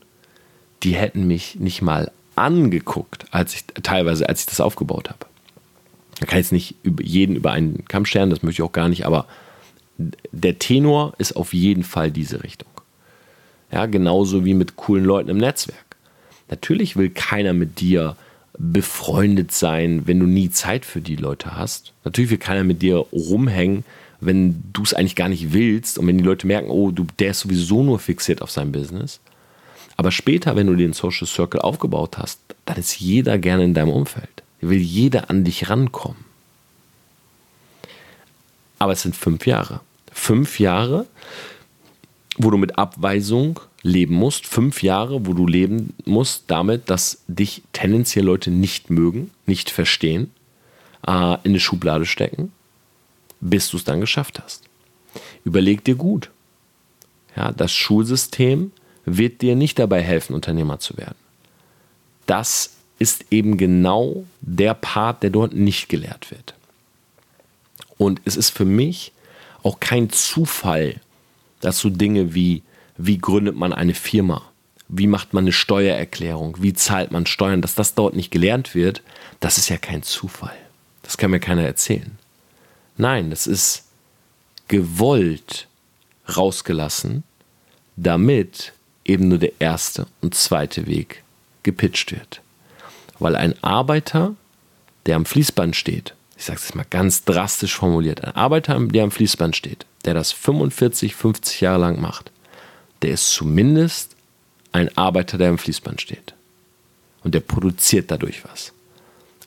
die 0.82 0.96
hätten 0.96 1.28
mich 1.28 1.54
nicht 1.60 1.82
mal 1.82 2.10
angeguckt, 2.34 3.26
als 3.30 3.54
ich 3.54 3.64
teilweise, 3.84 4.28
als 4.28 4.40
ich 4.40 4.46
das 4.46 4.60
aufgebaut 4.60 5.08
habe. 5.08 5.24
Man 6.18 6.26
kann 6.26 6.38
jetzt 6.38 6.50
nicht 6.50 6.74
jeden 7.00 7.36
über 7.36 7.52
einen 7.52 7.84
Kamm 7.84 8.06
scheren, 8.06 8.30
das 8.30 8.42
möchte 8.42 8.60
ich 8.60 8.68
auch 8.68 8.72
gar 8.72 8.88
nicht, 8.88 9.06
aber 9.06 9.28
der 9.96 10.58
Tenor 10.58 11.14
ist 11.18 11.36
auf 11.36 11.52
jeden 11.52 11.84
Fall 11.84 12.10
diese 12.10 12.42
Richtung. 12.42 12.68
Ja, 13.70 13.86
genauso 13.86 14.44
wie 14.44 14.54
mit 14.54 14.76
coolen 14.76 15.04
Leuten 15.04 15.30
im 15.30 15.38
Netzwerk. 15.38 15.84
Natürlich 16.48 16.96
will 16.96 17.10
keiner 17.10 17.52
mit 17.52 17.80
dir 17.80 18.16
befreundet 18.56 19.52
sein, 19.52 20.06
wenn 20.06 20.20
du 20.20 20.26
nie 20.26 20.50
Zeit 20.50 20.84
für 20.84 21.00
die 21.00 21.16
Leute 21.16 21.56
hast. 21.56 21.92
Natürlich 22.04 22.30
will 22.30 22.38
keiner 22.38 22.64
mit 22.64 22.82
dir 22.82 22.98
rumhängen, 23.12 23.84
wenn 24.20 24.62
du 24.72 24.82
es 24.82 24.94
eigentlich 24.94 25.16
gar 25.16 25.28
nicht 25.28 25.52
willst 25.52 25.98
und 25.98 26.06
wenn 26.06 26.18
die 26.18 26.24
Leute 26.24 26.46
merken, 26.46 26.70
oh, 26.70 26.90
du, 26.90 27.06
der 27.18 27.30
ist 27.30 27.40
sowieso 27.40 27.82
nur 27.82 27.98
fixiert 27.98 28.42
auf 28.42 28.50
sein 28.50 28.72
Business. 28.72 29.20
Aber 29.96 30.10
später, 30.10 30.56
wenn 30.56 30.66
du 30.66 30.76
den 30.76 30.92
Social 30.92 31.26
Circle 31.26 31.60
aufgebaut 31.60 32.18
hast, 32.18 32.40
dann 32.64 32.76
ist 32.76 32.98
jeder 32.98 33.38
gerne 33.38 33.64
in 33.64 33.74
deinem 33.74 33.90
Umfeld. 33.90 34.42
Will 34.60 34.78
jeder 34.78 35.30
an 35.30 35.44
dich 35.44 35.68
rankommen. 35.68 36.23
Aber 38.84 38.92
es 38.92 39.00
sind 39.00 39.16
fünf 39.16 39.46
Jahre. 39.46 39.80
Fünf 40.12 40.60
Jahre, 40.60 41.06
wo 42.36 42.50
du 42.50 42.58
mit 42.58 42.76
Abweisung 42.76 43.60
leben 43.82 44.14
musst, 44.14 44.46
fünf 44.46 44.82
Jahre, 44.82 45.24
wo 45.24 45.32
du 45.32 45.46
leben 45.46 45.94
musst 46.04 46.44
damit, 46.48 46.90
dass 46.90 47.22
dich 47.26 47.62
tendenziell 47.72 48.26
Leute 48.26 48.50
nicht 48.50 48.90
mögen, 48.90 49.30
nicht 49.46 49.70
verstehen, 49.70 50.30
äh, 51.06 51.36
in 51.44 51.52
eine 51.52 51.60
Schublade 51.60 52.04
stecken, 52.04 52.52
bis 53.40 53.70
du 53.70 53.78
es 53.78 53.84
dann 53.84 54.02
geschafft 54.02 54.38
hast. 54.44 54.64
Überleg 55.44 55.82
dir 55.82 55.94
gut. 55.94 56.28
Ja, 57.36 57.52
das 57.52 57.72
Schulsystem 57.72 58.70
wird 59.06 59.40
dir 59.40 59.56
nicht 59.56 59.78
dabei 59.78 60.02
helfen, 60.02 60.34
Unternehmer 60.34 60.78
zu 60.78 60.98
werden. 60.98 61.16
Das 62.26 62.74
ist 62.98 63.24
eben 63.30 63.56
genau 63.56 64.26
der 64.42 64.74
Part, 64.74 65.22
der 65.22 65.30
dort 65.30 65.54
nicht 65.54 65.88
gelehrt 65.88 66.30
wird. 66.30 66.52
Und 68.04 68.20
es 68.26 68.36
ist 68.36 68.50
für 68.50 68.66
mich 68.66 69.12
auch 69.62 69.80
kein 69.80 70.10
Zufall, 70.10 71.00
dass 71.62 71.78
so 71.78 71.88
Dinge 71.88 72.34
wie, 72.34 72.62
wie 72.98 73.16
gründet 73.16 73.56
man 73.56 73.72
eine 73.72 73.94
Firma, 73.94 74.42
wie 74.88 75.06
macht 75.06 75.32
man 75.32 75.44
eine 75.44 75.52
Steuererklärung, 75.52 76.58
wie 76.60 76.74
zahlt 76.74 77.12
man 77.12 77.24
Steuern, 77.24 77.62
dass 77.62 77.74
das 77.74 77.94
dort 77.94 78.14
nicht 78.14 78.30
gelernt 78.30 78.74
wird, 78.74 79.00
das 79.40 79.56
ist 79.56 79.70
ja 79.70 79.78
kein 79.78 80.02
Zufall. 80.02 80.54
Das 81.02 81.16
kann 81.16 81.30
mir 81.30 81.40
keiner 81.40 81.62
erzählen. 81.62 82.18
Nein, 82.98 83.30
das 83.30 83.46
ist 83.46 83.86
gewollt 84.68 85.66
rausgelassen, 86.36 87.22
damit 87.96 88.74
eben 89.06 89.28
nur 89.28 89.38
der 89.38 89.58
erste 89.60 90.08
und 90.20 90.34
zweite 90.34 90.86
Weg 90.86 91.24
gepitcht 91.62 92.12
wird. 92.12 92.42
Weil 93.18 93.34
ein 93.34 93.54
Arbeiter, 93.64 94.34
der 95.06 95.16
am 95.16 95.24
Fließband 95.24 95.74
steht, 95.74 96.14
ich 96.36 96.44
sage 96.44 96.60
es 96.62 96.74
mal 96.74 96.86
ganz 96.88 97.24
drastisch 97.24 97.76
formuliert, 97.76 98.24
ein 98.24 98.34
Arbeiter, 98.34 98.78
der 98.78 99.04
am 99.04 99.10
Fließband 99.10 99.56
steht, 99.56 99.86
der 100.04 100.14
das 100.14 100.32
45, 100.32 101.14
50 101.14 101.60
Jahre 101.60 101.80
lang 101.80 102.00
macht, 102.00 102.30
der 103.02 103.10
ist 103.12 103.30
zumindest 103.30 104.16
ein 104.72 104.96
Arbeiter, 104.96 105.38
der 105.38 105.50
am 105.50 105.58
Fließband 105.58 106.00
steht. 106.00 106.34
Und 107.22 107.34
der 107.34 107.40
produziert 107.40 108.10
dadurch 108.10 108.44
was. 108.44 108.72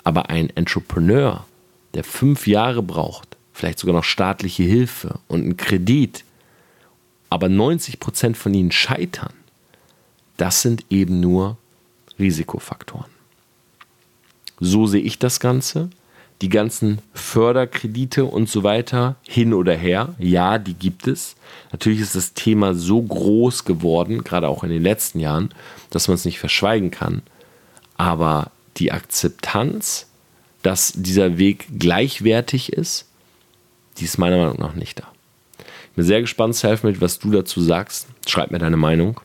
Aber 0.04 0.30
ein 0.30 0.50
Entrepreneur, 0.56 1.46
der 1.94 2.04
fünf 2.04 2.48
Jahre 2.48 2.82
braucht, 2.82 3.36
vielleicht 3.54 3.80
sogar 3.80 3.96
noch 3.96 4.04
staatliche 4.04 4.64
Hilfe 4.64 5.20
und 5.28 5.42
einen 5.42 5.58
Kredit, 5.58 6.24
aber 7.30 7.50
90 7.50 8.00
Prozent 8.00 8.38
von 8.38 8.54
ihnen 8.54 8.72
scheitern, 8.72 9.34
das 10.38 10.62
sind 10.62 10.86
eben 10.90 11.20
nur 11.20 11.58
Risikofaktoren. 12.18 13.10
So 14.60 14.88
sehe 14.88 15.02
ich 15.02 15.20
das 15.20 15.40
Ganze 15.40 15.90
die 16.42 16.50
ganzen 16.50 17.00
Förderkredite 17.14 18.26
und 18.26 18.50
so 18.50 18.64
weiter 18.64 19.16
hin 19.24 19.54
oder 19.54 19.76
her. 19.76 20.14
Ja, 20.20 20.60
die 20.60 20.76
gibt 20.76 21.08
es. 21.08 21.36
Natürlich 21.72 22.00
ist 22.00 22.16
das 22.16 22.34
Thema 22.34 22.76
so 22.76 23.02
groß 23.02 23.66
geworden, 23.66 24.24
gerade 24.24 24.48
auch 24.48 24.64
in 24.64 24.70
den 24.70 24.84
letzten 24.84 25.20
Jahren, 25.20 25.50
dass 25.90 26.08
man 26.08 26.16
es 26.16 26.26
nicht 26.26 26.40
verschweigen 26.40 26.92
kann. 26.92 27.24
Aber 27.98 28.52
die 28.78 28.92
Akzeptanz, 28.92 30.08
dass 30.62 30.94
dieser 30.96 31.38
Weg 31.38 31.68
gleichwertig 31.80 32.72
ist, 32.72 33.06
die 33.98 34.06
ist 34.06 34.20
meiner 34.20 34.38
Meinung 34.38 34.60
nach 34.60 34.76
nicht 34.76 35.00
da. 35.00 35.08
Ich 35.60 35.96
bin 35.96 36.06
sehr 36.06 36.22
gespannt, 36.22 36.56
Selfmade, 36.56 37.02
was 37.02 37.18
du 37.18 37.32
dazu 37.32 37.60
sagst. 37.62 38.08
Schreib 38.28 38.52
mir 38.52 38.60
deine 38.60 38.78
Meinung. 38.78 39.20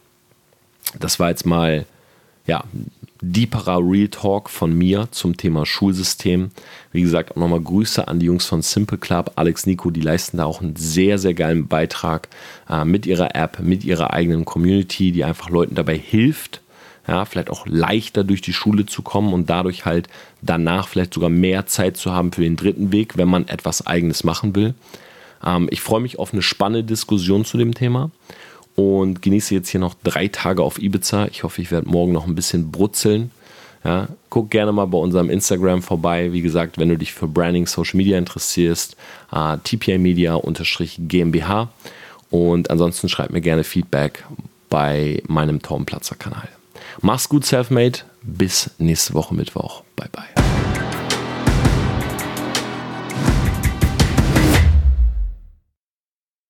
Das 0.98 1.20
war 1.20 1.28
jetzt 1.28 1.44
mal 1.44 1.84
ja, 2.46 2.64
deeperer 3.22 3.78
Real 3.78 4.08
Talk 4.08 4.50
von 4.50 4.76
mir 4.76 5.08
zum 5.12 5.36
Thema 5.36 5.64
Schulsystem. 5.64 6.50
Wie 6.90 7.02
gesagt, 7.02 7.30
auch 7.30 7.36
nochmal 7.36 7.60
Grüße 7.60 8.06
an 8.08 8.18
die 8.18 8.26
Jungs 8.26 8.46
von 8.46 8.62
Simple 8.62 8.98
Club, 8.98 9.32
Alex 9.36 9.64
Nico, 9.66 9.90
die 9.90 10.00
leisten 10.00 10.38
da 10.38 10.44
auch 10.44 10.60
einen 10.60 10.74
sehr, 10.76 11.18
sehr 11.18 11.34
geilen 11.34 11.68
Beitrag 11.68 12.28
äh, 12.68 12.84
mit 12.84 13.06
ihrer 13.06 13.34
App, 13.36 13.60
mit 13.60 13.84
ihrer 13.84 14.12
eigenen 14.12 14.44
Community, 14.44 15.12
die 15.12 15.22
einfach 15.22 15.50
Leuten 15.50 15.76
dabei 15.76 15.96
hilft, 15.96 16.60
ja, 17.06 17.24
vielleicht 17.24 17.50
auch 17.50 17.64
leichter 17.66 18.24
durch 18.24 18.42
die 18.42 18.52
Schule 18.52 18.86
zu 18.86 19.02
kommen 19.02 19.32
und 19.32 19.48
dadurch 19.48 19.84
halt 19.84 20.08
danach 20.40 20.88
vielleicht 20.88 21.14
sogar 21.14 21.30
mehr 21.30 21.66
Zeit 21.66 21.96
zu 21.96 22.12
haben 22.12 22.32
für 22.32 22.42
den 22.42 22.56
dritten 22.56 22.92
Weg, 22.92 23.16
wenn 23.16 23.28
man 23.28 23.46
etwas 23.48 23.86
Eigenes 23.86 24.24
machen 24.24 24.56
will. 24.56 24.74
Ähm, 25.44 25.68
ich 25.70 25.80
freue 25.80 26.00
mich 26.00 26.18
auf 26.18 26.32
eine 26.32 26.42
spannende 26.42 26.84
Diskussion 26.84 27.44
zu 27.44 27.56
dem 27.56 27.74
Thema 27.74 28.10
und 28.74 29.22
genieße 29.22 29.54
jetzt 29.54 29.68
hier 29.68 29.80
noch 29.80 29.94
drei 30.02 30.28
Tage 30.28 30.62
auf 30.62 30.80
Ibiza. 30.80 31.26
Ich 31.26 31.42
hoffe, 31.42 31.62
ich 31.62 31.70
werde 31.70 31.88
morgen 31.88 32.12
noch 32.12 32.26
ein 32.26 32.34
bisschen 32.34 32.70
brutzeln. 32.70 33.30
Ja, 33.84 34.08
guck 34.30 34.50
gerne 34.50 34.70
mal 34.70 34.86
bei 34.86 34.98
unserem 34.98 35.28
Instagram 35.28 35.82
vorbei. 35.82 36.32
Wie 36.32 36.40
gesagt, 36.40 36.78
wenn 36.78 36.88
du 36.88 36.96
dich 36.96 37.12
für 37.12 37.26
Branding, 37.26 37.66
Social 37.66 37.96
Media 37.96 38.16
interessierst, 38.16 38.96
äh, 39.32 39.58
TPI 39.58 39.98
Media 39.98 40.38
GmbH. 40.98 41.68
Und 42.30 42.70
ansonsten 42.70 43.08
schreib 43.08 43.30
mir 43.30 43.40
gerne 43.40 43.64
Feedback 43.64 44.24
bei 44.70 45.22
meinem 45.26 45.60
Tom 45.60 45.84
Platzer 45.84 46.14
Kanal. 46.14 46.48
Mach's 47.00 47.28
gut, 47.28 47.44
Selfmade. 47.44 48.00
Bis 48.22 48.70
nächste 48.78 49.14
Woche 49.14 49.34
Mittwoch. 49.34 49.82
Bye, 49.96 50.08
bye. 50.12 50.71